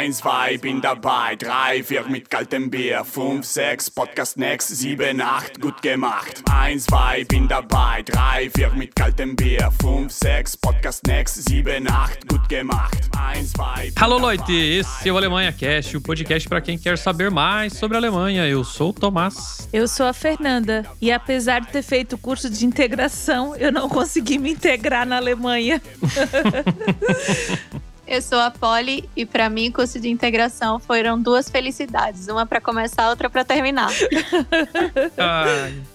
1, 0.00 0.14
2, 0.14 0.62
bin 0.62 0.80
dabei, 0.80 1.36
3, 1.36 1.82
4 1.82 2.08
mit 2.08 2.30
kaltem 2.30 2.70
Bier, 2.70 3.04
5, 3.04 3.44
6, 3.44 3.90
Podcast 3.90 4.38
next, 4.38 4.74
7, 4.74 5.20
8, 5.20 5.60
gut 5.60 5.82
gemacht. 5.82 6.42
1, 6.48 6.86
2, 6.86 7.26
bin 7.26 7.46
dabei, 7.46 8.02
3, 8.04 8.48
4 8.48 8.76
mit 8.76 8.94
kaltem 8.94 9.36
Bier, 9.36 9.70
5, 9.82 10.08
6, 10.08 10.56
Podcast 10.56 11.02
next, 11.06 11.46
7, 11.46 11.86
8, 11.86 12.26
gut 12.26 12.48
gemacht. 12.48 13.10
1, 13.14 13.52
2. 13.52 13.92
Alô, 13.96 14.16
Leute, 14.16 14.54
esse 14.54 15.06
é 15.06 15.12
o 15.12 15.18
Alemanha 15.18 15.52
Cast, 15.52 15.94
o 15.94 16.00
podcast 16.00 16.48
para 16.48 16.62
quem 16.62 16.78
quer 16.78 16.96
saber 16.96 17.30
mais 17.30 17.74
sobre 17.74 17.98
a 17.98 18.00
Alemanha. 18.00 18.46
Eu 18.46 18.64
sou 18.64 18.90
o 18.90 18.92
Tomás. 18.94 19.68
Eu 19.70 19.86
sou 19.86 20.06
a 20.06 20.14
Fernanda 20.14 20.86
e 20.98 21.12
apesar 21.12 21.60
de 21.60 21.68
ter 21.68 21.82
feito 21.82 22.14
o 22.14 22.18
curso 22.18 22.48
de 22.48 22.64
integração, 22.64 23.54
eu 23.54 23.70
não 23.70 23.86
consegui 23.86 24.38
me 24.38 24.52
integrar 24.52 25.06
na 25.06 25.18
Alemanha. 25.18 25.82
Eu 28.10 28.20
sou 28.20 28.40
a 28.40 28.50
Polly 28.50 29.08
e 29.14 29.24
para 29.24 29.48
mim 29.48 29.68
o 29.68 29.72
curso 29.72 30.00
de 30.00 30.10
integração 30.10 30.80
foram 30.80 31.22
duas 31.22 31.48
felicidades, 31.48 32.26
uma 32.26 32.44
para 32.44 32.60
começar, 32.60 33.08
outra 33.08 33.30
para 33.30 33.44
terminar. 33.44 33.88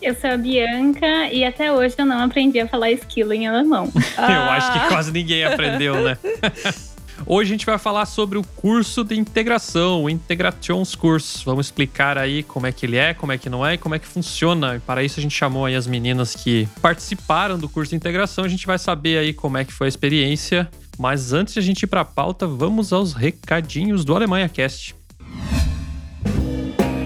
Eu 0.02 0.16
sou 0.16 0.30
a 0.30 0.38
Bianca 0.38 1.28
e 1.30 1.44
até 1.44 1.74
hoje 1.74 1.96
eu 1.98 2.06
não 2.06 2.24
aprendi 2.24 2.58
a 2.58 2.70
falar 2.70 2.92
esquilo 2.92 3.34
em 3.34 3.48
alemão. 3.48 3.92
eu 4.18 4.24
acho 4.24 4.72
que 4.72 4.88
quase 4.88 5.12
ninguém 5.12 5.44
aprendeu, 5.44 6.02
né? 6.02 6.18
Hoje 7.26 7.50
a 7.50 7.54
gente 7.54 7.66
vai 7.66 7.78
falar 7.78 8.06
sobre 8.06 8.38
o 8.38 8.44
curso 8.44 9.04
de 9.04 9.18
integração, 9.18 10.04
o 10.04 10.10
Integrationskurs. 10.10 11.42
Vamos 11.44 11.68
explicar 11.68 12.18
aí 12.18 12.44
como 12.44 12.68
é 12.68 12.72
que 12.72 12.86
ele 12.86 12.98
é, 12.98 13.14
como 13.14 13.32
é 13.32 13.38
que 13.38 13.50
não 13.50 13.66
é 13.66 13.76
e 13.76 13.78
como 13.78 13.96
é 13.96 14.00
que 14.00 14.06
funciona. 14.06 14.76
E 14.76 14.80
para 14.80 15.02
isso 15.02 15.20
a 15.20 15.24
gente 15.24 15.34
chamou 15.34 15.66
aí 15.66 15.76
as 15.76 15.88
meninas 15.88 16.36
que 16.36 16.68
participaram 16.82 17.58
do 17.58 17.70
curso 17.70 17.92
de 17.92 17.96
integração. 17.96 18.44
A 18.44 18.50
gente 18.50 18.68
vai 18.68 18.78
saber 18.78 19.18
aí 19.18 19.34
como 19.34 19.58
é 19.58 19.64
que 19.64 19.72
foi 19.72 19.88
a 19.88 19.90
experiência. 19.90 20.70
Mas 20.98 21.34
antes 21.34 21.54
de 21.54 21.60
a 21.60 21.64
gente 21.64 21.84
ir 21.84 21.88
para 21.88 22.02
a 22.02 22.06
pauta, 22.06 22.48
vamos 22.48 22.94
aos 22.94 23.14
recadinhos 23.14 24.06
do 24.06 24.16
Alemanha 24.16 24.48
Cast. 24.50 24.96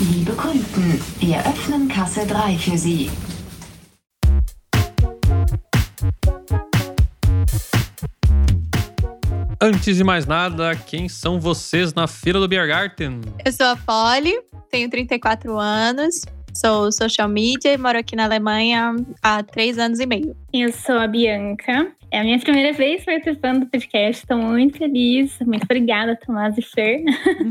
Liebe 0.00 0.32
Kunden, 0.32 1.00
wir 1.20 1.38
öffnen 1.46 1.86
Kasse 1.86 2.26
3 2.26 2.56
für 2.56 2.76
Sie. 2.76 3.08
Antes 9.64 9.96
de 9.96 10.02
mais 10.02 10.26
nada, 10.26 10.74
quem 10.74 11.08
são 11.08 11.38
vocês 11.38 11.94
na 11.94 12.08
fila 12.08 12.40
do 12.40 12.48
Biergarten? 12.48 13.20
Eu 13.46 13.52
sou 13.52 13.66
a 13.66 13.76
Polly, 13.76 14.36
tenho 14.68 14.90
34 14.90 15.56
anos, 15.56 16.22
sou 16.52 16.90
social 16.90 17.28
media 17.28 17.72
e 17.72 17.78
moro 17.78 17.96
aqui 17.96 18.16
na 18.16 18.24
Alemanha 18.24 18.96
há 19.22 19.40
três 19.44 19.78
anos 19.78 20.00
e 20.00 20.06
meio. 20.06 20.34
Eu 20.52 20.72
sou 20.72 20.96
a 20.96 21.06
Bianca. 21.06 21.92
É 22.10 22.18
a 22.18 22.24
minha 22.24 22.40
primeira 22.40 22.72
vez 22.72 23.04
participando 23.04 23.60
do 23.60 23.66
podcast. 23.66 24.24
Estou 24.24 24.36
muito 24.36 24.78
feliz. 24.78 25.38
Muito 25.46 25.62
obrigada, 25.62 26.18
Tomás 26.26 26.58
e 26.58 26.62
Fer, 26.62 27.04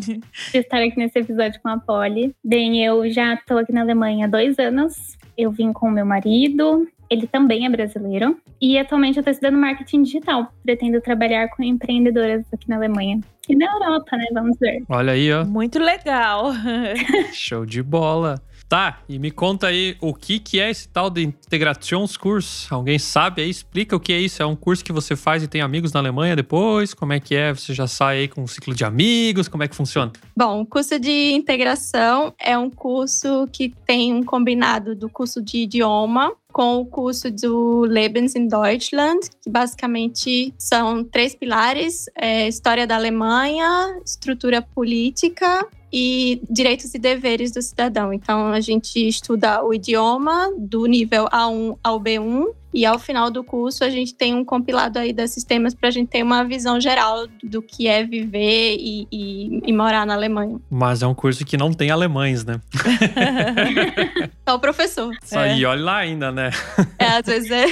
por 0.52 0.58
estar 0.58 0.82
aqui 0.82 0.98
nesse 0.98 1.18
episódio 1.18 1.62
com 1.64 1.70
a 1.70 1.80
Polly. 1.80 2.36
Bem, 2.44 2.84
eu 2.84 3.10
já 3.10 3.36
estou 3.36 3.58
aqui 3.58 3.72
na 3.72 3.84
Alemanha 3.84 4.26
há 4.26 4.30
dois 4.30 4.60
anos. 4.60 5.18
Eu 5.38 5.50
vim 5.50 5.72
com 5.72 5.88
o 5.88 5.92
meu 5.92 6.06
marido. 6.06 6.86
Ele 7.12 7.28
também 7.28 7.66
é 7.66 7.70
brasileiro. 7.70 8.38
E 8.62 8.78
atualmente 8.80 9.18
eu 9.18 9.22
estou 9.22 9.34
estudando 9.34 9.58
marketing 9.58 10.04
digital. 10.04 10.54
Pretendo 10.64 11.02
trabalhar 11.02 11.50
com 11.50 11.62
empreendedoras 11.62 12.46
aqui 12.54 12.70
na 12.70 12.78
Alemanha. 12.78 13.20
E 13.50 13.56
na 13.56 13.66
Europa, 13.66 14.16
né? 14.16 14.28
Vamos 14.34 14.58
ver. 14.58 14.82
Olha 14.88 15.12
aí, 15.12 15.34
ó. 15.34 15.44
Muito 15.44 15.78
legal. 15.78 16.54
Show 17.34 17.66
de 17.66 17.84
bola. 17.84 18.42
Tá, 18.72 19.00
e 19.10 19.20
me 19.20 19.32
conta 19.32 19.68
aí 19.68 19.98
o 20.00 20.14
que, 20.14 20.40
que 20.40 20.58
é 20.58 20.70
esse 20.70 20.88
tal 20.88 21.10
de 21.10 21.24
Integrationskurs? 21.24 22.72
Alguém 22.72 22.98
sabe 22.98 23.42
aí? 23.42 23.50
Explica 23.50 23.98
o 23.98 24.00
que 24.00 24.14
é 24.14 24.18
isso. 24.18 24.42
É 24.42 24.46
um 24.46 24.56
curso 24.56 24.82
que 24.82 24.94
você 24.94 25.14
faz 25.14 25.44
e 25.44 25.48
tem 25.50 25.60
amigos 25.60 25.92
na 25.92 26.00
Alemanha 26.00 26.38
depois? 26.38 26.94
Como 26.94 27.12
é 27.12 27.20
que 27.20 27.36
é? 27.36 27.54
Você 27.54 27.74
já 27.74 27.86
sai 27.86 28.20
aí 28.20 28.28
com 28.30 28.44
um 28.44 28.48
ciclo 28.48 28.74
de 28.74 28.86
amigos? 28.86 29.50
Como 29.50 29.62
é 29.62 29.68
que 29.68 29.76
funciona? 29.76 30.14
Bom, 30.38 30.62
o 30.62 30.66
curso 30.66 30.98
de 30.98 31.34
integração 31.34 32.34
é 32.40 32.58
um 32.58 32.70
curso 32.70 33.46
que 33.52 33.74
tem 33.86 34.14
um 34.14 34.24
combinado 34.24 34.96
do 34.96 35.10
curso 35.10 35.42
de 35.42 35.64
idioma 35.64 36.32
com 36.52 36.78
o 36.78 36.86
curso 36.86 37.32
do 37.32 37.82
Lebens 37.82 38.36
in 38.36 38.48
Deutschland, 38.48 39.30
que 39.42 39.50
basicamente 39.50 40.54
são 40.58 41.04
três 41.04 41.34
pilares: 41.34 42.06
é, 42.16 42.48
história 42.48 42.86
da 42.86 42.96
Alemanha, 42.96 44.00
estrutura 44.06 44.62
política 44.62 45.66
e 45.92 46.42
direitos 46.50 46.94
e 46.94 47.00
deveres 47.00 47.52
do 47.52 47.62
cidadão. 47.62 48.14
Então, 48.14 48.48
a 48.48 48.60
gente 48.62 49.08
estuda 49.08 49.64
o 49.64 49.74
idioma 49.74 50.52
do 50.58 50.86
nível 50.86 51.26
A1 51.26 51.78
ao 51.84 52.00
B1 52.00 52.61
e 52.74 52.86
ao 52.86 52.98
final 53.00 53.30
do 53.30 53.44
curso 53.44 53.84
a 53.84 53.90
gente 53.90 54.14
tem 54.14 54.34
um 54.36 54.44
compilado 54.46 55.00
aí 55.00 55.14
desses 55.14 55.44
temas 55.44 55.74
para 55.74 55.90
a 55.90 55.92
gente 55.92 56.10
ter 56.10 56.24
uma 56.24 56.44
visão 56.44 56.80
geral 56.80 57.28
do 57.44 57.62
que 57.62 57.88
é 57.88 58.04
viver 58.04 58.76
e, 58.80 59.08
e, 59.12 59.62
e 59.66 59.74
morar 59.74 60.06
na 60.06 60.14
Alemanha. 60.14 60.60
Mas 60.70 61.02
é 61.02 61.08
um 61.08 61.14
curso 61.14 61.46
que 61.46 61.58
não 61.58 61.74
tem 61.74 61.92
alemães, 61.92 62.44
né? 62.46 62.60
Só 64.48 64.56
o 64.56 64.60
professor. 64.60 65.14
Só, 65.24 65.46
E 65.48 65.66
olha 65.66 65.82
lá 65.84 65.98
ainda, 65.98 66.32
né? 66.32 66.50
É, 66.98 67.06
às 67.06 67.26
vezes 67.26 67.52
é. 67.52 67.66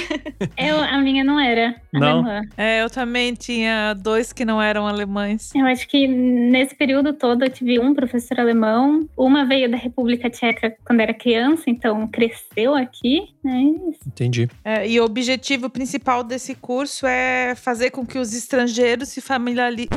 Eu, 0.56 0.78
a 0.82 0.98
minha 0.98 1.24
não 1.24 1.38
era 1.38 1.74
Não? 1.92 2.18
alemã. 2.20 2.42
É, 2.56 2.82
eu 2.82 2.90
também 2.90 3.34
tinha 3.34 3.94
dois 3.94 4.32
que 4.32 4.44
não 4.44 4.60
eram 4.60 4.86
alemães. 4.86 5.50
Eu 5.54 5.66
acho 5.66 5.86
que 5.88 6.06
nesse 6.06 6.74
período 6.74 7.12
todo 7.12 7.44
eu 7.44 7.50
tive 7.50 7.78
um 7.78 7.94
professor 7.94 8.38
alemão. 8.40 9.08
Uma 9.16 9.44
veio 9.44 9.70
da 9.70 9.76
República 9.76 10.28
Tcheca 10.30 10.74
quando 10.84 11.00
era 11.00 11.14
criança, 11.14 11.64
então 11.66 12.06
cresceu 12.08 12.74
aqui. 12.74 13.28
Né? 13.42 13.62
Entendi. 14.06 14.48
É, 14.64 14.86
e 14.90 14.98
o 14.98 15.04
objetivo 15.04 15.70
principal 15.70 16.24
desse 16.24 16.52
curso 16.52 17.06
é 17.06 17.54
fazer 17.54 17.92
com 17.92 18.04
que 18.04 18.18
os 18.18 18.34
estrangeiros 18.34 19.08
se 19.10 19.20
familiarizem. 19.20 19.88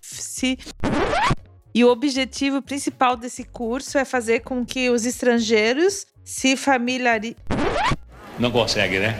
Se... 0.00 0.58
E 1.72 1.84
o 1.84 1.88
objetivo 1.92 2.60
principal 2.60 3.16
desse 3.16 3.44
curso 3.44 3.96
é 3.96 4.04
fazer 4.04 4.40
com 4.40 4.66
que 4.66 4.90
os 4.90 5.06
estrangeiros 5.06 6.06
se 6.24 6.56
familiarizem. 6.56 7.36
Não 8.36 8.50
consegue, 8.50 8.98
né? 8.98 9.16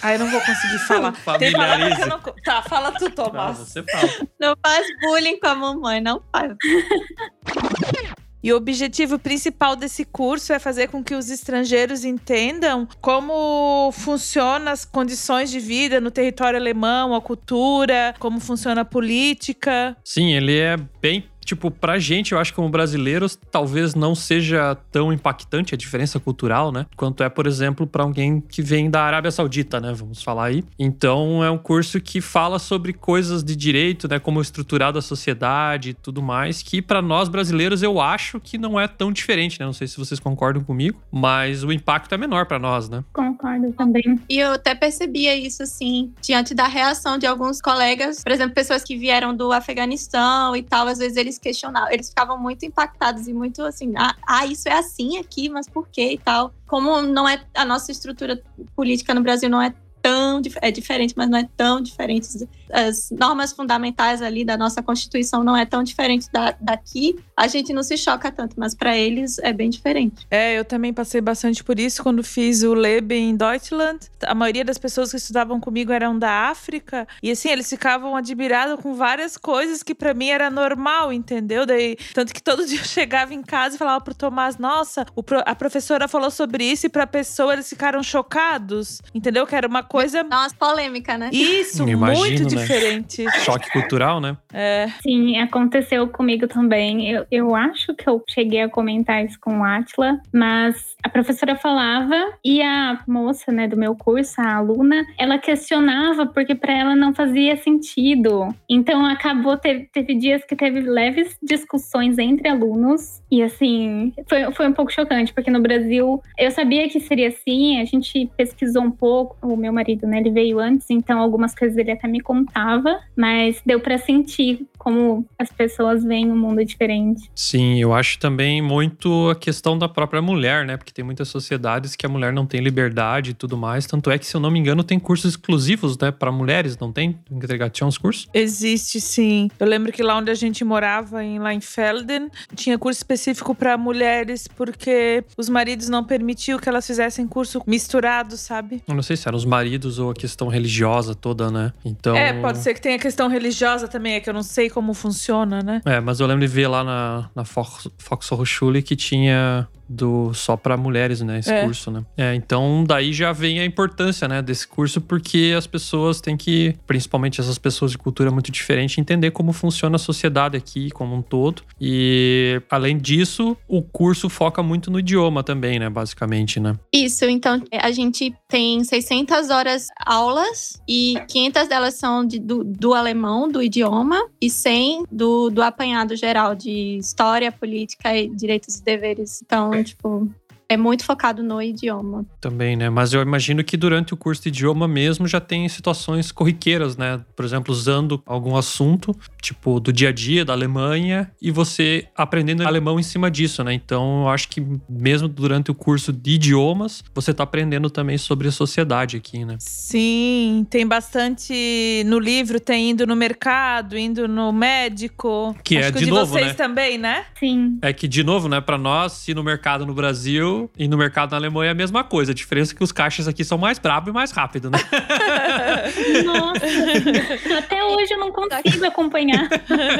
Ah, 0.00 0.14
eu 0.14 0.20
não 0.20 0.30
vou 0.30 0.40
conseguir 0.40 0.78
falar. 0.86 1.12
Tem 1.38 1.52
palavra 1.52 1.94
que 1.94 2.02
eu 2.02 2.06
não 2.06 2.20
Tá, 2.42 2.62
fala 2.62 2.92
tu, 2.92 3.10
Tomás. 3.10 3.58
você 3.58 3.82
fala. 3.82 4.08
Não 4.40 4.56
faz 4.64 4.86
bullying 5.02 5.38
com 5.38 5.48
a 5.48 5.54
mamãe, 5.54 6.00
não 6.00 6.22
faz. 6.32 6.52
E 8.42 8.52
o 8.52 8.56
objetivo 8.56 9.18
principal 9.18 9.74
desse 9.74 10.04
curso 10.04 10.52
é 10.52 10.58
fazer 10.58 10.88
com 10.88 11.02
que 11.02 11.14
os 11.14 11.30
estrangeiros 11.30 12.04
entendam 12.04 12.86
como 13.00 13.90
funcionam 13.92 14.70
as 14.70 14.84
condições 14.84 15.50
de 15.50 15.58
vida 15.58 16.00
no 16.00 16.10
território 16.10 16.58
alemão, 16.58 17.14
a 17.14 17.20
cultura, 17.20 18.14
como 18.18 18.38
funciona 18.38 18.82
a 18.82 18.84
política. 18.84 19.96
Sim, 20.04 20.32
ele 20.32 20.58
é 20.58 20.76
bem. 21.00 21.24
Tipo, 21.46 21.70
pra 21.70 21.96
gente, 21.98 22.32
eu 22.32 22.40
acho 22.40 22.52
que 22.52 22.56
como 22.56 22.68
brasileiros, 22.68 23.38
talvez 23.52 23.94
não 23.94 24.16
seja 24.16 24.76
tão 24.90 25.12
impactante 25.12 25.72
a 25.72 25.78
diferença 25.78 26.18
cultural, 26.18 26.72
né? 26.72 26.86
Quanto 26.96 27.22
é, 27.22 27.28
por 27.28 27.46
exemplo, 27.46 27.86
pra 27.86 28.02
alguém 28.02 28.40
que 28.40 28.60
vem 28.60 28.90
da 28.90 29.02
Arábia 29.02 29.30
Saudita, 29.30 29.80
né? 29.80 29.92
Vamos 29.94 30.24
falar 30.24 30.46
aí. 30.46 30.64
Então, 30.76 31.44
é 31.44 31.50
um 31.50 31.56
curso 31.56 32.00
que 32.00 32.20
fala 32.20 32.58
sobre 32.58 32.92
coisas 32.92 33.44
de 33.44 33.54
direito, 33.54 34.08
né? 34.08 34.18
Como 34.18 34.40
estruturada 34.40 34.98
a 34.98 35.02
sociedade 35.02 35.90
e 35.90 35.94
tudo 35.94 36.20
mais, 36.20 36.62
que 36.62 36.82
pra 36.82 37.00
nós 37.00 37.28
brasileiros 37.28 37.80
eu 37.80 38.00
acho 38.00 38.40
que 38.40 38.58
não 38.58 38.78
é 38.78 38.88
tão 38.88 39.12
diferente, 39.12 39.60
né? 39.60 39.66
Não 39.66 39.72
sei 39.72 39.86
se 39.86 39.96
vocês 39.96 40.18
concordam 40.18 40.64
comigo, 40.64 41.00
mas 41.12 41.62
o 41.62 41.70
impacto 41.70 42.12
é 42.12 42.18
menor 42.18 42.46
pra 42.46 42.58
nós, 42.58 42.88
né? 42.88 43.04
Concordo 43.12 43.72
também. 43.72 44.20
E 44.28 44.40
eu 44.40 44.54
até 44.54 44.74
percebia 44.74 45.36
isso, 45.36 45.62
assim, 45.62 46.12
diante 46.20 46.54
da 46.54 46.66
reação 46.66 47.18
de 47.18 47.26
alguns 47.26 47.60
colegas, 47.60 48.24
por 48.24 48.32
exemplo, 48.32 48.52
pessoas 48.52 48.82
que 48.82 48.96
vieram 48.96 49.32
do 49.32 49.52
Afeganistão 49.52 50.56
e 50.56 50.62
tal, 50.62 50.88
às 50.88 50.98
vezes 50.98 51.16
eles 51.16 51.35
questionavam, 51.38 51.90
eles 51.90 52.08
ficavam 52.08 52.38
muito 52.38 52.64
impactados 52.64 53.28
e 53.28 53.32
muito 53.32 53.62
assim, 53.62 53.92
ah, 53.96 54.14
ah, 54.26 54.46
isso 54.46 54.68
é 54.68 54.72
assim 54.72 55.18
aqui, 55.18 55.48
mas 55.48 55.68
por 55.68 55.88
quê 55.88 56.12
e 56.12 56.18
tal. 56.18 56.52
Como 56.66 57.02
não 57.02 57.28
é 57.28 57.44
a 57.54 57.64
nossa 57.64 57.92
estrutura 57.92 58.42
política 58.74 59.14
no 59.14 59.22
Brasil 59.22 59.48
não 59.48 59.60
é 59.60 59.74
tão 60.06 60.40
é 60.62 60.70
diferente, 60.70 61.14
mas 61.16 61.28
não 61.28 61.38
é 61.38 61.48
tão 61.56 61.80
diferente. 61.80 62.28
As 62.72 63.10
normas 63.10 63.52
fundamentais 63.52 64.22
ali 64.22 64.44
da 64.44 64.56
nossa 64.56 64.82
Constituição 64.82 65.42
não 65.42 65.56
é 65.56 65.64
tão 65.64 65.82
diferente 65.82 66.28
da, 66.32 66.54
daqui. 66.60 67.16
A 67.36 67.46
gente 67.46 67.72
não 67.72 67.82
se 67.82 67.96
choca 67.96 68.30
tanto, 68.30 68.54
mas 68.58 68.74
para 68.74 68.96
eles 68.96 69.38
é 69.38 69.52
bem 69.52 69.70
diferente. 69.70 70.26
É, 70.30 70.58
eu 70.58 70.64
também 70.64 70.92
passei 70.92 71.20
bastante 71.20 71.62
por 71.62 71.78
isso 71.78 72.02
quando 72.02 72.22
fiz 72.22 72.62
o 72.62 72.74
Leben 72.74 73.30
em 73.30 73.36
Deutschland. 73.36 73.98
A 74.22 74.34
maioria 74.34 74.64
das 74.64 74.78
pessoas 74.78 75.10
que 75.10 75.16
estudavam 75.16 75.60
comigo 75.60 75.92
eram 75.92 76.18
da 76.18 76.48
África 76.48 77.06
e 77.22 77.30
assim 77.30 77.50
eles 77.50 77.68
ficavam 77.68 78.16
admirados 78.16 78.80
com 78.80 78.94
várias 78.94 79.36
coisas 79.36 79.82
que 79.82 79.94
para 79.94 80.14
mim 80.14 80.28
era 80.28 80.50
normal, 80.50 81.12
entendeu? 81.12 81.66
Daí 81.66 81.96
tanto 82.14 82.32
que 82.32 82.42
todo 82.42 82.64
dia 82.66 82.80
eu 82.80 82.84
chegava 82.84 83.34
em 83.34 83.42
casa 83.42 83.76
e 83.76 83.78
falava 83.78 84.02
pro 84.02 84.14
Tomás, 84.14 84.56
nossa, 84.58 85.04
pro, 85.04 85.42
a 85.44 85.54
professora 85.54 86.08
falou 86.08 86.30
sobre 86.30 86.64
isso 86.64 86.86
e 86.86 86.88
pra 86.88 87.06
pessoa 87.06 87.52
eles 87.52 87.68
ficaram 87.68 88.02
chocados, 88.02 89.00
entendeu? 89.14 89.46
Que 89.46 89.54
era 89.54 89.66
uma 89.66 89.82
coisa. 89.82 90.22
Nossa, 90.22 90.54
polêmica, 90.56 91.16
né? 91.18 91.30
Isso, 91.32 91.88
Imagino, 91.88 92.18
muito 92.18 92.46
né? 92.56 92.62
diferente. 92.62 93.24
Choque 93.40 93.70
cultural, 93.70 94.20
né? 94.20 94.36
É. 94.52 94.88
Sim, 95.02 95.38
aconteceu 95.38 96.08
comigo 96.08 96.46
também. 96.46 97.10
Eu, 97.10 97.26
eu 97.30 97.54
acho 97.54 97.94
que 97.94 98.08
eu 98.08 98.22
cheguei 98.28 98.62
a 98.62 98.68
comentar 98.68 99.24
isso 99.24 99.38
com 99.40 99.60
o 99.60 99.64
Atila, 99.64 100.20
mas 100.32 100.96
a 101.02 101.08
professora 101.08 101.56
falava 101.56 102.14
e 102.44 102.62
a 102.62 103.00
moça, 103.06 103.52
né, 103.52 103.68
do 103.68 103.76
meu 103.76 103.94
curso, 103.94 104.40
a 104.40 104.56
aluna, 104.56 105.04
ela 105.18 105.38
questionava 105.38 106.26
porque 106.26 106.54
para 106.54 106.72
ela 106.72 106.96
não 106.96 107.14
fazia 107.14 107.56
sentido. 107.56 108.48
Então 108.68 109.04
acabou 109.06 109.56
teve, 109.56 109.88
teve 109.92 110.14
dias 110.14 110.44
que 110.44 110.56
teve 110.56 110.80
leves 110.80 111.36
discussões 111.42 112.18
entre 112.18 112.48
alunos 112.48 113.22
e 113.30 113.42
assim 113.42 114.12
foi, 114.28 114.50
foi 114.52 114.68
um 114.68 114.72
pouco 114.72 114.92
chocante 114.92 115.32
porque 115.32 115.50
no 115.50 115.60
Brasil 115.60 116.22
eu 116.38 116.50
sabia 116.50 116.88
que 116.88 117.00
seria 117.00 117.28
assim. 117.28 117.80
A 117.80 117.84
gente 117.84 118.30
pesquisou 118.36 118.82
um 118.82 118.90
pouco. 118.90 119.36
O 119.42 119.56
meu 119.56 119.72
marido, 119.72 120.06
né, 120.06 120.18
ele 120.18 120.30
veio 120.30 120.58
antes, 120.58 120.90
então 120.90 121.20
algumas 121.20 121.54
coisas 121.54 121.76
ele 121.76 121.92
até 121.92 122.08
me 122.08 122.20
contava, 122.46 123.00
mas 123.16 123.60
deu 123.66 123.80
para 123.80 123.98
sentir 123.98 124.66
como 124.86 125.26
as 125.36 125.50
pessoas 125.50 126.04
veem 126.04 126.30
o 126.30 126.36
mundo 126.36 126.64
diferente. 126.64 127.28
Sim, 127.34 127.80
eu 127.80 127.92
acho 127.92 128.20
também 128.20 128.62
muito 128.62 129.30
a 129.30 129.34
questão 129.34 129.76
da 129.76 129.88
própria 129.88 130.22
mulher, 130.22 130.64
né? 130.64 130.76
Porque 130.76 130.92
tem 130.92 131.04
muitas 131.04 131.26
sociedades 131.26 131.96
que 131.96 132.06
a 132.06 132.08
mulher 132.08 132.32
não 132.32 132.46
tem 132.46 132.60
liberdade 132.60 133.32
e 133.32 133.34
tudo 133.34 133.56
mais. 133.56 133.84
Tanto 133.84 134.12
é 134.12 134.16
que, 134.16 134.24
se 134.24 134.36
eu 134.36 134.40
não 134.40 134.48
me 134.48 134.60
engano, 134.60 134.84
tem 134.84 134.96
cursos 135.00 135.32
exclusivos, 135.32 135.98
né, 135.98 136.12
para 136.12 136.30
mulheres, 136.30 136.78
não 136.78 136.92
tem? 136.92 137.18
Integration 137.28 137.88
os 137.88 137.98
cursos? 137.98 138.28
Existe 138.32 139.00
sim. 139.00 139.50
Eu 139.58 139.66
lembro 139.66 139.90
que 139.90 140.04
lá 140.04 140.16
onde 140.18 140.30
a 140.30 140.34
gente 140.34 140.64
morava, 140.64 141.24
em 141.24 141.40
Leinfelden, 141.40 142.30
tinha 142.54 142.78
curso 142.78 143.00
específico 143.00 143.56
para 143.56 143.76
mulheres, 143.76 144.46
porque 144.46 145.24
os 145.36 145.48
maridos 145.48 145.88
não 145.88 146.04
permitiam 146.04 146.60
que 146.60 146.68
elas 146.68 146.86
fizessem 146.86 147.26
curso 147.26 147.60
misturado, 147.66 148.36
sabe? 148.36 148.84
Eu 148.86 148.94
não 148.94 149.02
sei 149.02 149.16
se 149.16 149.26
eram 149.26 149.36
os 149.36 149.44
maridos 149.44 149.98
ou 149.98 150.12
a 150.12 150.14
questão 150.14 150.46
religiosa 150.46 151.12
toda, 151.12 151.50
né? 151.50 151.72
Então. 151.84 152.14
É, 152.14 152.40
pode 152.40 152.58
ser 152.58 152.72
que 152.72 152.80
tenha 152.80 153.00
questão 153.00 153.26
religiosa 153.26 153.88
também, 153.88 154.14
é 154.14 154.20
que 154.20 154.30
eu 154.30 154.34
não 154.34 154.44
sei 154.44 154.70
como 154.76 154.92
funciona, 154.92 155.62
né? 155.62 155.80
É, 155.86 156.00
mas 156.00 156.20
eu 156.20 156.26
lembro 156.26 156.46
de 156.46 156.52
ver 156.52 156.68
lá 156.68 156.84
na, 156.84 157.30
na 157.34 157.46
Fox, 157.46 157.88
Foxhochschule 157.96 158.82
que 158.82 158.94
tinha 158.94 159.66
do 159.88 160.32
só 160.34 160.56
para 160.56 160.76
mulheres, 160.76 161.20
né, 161.20 161.38
esse 161.38 161.52
É. 161.52 161.62
curso, 161.64 161.90
né? 161.90 162.04
É, 162.16 162.34
então 162.34 162.84
daí 162.86 163.12
já 163.12 163.32
vem 163.32 163.60
a 163.60 163.64
importância, 163.64 164.26
né, 164.28 164.42
desse 164.42 164.66
curso 164.66 165.00
porque 165.00 165.54
as 165.56 165.66
pessoas 165.66 166.20
têm 166.20 166.36
que, 166.36 166.74
principalmente 166.86 167.40
essas 167.40 167.58
pessoas 167.58 167.90
de 167.92 167.98
cultura 167.98 168.30
muito 168.30 168.50
diferente, 168.50 169.00
entender 169.00 169.30
como 169.30 169.52
funciona 169.52 169.96
a 169.96 169.98
sociedade 169.98 170.56
aqui 170.56 170.90
como 170.90 171.14
um 171.14 171.22
todo. 171.22 171.62
E 171.80 172.60
além 172.70 172.98
disso, 172.98 173.56
o 173.68 173.80
curso 173.82 174.28
foca 174.28 174.62
muito 174.62 174.90
no 174.90 174.98
idioma 174.98 175.42
também, 175.42 175.78
né, 175.78 175.88
basicamente, 175.88 176.58
né? 176.58 176.74
Isso, 176.92 177.24
então 177.26 177.62
a 177.72 177.90
gente 177.90 178.34
tem 178.48 178.82
600 178.82 179.50
horas 179.50 179.86
aulas 180.04 180.80
e 180.88 181.14
500 181.28 181.68
delas 181.68 181.94
são 181.94 182.24
de- 182.26 182.38
do, 182.38 182.64
do 182.64 182.94
alemão, 182.94 183.48
do 183.50 183.62
idioma, 183.62 184.26
e 184.40 184.50
100 184.50 185.04
do, 185.10 185.50
do 185.50 185.62
apanhado 185.62 186.16
geral 186.16 186.54
de 186.54 186.96
história, 186.98 187.50
política 187.52 188.16
e 188.16 188.28
direitos 188.28 188.76
e 188.78 188.84
deveres. 188.84 189.40
Então, 189.44 189.70
tipo, 189.84 190.28
é 190.68 190.76
muito 190.76 191.04
focado 191.04 191.42
no 191.42 191.60
idioma. 191.62 192.24
Também, 192.40 192.76
né? 192.76 192.90
Mas 192.90 193.12
eu 193.12 193.22
imagino 193.22 193.62
que 193.62 193.76
durante 193.76 194.14
o 194.14 194.16
curso 194.16 194.42
de 194.42 194.48
idioma 194.48 194.88
mesmo 194.88 195.26
já 195.26 195.40
tem 195.40 195.68
situações 195.68 196.32
corriqueiras, 196.32 196.96
né? 196.96 197.20
Por 197.34 197.44
exemplo, 197.44 197.72
usando 197.72 198.22
algum 198.26 198.56
assunto, 198.56 199.14
tipo 199.40 199.78
do 199.78 199.92
dia 199.92 200.08
a 200.08 200.12
dia 200.12 200.44
da 200.44 200.52
Alemanha, 200.52 201.30
e 201.40 201.50
você 201.50 202.08
aprendendo 202.16 202.66
alemão 202.66 202.98
em 202.98 203.02
cima 203.02 203.30
disso, 203.30 203.62
né? 203.62 203.72
Então 203.74 204.22
eu 204.22 204.28
acho 204.28 204.48
que 204.48 204.64
mesmo 204.88 205.28
durante 205.28 205.70
o 205.70 205.74
curso 205.74 206.12
de 206.12 206.32
idiomas, 206.32 207.04
você 207.14 207.32
tá 207.32 207.44
aprendendo 207.44 207.88
também 207.88 208.18
sobre 208.18 208.48
a 208.48 208.52
sociedade 208.52 209.16
aqui, 209.16 209.44
né? 209.44 209.56
Sim, 209.60 210.66
tem 210.68 210.86
bastante 210.86 212.02
no 212.06 212.18
livro, 212.18 212.58
tem 212.58 212.90
indo 212.90 213.06
no 213.06 213.14
mercado, 213.14 213.96
indo 213.96 214.26
no 214.26 214.52
médico. 214.52 215.56
Que 215.62 215.78
Acho 215.78 215.88
é 215.88 215.92
que 215.92 215.98
o 215.98 216.00
de 216.00 216.06
de 216.06 216.10
novo, 216.10 216.32
vocês 216.32 216.48
né? 216.48 216.54
também, 216.54 216.98
né? 216.98 217.26
Sim. 217.38 217.78
É 217.82 217.92
que, 217.92 218.08
de 218.08 218.22
novo, 218.24 218.48
né, 218.48 218.60
pra 218.60 218.78
nós, 218.78 219.26
ir 219.28 219.34
no 219.34 219.42
mercado 219.42 219.84
no 219.84 219.94
Brasil 219.94 220.55
e 220.78 220.88
no 220.88 220.96
mercado 220.96 221.30
na 221.32 221.36
Alemanha 221.36 221.68
é 221.68 221.72
a 221.72 221.74
mesma 221.74 222.02
coisa. 222.04 222.32
A 222.32 222.34
diferença 222.34 222.72
é 222.72 222.76
que 222.76 222.82
os 222.84 222.92
caixas 222.92 223.26
aqui 223.28 223.44
são 223.44 223.58
mais 223.58 223.78
bravos 223.78 224.08
e 224.08 224.12
mais 224.12 224.30
rápidos, 224.30 224.70
né? 224.70 224.78
Nossa, 226.24 227.58
até 227.58 227.84
hoje 227.84 228.12
eu 228.12 228.18
não 228.18 228.30
consigo 228.32 228.84
acompanhar. 228.86 229.48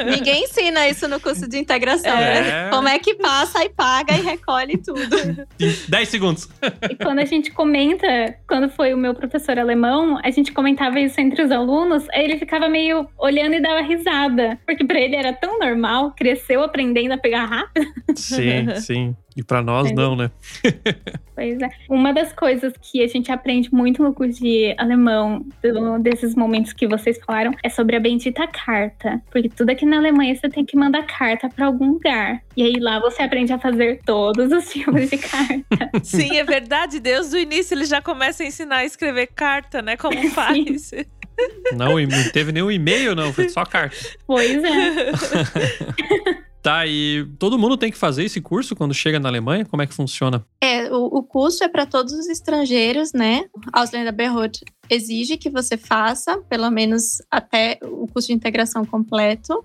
Ninguém 0.05 0.43
ensina 0.43 0.87
isso 0.87 1.07
no 1.07 1.19
curso 1.19 1.47
de 1.47 1.57
integração, 1.57 2.11
É. 2.17 2.41
né? 2.41 2.69
Como 2.69 2.87
é 2.87 2.99
que 2.99 3.15
passa 3.15 3.63
e 3.63 3.69
paga 3.69 4.13
e 4.13 4.21
recolhe 4.21 4.77
tudo. 4.77 5.47
Em 5.59 5.75
10 5.87 6.09
segundos. 6.09 6.49
E 6.89 6.95
quando 6.95 7.19
a 7.19 7.25
gente 7.25 7.51
comenta, 7.51 8.07
quando 8.47 8.69
foi 8.69 8.93
o 8.93 8.97
meu 8.97 9.13
professor 9.13 9.57
alemão, 9.59 10.19
a 10.23 10.29
gente 10.31 10.51
comentava 10.51 10.99
isso 10.99 11.19
entre 11.19 11.41
os 11.41 11.51
alunos, 11.51 12.07
aí 12.11 12.23
ele 12.23 12.37
ficava 12.37 12.67
meio 12.69 13.07
olhando 13.17 13.53
e 13.55 13.61
dava 13.61 13.81
risada. 13.81 14.57
Porque 14.65 14.83
pra 14.85 14.99
ele 14.99 15.15
era 15.15 15.33
tão 15.33 15.59
normal, 15.59 16.13
cresceu 16.15 16.63
aprendendo 16.63 17.13
a 17.13 17.17
pegar 17.17 17.45
rápido. 17.45 17.87
Sim, 18.15 18.67
sim. 18.81 19.15
E 19.37 19.43
pra 19.43 19.61
nós, 19.61 19.91
não, 19.93 20.15
né? 20.15 20.31
Pois 21.37 21.61
é. 21.61 21.69
Uma 21.87 22.11
das 22.11 22.33
coisas 22.33 22.73
que 22.81 23.03
a 23.03 23.07
gente 23.07 23.31
aprende 23.31 23.71
muito 23.71 24.01
no 24.01 24.11
curso 24.11 24.41
de 24.41 24.73
alemão, 24.75 25.45
do- 25.61 25.99
desses 25.99 26.33
momentos 26.33 26.73
que 26.73 26.87
vocês 26.87 27.19
falaram, 27.23 27.51
é 27.63 27.69
sobre 27.69 27.95
a 27.95 27.99
bendita 27.99 28.47
carta. 28.47 29.21
Porque 29.29 29.47
tudo 29.47 29.69
aqui 29.69 29.85
na 29.85 29.97
Alemanha 29.97 30.35
você 30.35 30.49
tem 30.49 30.65
que 30.65 30.75
mandar 30.75 31.03
carta 31.05 31.47
pra 31.47 31.67
algum 31.67 31.91
lugar. 31.91 32.41
E 32.55 32.63
aí 32.63 32.79
lá 32.79 32.99
você 32.99 33.21
aprende 33.21 33.53
a 33.53 33.59
fazer 33.59 33.99
todos 34.03 34.51
os 34.51 34.67
tipos 34.73 35.07
de 35.11 35.17
carta. 35.19 35.91
Sim, 36.03 36.37
é 36.37 36.43
verdade. 36.43 36.99
Deus 36.99 37.29
do 37.29 37.37
início 37.37 37.75
ele 37.75 37.85
já 37.85 38.01
começa 38.01 38.41
a 38.41 38.45
ensinar 38.47 38.77
a 38.77 38.85
escrever 38.85 39.27
carta, 39.27 39.79
né? 39.83 39.95
Como 39.95 40.17
faz. 40.31 40.89
Não, 41.73 41.99
e 41.99 42.07
não 42.07 42.31
teve 42.31 42.51
nenhum 42.51 42.71
e-mail, 42.71 43.13
não. 43.13 43.31
Foi 43.31 43.47
só 43.47 43.63
carta. 43.63 43.95
pois 44.25 44.63
é. 44.63 45.11
Tá, 46.61 46.85
e 46.85 47.25
todo 47.39 47.57
mundo 47.57 47.77
tem 47.77 47.91
que 47.91 47.97
fazer 47.97 48.25
esse 48.25 48.41
curso 48.41 48.75
quando 48.75 48.93
chega 48.93 49.19
na 49.19 49.29
Alemanha? 49.29 49.65
Como 49.65 49.81
é 49.81 49.87
que 49.87 49.93
funciona? 49.93 50.45
É, 50.61 50.91
o, 50.91 51.05
o 51.05 51.23
curso 51.23 51.63
é 51.63 51.69
para 51.69 51.85
todos 51.85 52.13
os 52.13 52.27
estrangeiros, 52.27 53.13
né? 53.13 53.45
A 53.71 53.81
Ausländer 53.81 54.13
Behörde 54.13 54.61
exige 54.89 55.37
que 55.37 55.49
você 55.49 55.77
faça, 55.77 56.37
pelo 56.49 56.69
menos 56.69 57.21
até 57.31 57.79
o 57.83 58.07
curso 58.07 58.27
de 58.27 58.33
integração 58.33 58.83
completo. 58.83 59.63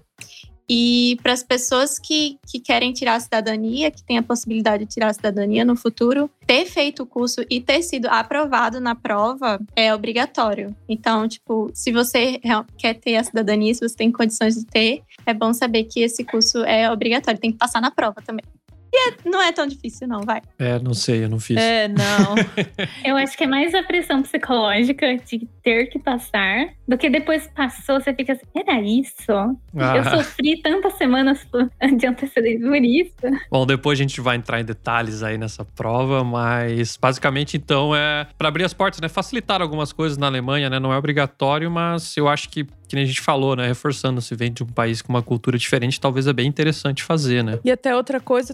E 0.68 1.18
para 1.22 1.32
as 1.32 1.42
pessoas 1.42 1.98
que, 1.98 2.38
que 2.46 2.60
querem 2.60 2.92
tirar 2.92 3.14
a 3.14 3.20
cidadania, 3.20 3.90
que 3.90 4.02
têm 4.02 4.18
a 4.18 4.22
possibilidade 4.22 4.84
de 4.84 4.92
tirar 4.92 5.08
a 5.08 5.12
cidadania 5.12 5.64
no 5.64 5.76
futuro, 5.76 6.30
ter 6.46 6.64
feito 6.66 7.02
o 7.02 7.06
curso 7.06 7.44
e 7.50 7.60
ter 7.60 7.82
sido 7.82 8.06
aprovado 8.06 8.80
na 8.80 8.94
prova 8.94 9.60
é 9.74 9.94
obrigatório. 9.94 10.74
Então, 10.88 11.28
tipo, 11.28 11.70
se 11.74 11.92
você 11.92 12.40
quer 12.78 12.94
ter 12.94 13.16
a 13.16 13.24
cidadania, 13.24 13.74
se 13.74 13.86
você 13.86 13.96
tem 13.96 14.10
condições 14.10 14.54
de 14.54 14.64
ter, 14.64 15.02
é 15.26 15.34
bom 15.34 15.52
saber 15.52 15.84
que 15.84 16.00
esse 16.00 16.24
curso 16.24 16.58
é 16.64 16.90
obrigatório. 16.90 17.40
Tem 17.40 17.52
que 17.52 17.58
passar 17.58 17.80
na 17.80 17.90
prova 17.90 18.20
também. 18.22 18.44
E 18.94 19.08
é- 19.10 19.14
não 19.24 19.40
é 19.42 19.50
tão 19.52 19.66
difícil, 19.66 20.06
não, 20.06 20.20
vai. 20.20 20.42
É, 20.58 20.78
não 20.78 20.92
sei, 20.92 21.24
eu 21.24 21.28
não 21.28 21.40
fiz. 21.40 21.56
É, 21.56 21.88
não. 21.88 22.34
Eu 23.04 23.16
acho 23.16 23.36
que 23.36 23.44
é 23.44 23.46
mais 23.46 23.74
a 23.74 23.82
pressão 23.82 24.22
psicológica 24.22 25.16
de 25.16 25.48
ter 25.62 25.86
que 25.86 25.98
passar 25.98 26.66
do 26.86 26.98
que 26.98 27.08
depois 27.08 27.48
passou, 27.54 28.00
você 28.00 28.12
fica 28.14 28.32
assim, 28.34 28.42
era 28.54 28.80
isso? 28.80 29.30
Eu 29.30 29.56
Ah. 29.78 30.10
sofri 30.10 30.60
tantas 30.60 30.92
semanas 30.94 31.42
por- 31.50 31.70
de 31.96 32.06
antecedência 32.06 32.60
por 32.68 32.76
isso. 32.76 33.12
Bom, 33.50 33.66
depois 33.66 33.98
a 33.98 34.02
gente 34.02 34.20
vai 34.20 34.36
entrar 34.36 34.60
em 34.60 34.64
detalhes 34.64 35.22
aí 35.22 35.38
nessa 35.38 35.64
prova, 35.64 36.22
mas 36.22 36.96
basicamente 36.96 37.56
então 37.56 37.94
é 37.94 38.26
para 38.36 38.48
abrir 38.48 38.64
as 38.64 38.74
portas, 38.74 39.00
né? 39.00 39.08
Facilitar 39.08 39.62
algumas 39.62 39.92
coisas 39.92 40.18
na 40.18 40.26
Alemanha, 40.26 40.68
né? 40.68 40.78
Não 40.78 40.92
é 40.92 40.96
obrigatório, 40.98 41.70
mas 41.70 42.16
eu 42.16 42.28
acho 42.28 42.48
que 42.50 42.66
que 42.88 42.96
nem 42.96 43.04
a 43.04 43.08
gente 43.08 43.22
falou, 43.22 43.56
né? 43.56 43.66
Reforçando, 43.68 44.20
se 44.20 44.34
vem 44.34 44.52
de 44.52 44.62
um 44.62 44.66
país 44.66 45.00
com 45.00 45.10
uma 45.14 45.22
cultura 45.22 45.56
diferente, 45.56 45.98
talvez 45.98 46.26
é 46.26 46.32
bem 46.34 46.46
interessante 46.46 47.02
fazer, 47.02 47.42
né? 47.42 47.58
E 47.64 47.70
até 47.70 47.96
outra 47.96 48.20
coisa, 48.20 48.52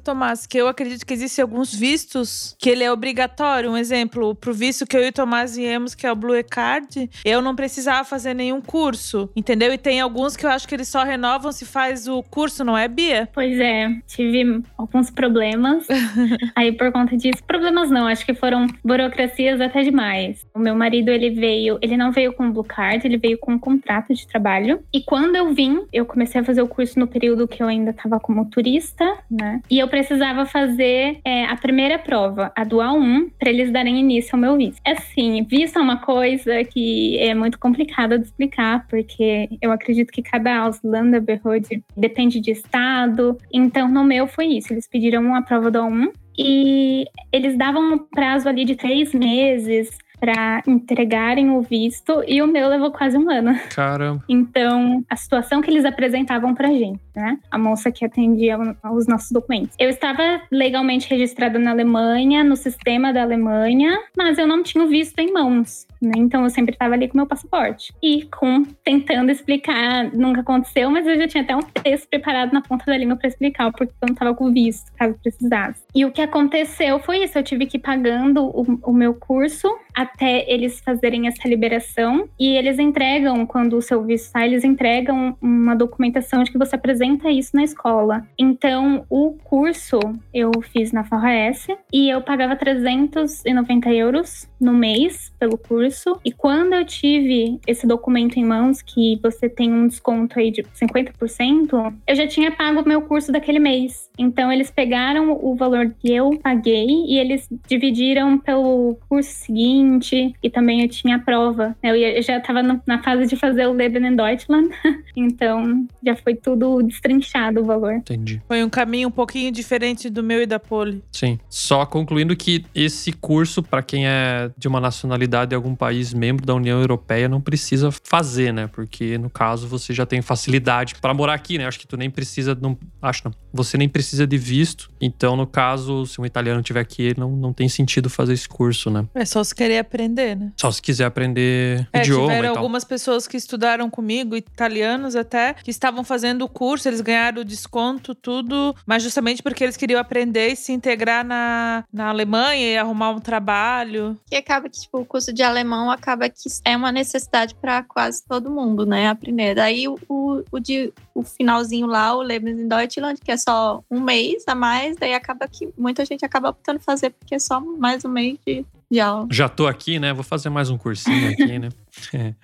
Que 0.48 0.58
eu 0.58 0.68
acredito 0.68 1.06
que 1.06 1.14
existem 1.14 1.42
alguns 1.42 1.74
vistos 1.74 2.56
que 2.58 2.70
ele 2.70 2.84
é 2.84 2.92
obrigatório. 2.92 3.70
Um 3.70 3.76
exemplo, 3.76 4.34
pro 4.34 4.52
visto 4.52 4.86
que 4.86 4.96
eu 4.96 5.04
e 5.04 5.08
o 5.08 5.12
Tomás 5.12 5.56
viemos, 5.56 5.94
que 5.94 6.06
é 6.06 6.12
o 6.12 6.16
Blue 6.16 6.38
Card, 6.48 7.10
eu 7.24 7.40
não 7.40 7.54
precisava 7.56 8.04
fazer 8.04 8.34
nenhum 8.34 8.60
curso, 8.60 9.30
entendeu? 9.34 9.72
E 9.72 9.78
tem 9.78 10.00
alguns 10.00 10.36
que 10.36 10.44
eu 10.44 10.50
acho 10.50 10.68
que 10.68 10.74
eles 10.74 10.88
só 10.88 11.02
renovam 11.02 11.50
se 11.50 11.64
faz 11.64 12.06
o 12.06 12.22
curso, 12.22 12.64
não 12.64 12.76
é, 12.76 12.86
Bia? 12.86 13.28
Pois 13.32 13.58
é, 13.58 13.90
tive 14.06 14.62
alguns 14.76 15.10
problemas. 15.10 15.86
Aí 16.54 16.72
por 16.72 16.92
conta 16.92 17.16
disso, 17.16 17.42
problemas 17.46 17.90
não, 17.90 18.06
acho 18.06 18.24
que 18.24 18.34
foram 18.34 18.66
burocracias 18.84 19.60
até 19.60 19.82
demais. 19.82 20.46
O 20.54 20.58
meu 20.58 20.74
marido, 20.74 21.10
ele 21.10 21.30
veio, 21.30 21.78
ele 21.80 21.96
não 21.96 22.12
veio 22.12 22.32
com 22.32 22.50
Blue 22.50 22.64
Card, 22.64 23.06
ele 23.06 23.16
veio 23.16 23.38
com 23.38 23.52
um 23.52 23.58
contrato 23.58 24.14
de 24.14 24.26
trabalho. 24.26 24.80
E 24.92 25.02
quando 25.02 25.36
eu 25.36 25.52
vim, 25.52 25.86
eu 25.92 26.04
comecei 26.04 26.40
a 26.40 26.44
fazer 26.44 26.62
o 26.62 26.68
curso 26.68 26.98
no 26.98 27.06
período 27.06 27.48
que 27.48 27.62
eu 27.62 27.66
ainda 27.66 27.90
estava 27.90 28.20
como 28.20 28.44
turista, 28.46 29.04
né? 29.30 29.60
E 29.70 29.78
eu 29.78 29.88
precisava 29.88 30.17
fazer 30.46 31.20
é, 31.24 31.44
a 31.44 31.56
primeira 31.56 31.98
prova, 31.98 32.52
a 32.56 32.64
do 32.64 32.76
A1, 32.76 33.30
para 33.38 33.50
eles 33.50 33.70
darem 33.70 33.98
início 33.98 34.34
ao 34.34 34.40
meu 34.40 34.56
visto. 34.56 34.80
Assim, 34.86 35.42
visto 35.44 35.78
é 35.78 35.82
uma 35.82 35.98
coisa 35.98 36.64
que 36.64 37.18
é 37.18 37.34
muito 37.34 37.58
complicada 37.58 38.18
de 38.18 38.26
explicar, 38.26 38.86
porque 38.88 39.48
eu 39.60 39.72
acredito 39.72 40.12
que 40.12 40.22
cada 40.22 40.58
Ausländerbehörde 40.58 41.82
depende 41.96 42.40
de 42.40 42.50
estado. 42.50 43.36
Então, 43.52 43.88
no 43.88 44.04
meu 44.04 44.26
foi 44.26 44.46
isso. 44.46 44.72
Eles 44.72 44.88
pediram 44.88 45.22
uma 45.22 45.42
prova 45.42 45.70
do 45.70 45.78
A1 45.78 46.10
e 46.38 47.04
eles 47.32 47.56
davam 47.56 47.94
um 47.94 47.98
prazo 47.98 48.48
ali 48.48 48.64
de 48.64 48.76
três 48.76 49.12
meses 49.12 49.90
para 50.18 50.62
entregarem 50.66 51.50
o 51.50 51.62
visto 51.62 52.22
e 52.26 52.42
o 52.42 52.46
meu 52.46 52.68
levou 52.68 52.90
quase 52.90 53.16
um 53.16 53.30
ano. 53.30 53.58
Caramba. 53.74 54.22
Então, 54.28 55.04
a 55.08 55.16
situação 55.16 55.60
que 55.60 55.70
eles 55.70 55.84
apresentavam 55.84 56.54
pra 56.54 56.68
gente, 56.68 57.00
né? 57.14 57.38
A 57.50 57.58
moça 57.58 57.90
que 57.90 58.04
atendia 58.04 58.58
os 58.92 59.06
nossos 59.06 59.30
documentos. 59.30 59.74
Eu 59.78 59.88
estava 59.88 60.42
legalmente 60.50 61.08
registrada 61.08 61.58
na 61.58 61.70
Alemanha, 61.70 62.44
no 62.44 62.56
sistema 62.56 63.12
da 63.12 63.22
Alemanha, 63.22 63.98
mas 64.16 64.38
eu 64.38 64.46
não 64.46 64.62
tinha 64.62 64.84
o 64.84 64.88
visto 64.88 65.18
em 65.18 65.32
mãos. 65.32 65.86
Né? 66.00 66.12
Então 66.16 66.44
eu 66.44 66.50
sempre 66.50 66.74
estava 66.74 66.94
ali 66.94 67.08
com 67.08 67.16
meu 67.16 67.26
passaporte. 67.26 67.92
E 68.02 68.24
com 68.24 68.64
tentando 68.84 69.30
explicar, 69.30 70.12
nunca 70.12 70.40
aconteceu, 70.40 70.90
mas 70.90 71.06
eu 71.06 71.16
já 71.16 71.28
tinha 71.28 71.42
até 71.42 71.56
um 71.56 71.62
texto 71.62 72.08
preparado 72.08 72.52
na 72.52 72.62
ponta 72.62 72.84
da 72.86 72.96
língua 72.96 73.16
para 73.16 73.28
explicar 73.28 73.70
porque 73.72 73.92
eu 74.00 74.06
não 74.06 74.12
estava 74.12 74.34
com 74.34 74.52
visto, 74.52 74.92
caso 74.96 75.14
precisasse. 75.22 75.82
E 75.94 76.04
o 76.04 76.12
que 76.12 76.20
aconteceu 76.20 76.98
foi 77.00 77.24
isso: 77.24 77.38
eu 77.38 77.42
tive 77.42 77.66
que 77.66 77.76
ir 77.76 77.80
pagando 77.80 78.44
o, 78.44 78.62
o 78.82 78.92
meu 78.92 79.14
curso 79.14 79.68
até 79.94 80.48
eles 80.48 80.80
fazerem 80.80 81.26
essa 81.26 81.48
liberação. 81.48 82.28
E 82.38 82.56
eles 82.56 82.78
entregam, 82.78 83.44
quando 83.44 83.76
o 83.76 83.82
seu 83.82 84.02
visto 84.04 84.30
sai, 84.30 84.46
eles 84.46 84.62
entregam 84.62 85.36
uma 85.40 85.74
documentação 85.74 86.42
de 86.44 86.52
que 86.52 86.58
você 86.58 86.76
apresenta 86.76 87.30
isso 87.30 87.56
na 87.56 87.64
escola. 87.64 88.24
Então, 88.38 89.04
o 89.10 89.32
curso 89.42 89.98
eu 90.32 90.52
fiz 90.62 90.92
na 90.92 91.02
FARS 91.02 91.66
e 91.92 92.08
eu 92.08 92.22
pagava 92.22 92.54
390 92.54 93.92
euros 93.92 94.48
no 94.60 94.72
mês 94.72 95.32
pelo 95.38 95.58
curso. 95.58 95.87
E 96.24 96.32
quando 96.32 96.74
eu 96.74 96.84
tive 96.84 97.60
esse 97.66 97.86
documento 97.86 98.38
em 98.38 98.44
mãos, 98.44 98.82
que 98.82 99.18
você 99.22 99.48
tem 99.48 99.72
um 99.72 99.86
desconto 99.86 100.38
aí 100.38 100.50
de 100.50 100.62
50%, 100.62 101.94
eu 102.06 102.14
já 102.14 102.26
tinha 102.26 102.50
pago 102.50 102.80
o 102.80 102.88
meu 102.88 103.02
curso 103.02 103.32
daquele 103.32 103.58
mês. 103.58 104.08
Então, 104.18 104.52
eles 104.52 104.70
pegaram 104.70 105.32
o 105.32 105.54
valor 105.54 105.94
que 105.98 106.12
eu 106.12 106.38
paguei 106.42 106.86
e 106.86 107.18
eles 107.18 107.48
dividiram 107.68 108.38
pelo 108.38 108.98
curso 109.08 109.30
seguinte. 109.30 110.34
E 110.42 110.50
também 110.50 110.82
eu 110.82 110.88
tinha 110.88 111.16
a 111.16 111.18
prova. 111.18 111.76
Eu, 111.82 111.94
eu 111.94 112.22
já 112.22 112.38
estava 112.38 112.62
na 112.62 113.02
fase 113.02 113.26
de 113.26 113.36
fazer 113.36 113.66
o 113.66 113.72
Leben 113.72 114.06
in 114.06 114.16
Deutschland. 114.16 114.70
então, 115.16 115.86
já 116.04 116.16
foi 116.16 116.34
tudo 116.34 116.82
destrinchado 116.82 117.60
o 117.60 117.64
valor. 117.64 117.94
Entendi. 117.94 118.42
Foi 118.46 118.62
um 118.62 118.68
caminho 118.68 119.08
um 119.08 119.12
pouquinho 119.12 119.52
diferente 119.52 120.10
do 120.10 120.22
meu 120.22 120.42
e 120.42 120.46
da 120.46 120.58
Poli. 120.58 121.02
Sim. 121.12 121.38
Só 121.48 121.86
concluindo 121.86 122.36
que 122.36 122.64
esse 122.74 123.12
curso, 123.12 123.62
para 123.62 123.82
quem 123.82 124.06
é 124.06 124.50
de 124.56 124.68
uma 124.68 124.80
nacionalidade 124.80 125.50
de 125.50 125.54
algum 125.54 125.74
país 125.78 126.12
membro 126.12 126.44
da 126.44 126.54
União 126.54 126.80
Europeia, 126.80 127.28
não 127.28 127.40
precisa 127.40 127.90
fazer, 127.90 128.52
né? 128.52 128.66
Porque 128.66 129.16
no 129.16 129.30
caso 129.30 129.68
você 129.68 129.94
já 129.94 130.04
tem 130.04 130.20
facilidade 130.20 130.96
para 131.00 131.14
morar 131.14 131.34
aqui, 131.34 131.56
né? 131.56 131.66
Acho 131.66 131.78
que 131.78 131.86
tu 131.86 131.96
nem 131.96 132.10
precisa, 132.10 132.54
não, 132.60 132.76
acho 133.00 133.22
não. 133.24 133.32
Você 133.52 133.76
nem 133.78 133.88
precisa 133.88 134.26
de 134.26 134.36
visto. 134.36 134.90
Então, 135.00 135.36
no 135.36 135.46
caso, 135.46 136.04
se 136.06 136.20
um 136.20 136.26
italiano 136.26 136.60
estiver 136.60 136.80
aqui, 136.80 137.14
não, 137.18 137.30
não 137.30 137.52
tem 137.52 137.68
sentido 137.68 138.10
fazer 138.10 138.32
esse 138.34 138.48
curso, 138.48 138.90
né? 138.90 139.06
É 139.14 139.24
só 139.24 139.42
se 139.42 139.54
querer 139.54 139.78
aprender, 139.78 140.36
né? 140.36 140.52
Só 140.56 140.70
se 140.70 140.82
quiser 140.82 141.04
aprender 141.06 141.88
É, 141.92 142.00
idioma 142.00 142.24
e 142.24 142.36
tiveram 142.36 142.54
tal. 142.54 142.62
algumas 142.62 142.84
pessoas 142.84 143.26
que 143.26 143.36
estudaram 143.36 143.88
comigo, 143.88 144.36
italianos 144.36 145.16
até, 145.16 145.54
que 145.54 145.70
estavam 145.70 146.04
fazendo 146.04 146.42
o 146.44 146.48
curso, 146.48 146.88
eles 146.88 147.00
ganharam 147.00 147.42
o 147.42 147.44
desconto, 147.44 148.14
tudo, 148.14 148.74
mas 148.86 149.02
justamente 149.02 149.42
porque 149.42 149.64
eles 149.64 149.76
queriam 149.76 150.00
aprender 150.00 150.48
e 150.48 150.56
se 150.56 150.72
integrar 150.72 151.24
na, 151.24 151.84
na 151.92 152.08
Alemanha 152.08 152.72
e 152.72 152.76
arrumar 152.76 153.10
um 153.10 153.20
trabalho. 153.20 154.16
Que 154.28 154.36
acaba 154.36 154.68
que, 154.68 154.80
tipo, 154.80 154.98
o 154.98 155.04
curso 155.04 155.32
de 155.32 155.42
alemão 155.42 155.90
acaba 155.90 156.28
que 156.28 156.48
é 156.64 156.76
uma 156.76 156.92
necessidade 156.92 157.54
para 157.54 157.82
quase 157.82 158.22
todo 158.26 158.50
mundo, 158.50 158.84
né? 158.84 159.08
Aprender. 159.08 159.54
Daí 159.54 159.88
o, 159.88 159.98
o, 160.08 160.42
o 160.50 160.58
de, 160.60 160.92
o 161.14 161.22
finalzinho 161.22 161.86
lá, 161.86 162.14
o 162.14 162.22
Lebens 162.22 162.58
in 162.58 162.68
Deutschland, 162.68 163.20
que 163.24 163.30
é 163.30 163.36
só 163.38 163.82
um 163.90 164.00
mês 164.00 164.44
a 164.46 164.54
mais, 164.54 164.96
daí 164.96 165.14
acaba 165.14 165.46
que 165.48 165.72
muita 165.76 166.04
gente 166.04 166.24
acaba 166.24 166.50
optando 166.50 166.80
fazer 166.80 167.10
porque 167.10 167.34
é 167.34 167.38
só 167.38 167.60
mais 167.60 168.04
um 168.04 168.08
mês 168.08 168.38
de, 168.46 168.64
de 168.90 169.00
aula. 169.00 169.26
Já 169.30 169.48
tô 169.48 169.66
aqui, 169.66 169.98
né? 169.98 170.12
Vou 170.12 170.24
fazer 170.24 170.50
mais 170.50 170.70
um 170.70 170.76
cursinho 170.76 171.30
aqui, 171.32 171.58
né? 171.58 171.68
É. 172.12 172.34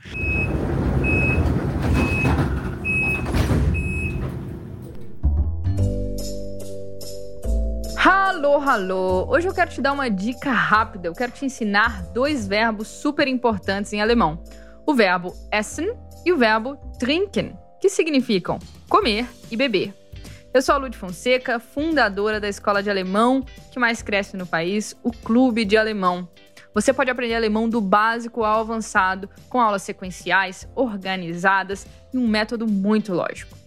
Alô, 8.04 8.56
alô! 8.60 9.26
Hoje 9.30 9.48
eu 9.48 9.54
quero 9.54 9.70
te 9.70 9.80
dar 9.80 9.92
uma 9.92 10.10
dica 10.10 10.52
rápida. 10.52 11.08
Eu 11.08 11.14
quero 11.14 11.32
te 11.32 11.44
ensinar 11.44 12.02
dois 12.12 12.46
verbos 12.46 12.88
super 12.88 13.26
importantes 13.26 13.92
em 13.92 14.00
alemão: 14.00 14.42
o 14.86 14.94
verbo 14.94 15.34
essen 15.50 15.94
e 16.24 16.32
o 16.32 16.36
verbo 16.36 16.76
trinken, 16.98 17.56
que 17.80 17.88
significam 17.88 18.58
comer 18.88 19.26
e 19.50 19.56
beber. 19.56 20.03
Eu 20.54 20.62
sou 20.62 20.76
a 20.76 20.78
Lud 20.78 20.96
Fonseca, 20.96 21.58
fundadora 21.58 22.38
da 22.38 22.48
escola 22.48 22.80
de 22.80 22.88
alemão 22.88 23.44
que 23.72 23.78
mais 23.80 24.02
cresce 24.02 24.36
no 24.36 24.46
país, 24.46 24.96
o 25.02 25.10
Clube 25.10 25.64
de 25.64 25.76
Alemão. 25.76 26.28
Você 26.72 26.92
pode 26.92 27.10
aprender 27.10 27.34
alemão 27.34 27.68
do 27.68 27.80
básico 27.80 28.44
ao 28.44 28.60
avançado, 28.60 29.28
com 29.48 29.60
aulas 29.60 29.82
sequenciais, 29.82 30.68
organizadas 30.76 31.88
e 32.12 32.18
um 32.18 32.28
método 32.28 32.68
muito 32.68 33.12
lógico. 33.12 33.58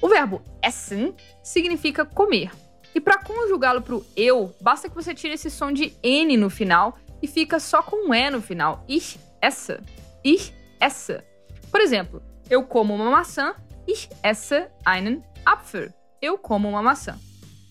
O 0.00 0.08
verbo 0.08 0.40
essen 0.62 1.12
significa 1.42 2.04
comer. 2.04 2.52
E 2.94 3.00
para 3.00 3.18
conjugá-lo 3.18 3.82
para 3.82 3.96
o 3.96 4.06
eu, 4.14 4.54
basta 4.60 4.88
que 4.88 4.94
você 4.94 5.12
tire 5.12 5.34
esse 5.34 5.50
som 5.50 5.72
de 5.72 5.92
N 6.04 6.36
no 6.36 6.50
final 6.50 6.96
e 7.20 7.26
fica 7.26 7.58
só 7.58 7.82
com 7.82 8.10
um 8.10 8.14
E 8.14 8.30
no 8.30 8.40
final. 8.40 8.84
Ich 8.88 9.18
esse. 9.42 9.76
Ich 10.22 10.54
esse. 10.80 11.20
Por 11.68 11.80
exemplo, 11.80 12.22
eu 12.48 12.62
como 12.62 12.94
uma 12.94 13.10
maçã. 13.10 13.56
Ich 13.88 14.08
esse 14.22 14.68
einen 14.84 15.20
Apfel. 15.44 15.92
Eu 16.20 16.38
como 16.38 16.68
uma 16.68 16.82
maçã. 16.82 17.18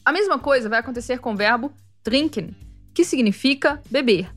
A 0.04 0.12
mesma 0.12 0.40
coisa 0.40 0.68
vai 0.68 0.80
acontecer 0.80 1.20
com 1.20 1.34
o 1.34 1.36
verbo 1.36 1.72
trinken, 2.04 2.56
que 2.94 3.04
significa 3.04 3.82
beber. 3.90 4.30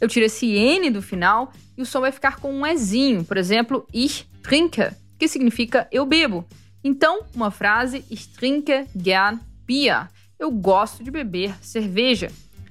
Eu 0.00 0.08
tiro 0.08 0.26
esse 0.26 0.46
N 0.46 0.90
do 0.90 1.00
final 1.00 1.52
e 1.78 1.82
o 1.82 1.86
som 1.86 2.00
vai 2.00 2.10
ficar 2.10 2.36
com 2.40 2.52
um 2.52 2.66
Ezinho. 2.66 3.24
Por 3.24 3.36
exemplo, 3.36 3.86
ich 3.92 4.26
trinke, 4.42 4.90
que 5.18 5.28
significa 5.28 5.86
eu 5.92 6.04
bebo. 6.04 6.44
Então, 6.82 7.20
uma 7.34 7.50
frase, 7.50 8.04
ich 8.10 8.26
trinke 8.26 8.84
gern 8.96 9.38
Bier. 9.64 10.08
Eu 10.38 10.50
gosto 10.50 11.04
de 11.04 11.10
beber 11.10 11.54
cerveja. 11.62 12.30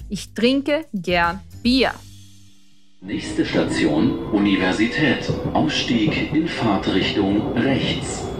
Ich 0.09 0.27
trinke 0.27 0.85
gern 0.93 1.39
Bier. 1.63 1.93
Nächste 3.01 3.45
Station 3.45 4.29
Universität. 4.33 5.25
Ausstieg 5.53 6.35
in 6.35 6.47
Fahrtrichtung 6.47 7.53
rechts. 7.53 8.30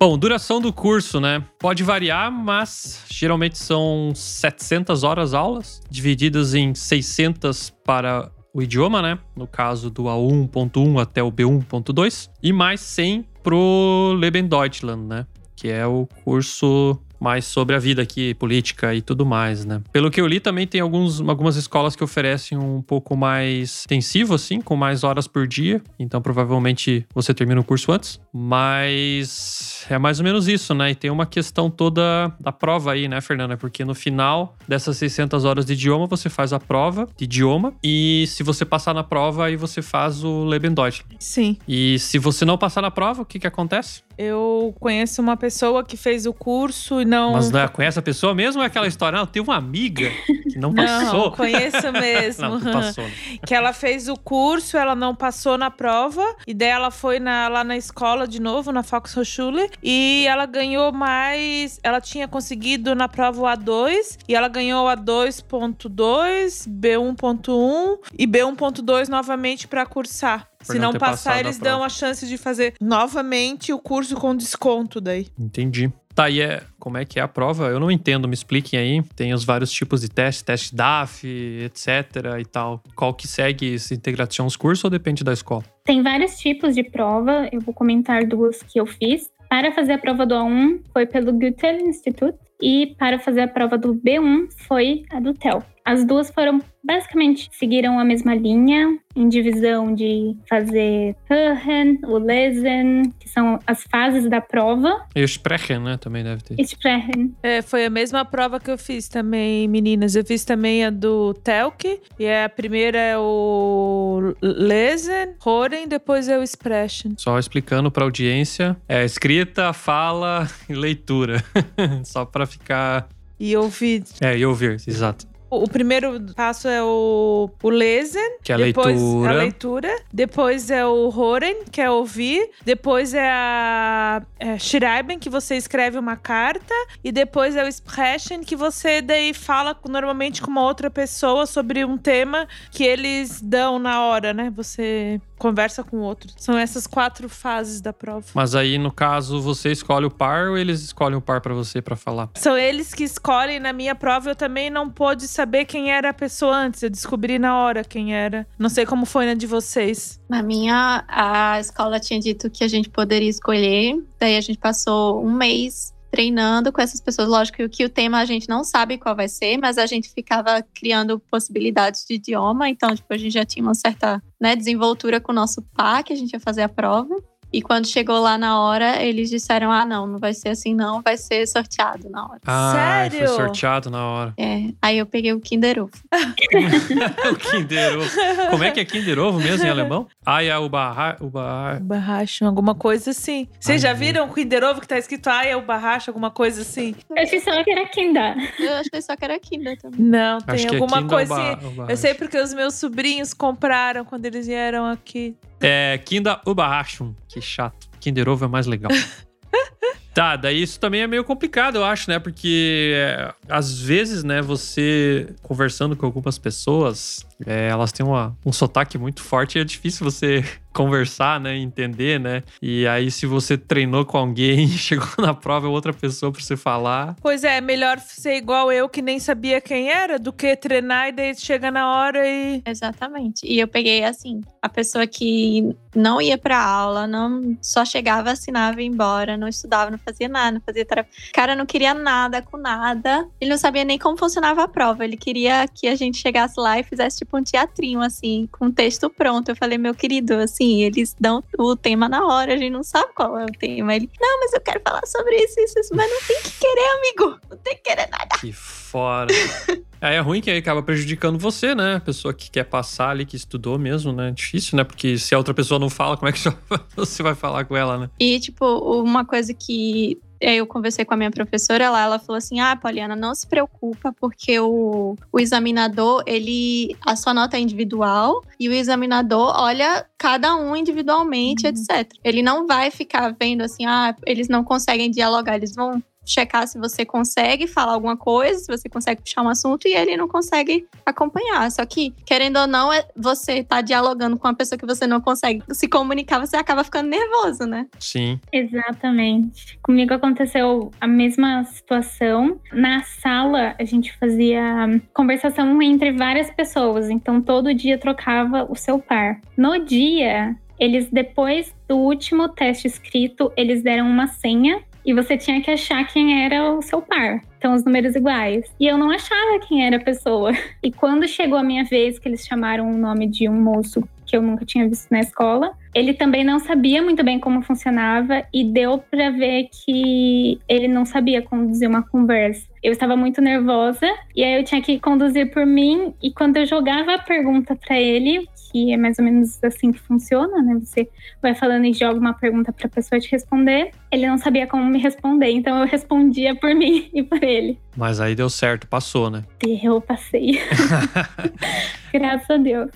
Bom, 0.00 0.16
duração 0.16 0.60
do 0.60 0.72
curso, 0.72 1.20
né? 1.20 1.44
Pode 1.58 1.82
variar, 1.82 2.30
mas 2.30 3.02
geralmente 3.08 3.58
são 3.58 4.12
700 4.14 5.02
horas 5.02 5.34
aulas, 5.34 5.82
divididas 5.90 6.54
em 6.54 6.72
600 6.72 7.74
para 7.84 8.30
o 8.54 8.62
idioma, 8.62 9.02
né? 9.02 9.18
No 9.34 9.44
caso 9.44 9.90
do 9.90 10.04
A1.1 10.04 11.02
até 11.02 11.20
o 11.20 11.32
B1.2, 11.32 12.30
e 12.40 12.52
mais 12.52 12.80
100 12.80 13.26
pro 13.42 14.14
Leben 14.16 14.46
Deutschland, 14.46 15.04
né? 15.04 15.26
Que 15.56 15.66
é 15.66 15.84
o 15.84 16.06
curso 16.22 16.96
mais 17.20 17.44
sobre 17.44 17.74
a 17.74 17.78
vida 17.78 18.02
aqui, 18.02 18.34
política 18.34 18.94
e 18.94 19.02
tudo 19.02 19.26
mais, 19.26 19.64
né? 19.64 19.80
Pelo 19.92 20.10
que 20.10 20.20
eu 20.20 20.26
li, 20.26 20.40
também 20.40 20.66
tem 20.66 20.80
alguns, 20.80 21.20
algumas 21.20 21.56
escolas 21.56 21.96
que 21.96 22.04
oferecem 22.04 22.56
um 22.56 22.82
pouco 22.82 23.16
mais 23.16 23.84
intensivo, 23.84 24.34
assim, 24.34 24.60
com 24.60 24.76
mais 24.76 25.04
horas 25.04 25.26
por 25.26 25.46
dia. 25.46 25.82
Então, 25.98 26.20
provavelmente 26.20 27.06
você 27.14 27.34
termina 27.34 27.60
o 27.60 27.64
curso 27.64 27.92
antes. 27.92 28.20
Mas 28.32 29.84
é 29.88 29.98
mais 29.98 30.18
ou 30.20 30.24
menos 30.24 30.48
isso, 30.48 30.74
né? 30.74 30.90
E 30.90 30.94
tem 30.94 31.10
uma 31.10 31.26
questão 31.26 31.70
toda 31.70 32.32
da 32.40 32.52
prova 32.52 32.92
aí, 32.92 33.08
né, 33.08 33.20
Fernanda? 33.20 33.56
Porque 33.56 33.84
no 33.84 33.94
final 33.94 34.56
dessas 34.66 34.96
600 34.96 35.44
horas 35.44 35.66
de 35.66 35.72
idioma, 35.72 36.06
você 36.06 36.28
faz 36.28 36.52
a 36.52 36.60
prova 36.60 37.08
de 37.16 37.24
idioma. 37.24 37.72
E 37.82 38.24
se 38.28 38.42
você 38.42 38.64
passar 38.64 38.94
na 38.94 39.04
prova, 39.04 39.46
aí 39.46 39.56
você 39.56 39.82
faz 39.82 40.22
o 40.24 40.44
Lebendeutsch. 40.44 41.02
Sim. 41.18 41.56
E 41.66 41.98
se 41.98 42.18
você 42.18 42.44
não 42.44 42.58
passar 42.58 42.82
na 42.82 42.90
prova, 42.90 43.22
o 43.22 43.24
que 43.24 43.38
que 43.38 43.46
acontece? 43.46 44.02
Eu 44.18 44.74
conheço 44.80 45.22
uma 45.22 45.36
pessoa 45.36 45.84
que 45.84 45.96
fez 45.96 46.26
o 46.26 46.34
curso 46.34 47.00
e 47.00 47.04
não. 47.04 47.34
Mas 47.34 47.50
não 47.52 47.60
é, 47.60 47.68
conhece 47.68 47.98
a 47.98 48.02
pessoa 48.02 48.34
mesmo 48.34 48.60
ou 48.60 48.64
é 48.64 48.66
aquela 48.66 48.88
história? 48.88 49.16
Não, 49.18 49.26
tem 49.26 49.40
uma 49.40 49.54
amiga 49.56 50.10
que 50.50 50.58
não 50.58 50.72
Não, 50.72 50.84
passou. 50.84 51.30
conheço 51.38 51.92
mesmo. 51.92 52.58
Não, 52.58 52.72
passou. 52.72 53.04
né? 53.04 53.12
que 53.46 53.54
ela 53.54 53.72
fez 53.72 54.08
o 54.08 54.16
curso, 54.16 54.76
ela 54.76 54.94
não 54.96 55.14
passou 55.14 55.56
na 55.56 55.70
prova, 55.70 56.24
e 56.46 56.52
daí 56.52 56.68
ela 56.68 56.90
foi 56.90 57.20
na- 57.20 57.46
lá 57.48 57.62
na 57.62 57.76
escola 57.76 58.26
de 58.26 58.40
novo, 58.40 58.72
na 58.72 58.80
Volkshochschule, 58.82 59.70
e 59.82 60.24
ela 60.26 60.46
ganhou 60.46 60.90
mais. 60.92 61.78
Ela 61.84 62.00
tinha 62.00 62.26
conseguido 62.26 62.94
na 62.96 63.08
prova 63.08 63.40
o 63.40 63.44
A2, 63.44 64.18
e 64.28 64.34
ela 64.34 64.48
ganhou 64.48 64.86
o 64.86 64.90
A2.2, 64.90 66.66
B1.1 66.68 67.98
e 68.18 68.26
B1.2 68.26 69.08
novamente 69.08 69.68
para 69.68 69.86
cursar. 69.86 70.48
Se 70.62 70.78
não 70.78 70.92
não 70.92 70.98
passar, 70.98 71.40
eles 71.40 71.58
dão 71.58 71.82
a 71.82 71.88
chance 71.88 72.26
de 72.26 72.36
fazer 72.36 72.74
novamente 72.80 73.72
o 73.72 73.78
curso 73.78 74.16
com 74.16 74.34
desconto 74.34 75.00
daí. 75.00 75.28
Entendi. 75.38 75.92
Tá, 76.14 76.28
e 76.28 76.40
é, 76.40 76.62
como 76.80 76.98
é 76.98 77.04
que 77.04 77.20
é 77.20 77.22
a 77.22 77.28
prova? 77.28 77.68
Eu 77.68 77.78
não 77.78 77.92
entendo, 77.92 78.26
me 78.26 78.34
expliquem 78.34 78.78
aí. 78.78 79.02
Tem 79.14 79.32
os 79.32 79.44
vários 79.44 79.70
tipos 79.70 80.00
de 80.00 80.08
teste, 80.08 80.44
teste 80.44 80.74
DAF, 80.74 81.24
etc 81.24 82.40
e 82.40 82.44
tal. 82.44 82.82
Qual 82.96 83.14
que 83.14 83.28
segue 83.28 83.74
esse 83.74 83.94
integração 83.94 84.44
os 84.44 84.56
cursos 84.56 84.82
ou 84.82 84.90
depende 84.90 85.22
da 85.22 85.32
escola? 85.32 85.62
Tem 85.84 86.02
vários 86.02 86.36
tipos 86.36 86.74
de 86.74 86.82
prova, 86.82 87.48
eu 87.52 87.60
vou 87.60 87.72
comentar 87.72 88.26
duas 88.26 88.60
que 88.64 88.80
eu 88.80 88.86
fiz. 88.86 89.30
Para 89.48 89.72
fazer 89.72 89.92
a 89.92 89.98
prova 89.98 90.26
do 90.26 90.34
A1 90.34 90.80
foi 90.92 91.06
pelo 91.06 91.32
Goethe 91.32 91.66
Institut 91.86 92.34
e 92.60 92.94
para 92.98 93.18
fazer 93.18 93.42
a 93.42 93.48
prova 93.48 93.76
do 93.78 93.94
B1 93.94 94.48
foi 94.66 95.02
a 95.10 95.20
do 95.20 95.32
TEL. 95.34 95.62
As 95.84 96.04
duas 96.04 96.30
foram 96.30 96.60
basicamente 96.84 97.48
seguiram 97.52 97.98
a 97.98 98.04
mesma 98.04 98.34
linha 98.34 98.98
em 99.16 99.28
divisão 99.28 99.94
de 99.94 100.36
fazer 100.48 101.16
Hören, 101.30 101.98
o 102.04 102.18
Lesen, 102.18 103.12
que 103.18 103.28
são 103.28 103.58
as 103.66 103.82
fases 103.90 104.28
da 104.30 104.40
prova, 104.40 105.04
E 105.14 105.20
o 105.20 105.24
Sprechen, 105.24 105.80
né? 105.80 105.96
Também 105.96 106.22
deve 106.22 106.42
ter. 106.42 106.54
e 106.58 106.62
Sprechen. 106.62 107.34
É, 107.42 107.62
foi 107.62 107.84
a 107.84 107.90
mesma 107.90 108.24
prova 108.24 108.60
que 108.60 108.70
eu 108.70 108.78
fiz 108.78 109.08
também, 109.08 109.66
meninas. 109.66 110.14
Eu 110.14 110.24
fiz 110.24 110.44
também 110.44 110.84
a 110.84 110.90
do 110.90 111.34
Telk. 111.34 112.00
E 112.18 112.26
a 112.30 112.48
primeira 112.48 112.98
é 112.98 113.18
o 113.18 114.34
Lesen, 114.40 115.34
Horen, 115.44 115.88
depois 115.88 116.28
é 116.28 116.38
o 116.38 116.42
Sprechen. 116.42 117.14
Só 117.18 117.38
explicando 117.38 117.90
pra 117.90 118.04
audiência, 118.04 118.76
é 118.88 119.04
escrita, 119.04 119.72
fala 119.72 120.46
e 120.68 120.74
leitura. 120.74 121.42
Só 122.04 122.24
pra 122.24 122.46
ficar. 122.48 123.08
E 123.38 123.56
ouvir. 123.56 124.04
É, 124.20 124.36
e 124.36 124.44
ouvir, 124.44 124.82
exato. 124.86 125.26
O 125.50 125.68
primeiro 125.68 126.20
passo 126.34 126.68
é 126.68 126.82
o, 126.82 127.50
o 127.62 127.70
Lesen, 127.70 128.38
Que 128.42 128.52
é 128.52 128.54
a 128.54 128.58
depois 128.58 129.00
leitura. 129.00 129.30
a 129.30 129.34
leitura, 129.34 130.02
depois 130.12 130.70
é 130.70 130.84
o 130.84 131.08
Horen, 131.08 131.64
que 131.70 131.80
é 131.80 131.90
ouvir, 131.90 132.50
depois 132.64 133.14
é 133.14 133.30
a 133.30 134.22
é, 134.38 134.58
Schreiben, 134.58 135.18
que 135.18 135.30
você 135.30 135.56
escreve 135.56 135.98
uma 135.98 136.16
carta, 136.16 136.74
e 137.02 137.10
depois 137.10 137.56
é 137.56 137.64
o 137.64 137.68
Sprechen, 137.68 138.42
que 138.42 138.54
você 138.54 139.00
daí 139.00 139.32
fala 139.32 139.76
normalmente 139.88 140.42
com 140.42 140.50
uma 140.50 140.62
outra 140.62 140.90
pessoa 140.90 141.46
sobre 141.46 141.84
um 141.84 141.96
tema 141.96 142.46
que 142.70 142.84
eles 142.84 143.40
dão 143.40 143.78
na 143.78 144.04
hora, 144.04 144.34
né? 144.34 144.52
Você 144.54 145.20
conversa 145.38 145.84
com 145.84 145.98
o 145.98 146.00
outro. 146.00 146.30
São 146.36 146.58
essas 146.58 146.86
quatro 146.86 147.28
fases 147.28 147.80
da 147.80 147.92
prova. 147.92 148.26
Mas 148.34 148.54
aí, 148.54 148.76
no 148.76 148.90
caso, 148.90 149.40
você 149.40 149.70
escolhe 149.70 150.04
o 150.04 150.10
par 150.10 150.48
ou 150.48 150.58
eles 150.58 150.82
escolhem 150.82 151.16
o 151.16 151.20
par 151.20 151.40
pra 151.40 151.54
você 151.54 151.80
pra 151.80 151.96
falar? 151.96 152.28
São 152.34 152.58
eles 152.58 152.92
que 152.92 153.04
escolhem. 153.04 153.60
Na 153.60 153.72
minha 153.72 153.94
prova, 153.94 154.30
eu 154.30 154.36
também 154.36 154.68
não 154.68 154.90
pude 154.90 155.26
saber 155.38 155.66
quem 155.66 155.92
era 155.92 156.10
a 156.10 156.14
pessoa 156.14 156.56
antes. 156.56 156.82
Eu 156.82 156.90
descobri 156.90 157.38
na 157.38 157.56
hora 157.56 157.84
quem 157.84 158.12
era. 158.12 158.44
Não 158.58 158.68
sei 158.68 158.84
como 158.84 159.06
foi 159.06 159.24
na 159.24 159.34
de 159.34 159.46
vocês. 159.46 160.20
Na 160.28 160.42
minha, 160.42 161.04
a 161.06 161.60
escola 161.60 162.00
tinha 162.00 162.18
dito 162.18 162.50
que 162.50 162.64
a 162.64 162.68
gente 162.68 162.88
poderia 162.88 163.28
escolher. 163.28 163.96
Daí 164.18 164.36
a 164.36 164.40
gente 164.40 164.58
passou 164.58 165.24
um 165.24 165.32
mês 165.32 165.94
treinando 166.10 166.72
com 166.72 166.80
essas 166.80 167.00
pessoas. 167.00 167.28
Lógico 167.28 167.68
que 167.68 167.84
o 167.84 167.88
tema 167.88 168.18
a 168.18 168.24
gente 168.24 168.48
não 168.48 168.64
sabe 168.64 168.98
qual 168.98 169.14
vai 169.14 169.28
ser, 169.28 169.56
mas 169.58 169.78
a 169.78 169.86
gente 169.86 170.12
ficava 170.12 170.60
criando 170.74 171.20
possibilidades 171.20 172.04
de 172.04 172.14
idioma. 172.14 172.68
Então, 172.68 172.92
tipo, 172.96 173.14
a 173.14 173.16
gente 173.16 173.32
já 173.34 173.44
tinha 173.44 173.62
uma 173.62 173.74
certa 173.76 174.20
né, 174.40 174.56
desenvoltura 174.56 175.20
com 175.20 175.30
o 175.30 175.34
nosso 175.34 175.62
par, 175.76 176.02
que 176.02 176.12
a 176.12 176.16
gente 176.16 176.32
ia 176.32 176.40
fazer 176.40 176.62
a 176.62 176.68
prova. 176.68 177.14
E 177.52 177.62
quando 177.62 177.86
chegou 177.86 178.18
lá 178.20 178.36
na 178.36 178.60
hora, 178.60 179.02
eles 179.02 179.30
disseram: 179.30 179.72
ah, 179.72 179.84
não, 179.84 180.06
não 180.06 180.18
vai 180.18 180.34
ser 180.34 180.50
assim, 180.50 180.74
não, 180.74 181.00
vai 181.00 181.16
ser 181.16 181.46
sorteado 181.46 182.08
na 182.10 182.24
hora. 182.24 182.40
Ah, 182.46 182.72
Sério? 182.74 183.18
foi 183.18 183.36
sorteado 183.36 183.90
na 183.90 184.06
hora. 184.06 184.34
É, 184.36 184.68
aí 184.82 184.98
eu 184.98 185.06
peguei 185.06 185.32
o 185.32 185.40
Kinder 185.40 185.82
Ovo. 185.82 185.92
o 187.32 187.36
Kinder 187.36 187.98
Ovo. 187.98 188.10
Como 188.50 188.64
é 188.64 188.70
que 188.70 188.80
é 188.80 188.84
Kinder 188.84 189.18
Ovo 189.18 189.38
mesmo 189.38 189.66
em 189.66 189.70
alemão? 189.70 190.06
Ah, 190.24 190.42
é 190.42 190.56
o 190.56 190.68
barra... 190.68 191.16
O 191.20 191.28
barra... 191.28 191.80
Barracho, 191.80 192.44
alguma 192.44 192.74
coisa 192.74 193.10
assim. 193.10 193.48
Vocês 193.58 193.80
já 193.80 193.92
viram 193.92 194.28
o 194.28 194.34
Kinder 194.34 194.62
Ovo 194.64 194.80
que 194.80 194.88
tá 194.88 194.98
escrito 194.98 195.28
Ai, 195.28 195.50
é 195.50 195.56
o 195.56 195.62
barracho, 195.62 196.10
alguma 196.10 196.30
coisa 196.30 196.62
assim? 196.62 196.94
Eu 197.10 197.22
achei 197.22 197.40
só 197.40 197.64
que 197.64 197.70
era 197.70 197.88
Kinder. 197.88 198.36
Eu 198.58 198.74
achei 198.74 199.02
só 199.02 199.16
que 199.16 199.24
era 199.24 199.38
Kinder 199.38 199.78
também. 199.80 200.00
Não, 200.00 200.38
tem 200.38 200.54
Acho 200.54 200.66
é 200.66 200.70
alguma 200.70 201.02
Kinder 201.02 201.08
coisa 201.08 201.34
assim. 201.34 201.84
Eu 201.88 201.96
sei 201.96 202.14
porque 202.14 202.38
os 202.38 202.52
meus 202.52 202.74
sobrinhos 202.74 203.32
compraram 203.32 204.04
quando 204.04 204.26
eles 204.26 204.46
vieram 204.46 204.86
aqui. 204.86 205.34
É 205.60 205.98
Kinder 205.98 206.40
Überraschung. 206.46 207.14
Que 207.28 207.40
chato. 207.40 207.88
Kinder 208.00 208.28
Ovo 208.28 208.44
é 208.44 208.48
mais 208.48 208.66
legal. 208.66 208.90
Tá, 210.18 210.34
daí 210.34 210.60
isso 210.60 210.80
também 210.80 211.02
é 211.02 211.06
meio 211.06 211.22
complicado, 211.22 211.76
eu 211.76 211.84
acho, 211.84 212.10
né? 212.10 212.18
Porque 212.18 212.92
é, 212.92 213.32
às 213.48 213.78
vezes, 213.78 214.24
né, 214.24 214.42
você 214.42 215.28
conversando 215.44 215.94
com 215.94 216.04
algumas 216.04 216.36
pessoas, 216.36 217.24
é, 217.46 217.68
elas 217.68 217.92
têm 217.92 218.04
uma, 218.04 218.36
um 218.44 218.52
sotaque 218.52 218.98
muito 218.98 219.22
forte 219.22 219.58
e 219.58 219.60
é 219.60 219.64
difícil 219.64 220.04
você 220.04 220.44
conversar, 220.74 221.40
né? 221.40 221.56
Entender, 221.56 222.20
né? 222.20 222.42
E 222.60 222.86
aí, 222.86 223.10
se 223.10 223.26
você 223.26 223.56
treinou 223.56 224.04
com 224.04 224.18
alguém 224.18 224.64
e 224.66 224.68
chegou 224.68 225.08
na 225.18 225.34
prova 225.34 225.66
é 225.66 225.70
outra 225.70 225.92
pessoa 225.92 226.32
pra 226.32 226.40
você 226.40 226.56
falar. 226.56 227.16
Pois 227.20 227.44
é, 227.44 227.60
melhor 227.60 227.98
ser 227.98 228.36
igual 228.36 228.72
eu 228.72 228.88
que 228.88 229.02
nem 229.02 229.18
sabia 229.18 229.60
quem 229.60 229.90
era 229.90 230.18
do 230.18 230.32
que 230.32 230.56
treinar 230.56 231.08
e 231.08 231.12
daí 231.12 231.34
chega 231.36 231.70
na 231.70 231.92
hora 231.92 232.26
e. 232.26 232.62
Exatamente. 232.66 233.46
E 233.46 233.58
eu 233.58 233.68
peguei 233.68 234.04
assim, 234.04 234.40
a 234.60 234.68
pessoa 234.68 235.06
que 235.06 235.76
não 235.94 236.20
ia 236.20 236.38
pra 236.38 236.60
aula, 236.60 237.06
não 237.06 237.56
só 237.60 237.84
chegava, 237.84 238.30
assinava 238.30 238.80
e 238.80 238.84
ia 238.84 238.90
embora, 238.90 239.36
não 239.36 239.48
estudava, 239.48 239.90
não 239.90 239.98
fazia 240.08 240.28
nada, 240.28 240.52
não 240.52 240.60
fazia 240.60 240.84
tarefa. 240.84 241.08
O 241.28 241.32
cara 241.32 241.54
não 241.54 241.66
queria 241.66 241.92
nada 241.92 242.40
com 242.40 242.56
nada. 242.56 243.28
Ele 243.40 243.50
não 243.50 243.58
sabia 243.58 243.84
nem 243.84 243.98
como 243.98 244.16
funcionava 244.16 244.62
a 244.62 244.68
prova. 244.68 245.04
Ele 245.04 245.16
queria 245.16 245.66
que 245.68 245.86
a 245.86 245.94
gente 245.94 246.18
chegasse 246.18 246.58
lá 246.58 246.78
e 246.78 246.82
fizesse 246.82 247.18
tipo 247.18 247.36
um 247.36 247.42
teatrinho 247.42 248.00
assim, 248.00 248.48
com 248.52 248.66
o 248.66 248.72
texto 248.72 249.10
pronto. 249.10 249.50
Eu 249.50 249.56
falei, 249.56 249.78
meu 249.78 249.94
querido, 249.94 250.34
assim, 250.34 250.82
eles 250.82 251.14
dão 251.18 251.42
o 251.58 251.76
tema 251.76 252.08
na 252.08 252.26
hora, 252.26 252.54
a 252.54 252.56
gente 252.56 252.72
não 252.72 252.82
sabe 252.82 253.12
qual 253.14 253.38
é 253.38 253.44
o 253.44 253.52
tema. 253.52 253.94
Ele, 253.94 254.10
não, 254.20 254.40
mas 254.40 254.52
eu 254.52 254.60
quero 254.60 254.80
falar 254.80 255.06
sobre 255.06 255.36
isso, 255.36 255.60
isso, 255.60 255.78
isso, 255.78 255.94
mas 255.94 256.10
não 256.10 256.20
tem 256.26 256.42
que 256.42 256.58
querer, 256.58 256.88
amigo. 256.98 257.40
Não 257.50 257.56
tem 257.58 257.74
que 257.76 257.82
querer 257.82 258.08
nada. 258.10 258.38
Que 258.40 258.52
fora. 258.88 259.28
Aí 260.00 260.14
é 260.14 260.20
ruim 260.20 260.40
que 260.40 260.48
aí 260.48 260.58
acaba 260.58 260.80
prejudicando 260.80 261.38
você, 261.40 261.74
né? 261.74 261.96
A 261.96 262.00
pessoa 262.00 262.32
que 262.32 262.48
quer 262.48 262.62
passar 262.62 263.10
ali, 263.10 263.26
que 263.26 263.34
estudou 263.34 263.76
mesmo, 263.78 264.12
né? 264.12 264.30
Difícil, 264.30 264.76
né? 264.76 264.84
Porque 264.84 265.18
se 265.18 265.34
a 265.34 265.38
outra 265.38 265.52
pessoa 265.52 265.80
não 265.80 265.90
fala, 265.90 266.16
como 266.16 266.28
é 266.28 266.32
que 266.32 266.38
você 266.94 267.20
vai 267.20 267.34
falar 267.34 267.64
com 267.64 267.76
ela, 267.76 267.98
né? 267.98 268.10
E, 268.20 268.38
tipo, 268.38 268.64
uma 269.02 269.24
coisa 269.24 269.52
que 269.52 270.16
eu 270.40 270.66
conversei 270.66 271.04
com 271.04 271.14
a 271.14 271.16
minha 271.16 271.30
professora 271.30 271.90
lá, 271.90 272.04
ela 272.04 272.18
falou 272.18 272.38
assim: 272.38 272.60
Ah, 272.60 272.76
Poliana, 272.76 273.16
não 273.16 273.34
se 273.34 273.46
preocupa, 273.46 274.14
porque 274.20 274.60
o, 274.60 275.16
o 275.32 275.40
examinador, 275.40 276.22
ele. 276.26 276.96
A 277.04 277.16
sua 277.16 277.34
nota 277.34 277.56
é 277.56 277.60
individual 277.60 278.44
e 278.58 278.68
o 278.68 278.72
examinador 278.72 279.52
olha 279.56 280.06
cada 280.16 280.54
um 280.54 280.76
individualmente, 280.76 281.66
etc. 281.66 282.12
Ele 282.22 282.42
não 282.42 282.66
vai 282.66 282.90
ficar 282.90 283.34
vendo 283.38 283.62
assim, 283.62 283.84
ah, 283.84 284.14
eles 284.24 284.48
não 284.48 284.62
conseguem 284.62 285.10
dialogar, 285.10 285.56
eles 285.56 285.74
vão 285.74 286.02
checar 286.30 286.66
se 286.66 286.78
você 286.78 287.04
consegue 287.04 287.66
falar 287.66 287.92
alguma 287.92 288.16
coisa, 288.16 288.58
se 288.58 288.66
você 288.66 288.88
consegue 288.88 289.22
puxar 289.22 289.42
um 289.42 289.48
assunto 289.48 289.86
e 289.86 289.94
ele 289.94 290.16
não 290.16 290.28
consegue 290.28 290.86
acompanhar. 291.04 291.70
Só 291.70 291.84
que, 291.84 292.14
querendo 292.24 292.58
ou 292.58 292.66
não, 292.66 292.92
é 292.92 293.06
você 293.16 293.62
tá 293.62 293.80
dialogando 293.80 294.38
com 294.38 294.46
uma 294.46 294.54
pessoa 294.54 294.78
que 294.78 294.86
você 294.86 295.06
não 295.06 295.20
consegue 295.20 295.62
se 295.70 295.88
comunicar, 295.88 296.38
você 296.38 296.56
acaba 296.56 296.84
ficando 296.84 297.08
nervoso, 297.08 297.64
né? 297.64 297.86
Sim. 297.98 298.40
Exatamente. 298.52 299.78
Comigo 299.82 300.14
aconteceu 300.14 300.90
a 301.00 301.06
mesma 301.06 301.64
situação. 301.64 302.60
Na 302.72 303.02
sala, 303.02 303.74
a 303.78 303.84
gente 303.84 304.16
fazia 304.18 305.00
conversação 305.14 305.80
entre 305.82 306.12
várias 306.12 306.50
pessoas, 306.50 307.10
então 307.10 307.40
todo 307.40 307.74
dia 307.74 307.98
trocava 307.98 308.66
o 308.70 308.74
seu 308.74 308.98
par. 308.98 309.40
No 309.56 309.78
dia, 309.78 310.56
eles, 310.78 311.08
depois 311.10 311.74
do 311.88 311.96
último 311.96 312.48
teste 312.48 312.86
escrito, 312.86 313.52
eles 313.56 313.82
deram 313.82 314.06
uma 314.06 314.28
senha. 314.28 314.82
E 315.08 315.14
você 315.14 315.38
tinha 315.38 315.58
que 315.62 315.70
achar 315.70 316.06
quem 316.06 316.44
era 316.44 316.70
o 316.70 316.82
seu 316.82 317.00
par. 317.00 317.42
Então, 317.56 317.72
os 317.72 317.82
números 317.82 318.14
iguais. 318.14 318.70
E 318.78 318.86
eu 318.86 318.98
não 318.98 319.10
achava 319.10 319.58
quem 319.66 319.86
era 319.86 319.96
a 319.96 320.04
pessoa. 320.04 320.52
E 320.82 320.92
quando 320.92 321.26
chegou 321.26 321.58
a 321.58 321.62
minha 321.62 321.82
vez, 321.84 322.18
que 322.18 322.28
eles 322.28 322.46
chamaram 322.46 322.90
o 322.90 322.96
nome 322.96 323.26
de 323.26 323.48
um 323.48 323.58
moço 323.58 324.06
que 324.26 324.36
eu 324.36 324.42
nunca 324.42 324.64
tinha 324.64 324.86
visto 324.86 325.10
na 325.10 325.20
escola, 325.20 325.72
ele 325.94 326.12
também 326.12 326.44
não 326.44 326.58
sabia 326.58 327.02
muito 327.02 327.24
bem 327.24 327.40
como 327.40 327.62
funcionava 327.62 328.44
e 328.52 328.62
deu 328.62 328.98
para 328.98 329.30
ver 329.30 329.68
que 329.72 330.60
ele 330.68 330.86
não 330.86 331.06
sabia 331.06 331.40
conduzir 331.40 331.88
uma 331.88 332.02
conversa. 332.02 332.68
Eu 332.82 332.92
estava 332.92 333.16
muito 333.16 333.40
nervosa 333.40 334.06
e 334.36 334.44
aí 334.44 334.60
eu 334.60 334.64
tinha 334.64 334.82
que 334.82 335.00
conduzir 335.00 335.50
por 335.50 335.64
mim 335.64 336.12
e 336.22 336.30
quando 336.30 336.58
eu 336.58 336.66
jogava 336.66 337.14
a 337.14 337.18
pergunta 337.18 337.74
para 337.74 337.98
ele, 337.98 338.46
que 338.70 338.92
é 338.92 338.96
mais 338.96 339.18
ou 339.18 339.24
menos 339.24 339.62
assim 339.62 339.92
que 339.92 339.98
funciona, 339.98 340.62
né? 340.62 340.78
Você 340.80 341.08
vai 341.42 341.54
falando 341.54 341.84
e 341.86 341.92
joga 341.92 342.18
uma 342.18 342.34
pergunta 342.34 342.72
para 342.72 342.86
a 342.86 342.90
pessoa 342.90 343.20
te 343.20 343.30
responder. 343.30 343.90
Ele 344.10 344.26
não 344.26 344.38
sabia 344.38 344.66
como 344.66 344.84
me 344.84 344.98
responder, 344.98 345.50
então 345.50 345.78
eu 345.78 345.86
respondia 345.86 346.54
por 346.54 346.74
mim 346.74 347.08
e 347.14 347.22
por 347.22 347.42
ele. 347.42 347.78
Mas 347.96 348.20
aí 348.20 348.34
deu 348.34 348.50
certo, 348.50 348.86
passou, 348.86 349.30
né? 349.30 349.44
Eu 349.82 350.00
passei. 350.00 350.60
Graças 352.12 352.50
a 352.50 352.56
Deus. 352.56 352.90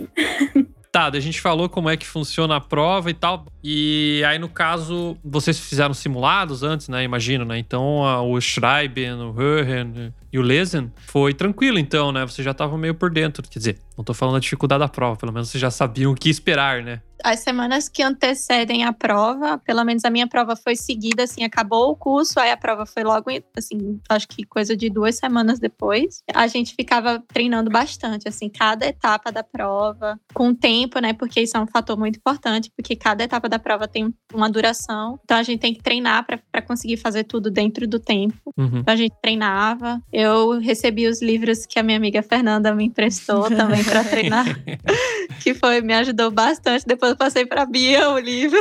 Tá, 0.93 1.07
a 1.07 1.21
gente 1.21 1.41
falou 1.41 1.71
como 1.71 1.89
é 1.89 1.97
que 1.97 2.07
funciona 2.07 2.57
a 2.57 2.61
prova 2.61 3.09
e 3.11 3.15
tal. 3.15 3.47
E 3.65 4.23
aí, 4.27 4.39
no 4.39 4.49
caso, 4.49 5.17
vocês 5.25 5.59
fizeram 5.59 5.95
simulados 5.95 6.63
antes, 6.63 6.89
né? 6.89 7.03
Imagino, 7.03 7.47
né? 7.47 7.59
Então, 7.59 8.05
a, 8.05 8.21
o 8.21 8.39
Schreiben, 8.39 9.15
o 9.15 9.35
Hören 9.35 10.13
e 10.33 10.39
o 10.39 10.43
Lesen 10.43 10.91
foi 11.07 11.35
tranquilo, 11.35 11.79
então, 11.79 12.11
né? 12.11 12.25
Você 12.25 12.43
já 12.43 12.55
tava 12.55 12.79
meio 12.79 12.95
por 12.95 13.11
dentro. 13.11 13.43
Quer 13.43 13.59
dizer, 13.59 13.79
não 13.97 14.05
tô 14.05 14.15
falando 14.15 14.35
da 14.35 14.41
dificuldade 14.41 14.81
da 14.81 14.89
prova, 14.89 15.17
pelo 15.17 15.33
menos 15.33 15.51
vocês 15.51 15.61
já 15.61 15.71
sabiam 15.71 16.13
o 16.13 16.15
que 16.15 16.31
esperar, 16.31 16.83
né? 16.83 17.01
as 17.23 17.41
semanas 17.41 17.89
que 17.89 18.03
antecedem 18.03 18.85
a 18.85 18.93
prova, 18.93 19.59
pelo 19.59 19.85
menos 19.85 20.05
a 20.05 20.11
minha 20.11 20.27
prova 20.27 20.57
foi 20.57 20.77
seguida, 20.77 21.23
assim, 21.23 21.45
acabou 21.45 21.91
o 21.91 21.97
curso, 21.97 22.39
aí 22.39 22.51
a 22.51 22.57
prova 22.57 22.85
foi 22.85 23.03
logo, 23.03 23.31
assim, 23.57 24.01
acho 24.09 24.29
que 24.29 24.45
coisa 24.45 24.77
de 24.77 24.91
duas 24.91 25.17
semanas 25.17 25.59
depois. 25.59 26.23
A 26.35 26.47
gente 26.47 26.75
ficava 26.75 27.23
treinando 27.33 27.71
bastante, 27.71 28.29
assim, 28.29 28.49
cada 28.49 28.87
etapa 28.87 29.31
da 29.31 29.43
prova, 29.43 30.19
com 30.35 30.55
tempo, 30.55 30.99
né? 30.99 31.13
Porque 31.13 31.41
isso 31.41 31.57
é 31.57 31.61
um 31.61 31.67
fator 31.67 31.97
muito 31.97 32.17
importante, 32.17 32.71
porque 32.77 32.97
cada 32.97 33.25
etapa 33.25 33.49
da 33.49 33.59
prova 33.59 33.87
tem 33.87 34.13
uma 34.33 34.51
duração. 34.51 35.19
Então 35.25 35.37
a 35.37 35.43
gente 35.43 35.61
tem 35.61 35.75
que 35.75 35.83
treinar 35.83 36.27
para 36.27 36.63
conseguir 36.63 36.97
fazer 36.97 37.25
tudo 37.25 37.51
dentro 37.51 37.87
do 37.87 37.99
tempo. 37.99 38.53
Uhum. 38.57 38.79
Então 38.79 38.95
a 38.95 38.97
gente 38.97 39.15
treinava. 39.23 40.03
Eu 40.13 40.22
recebi 40.61 41.07
os 41.07 41.23
livros 41.23 41.67
que 41.67 41.79
a 41.79 41.83
minha 41.83 41.97
amiga 41.97 42.23
Fernanda 42.23 42.75
me 42.75 42.85
emprestou 42.85 43.49
também 43.49 43.83
para 43.85 44.05
treinar, 44.05 44.45
que 45.43 45.55
foi 45.55 45.81
me 45.81 45.95
ajudou 45.95 46.31
bastante. 46.31 46.87
Depois 46.87 47.13
eu 47.13 47.17
passei 47.17 47.47
para 47.47 47.65
Bia 47.65 48.11
o 48.11 48.19
livro. 48.19 48.59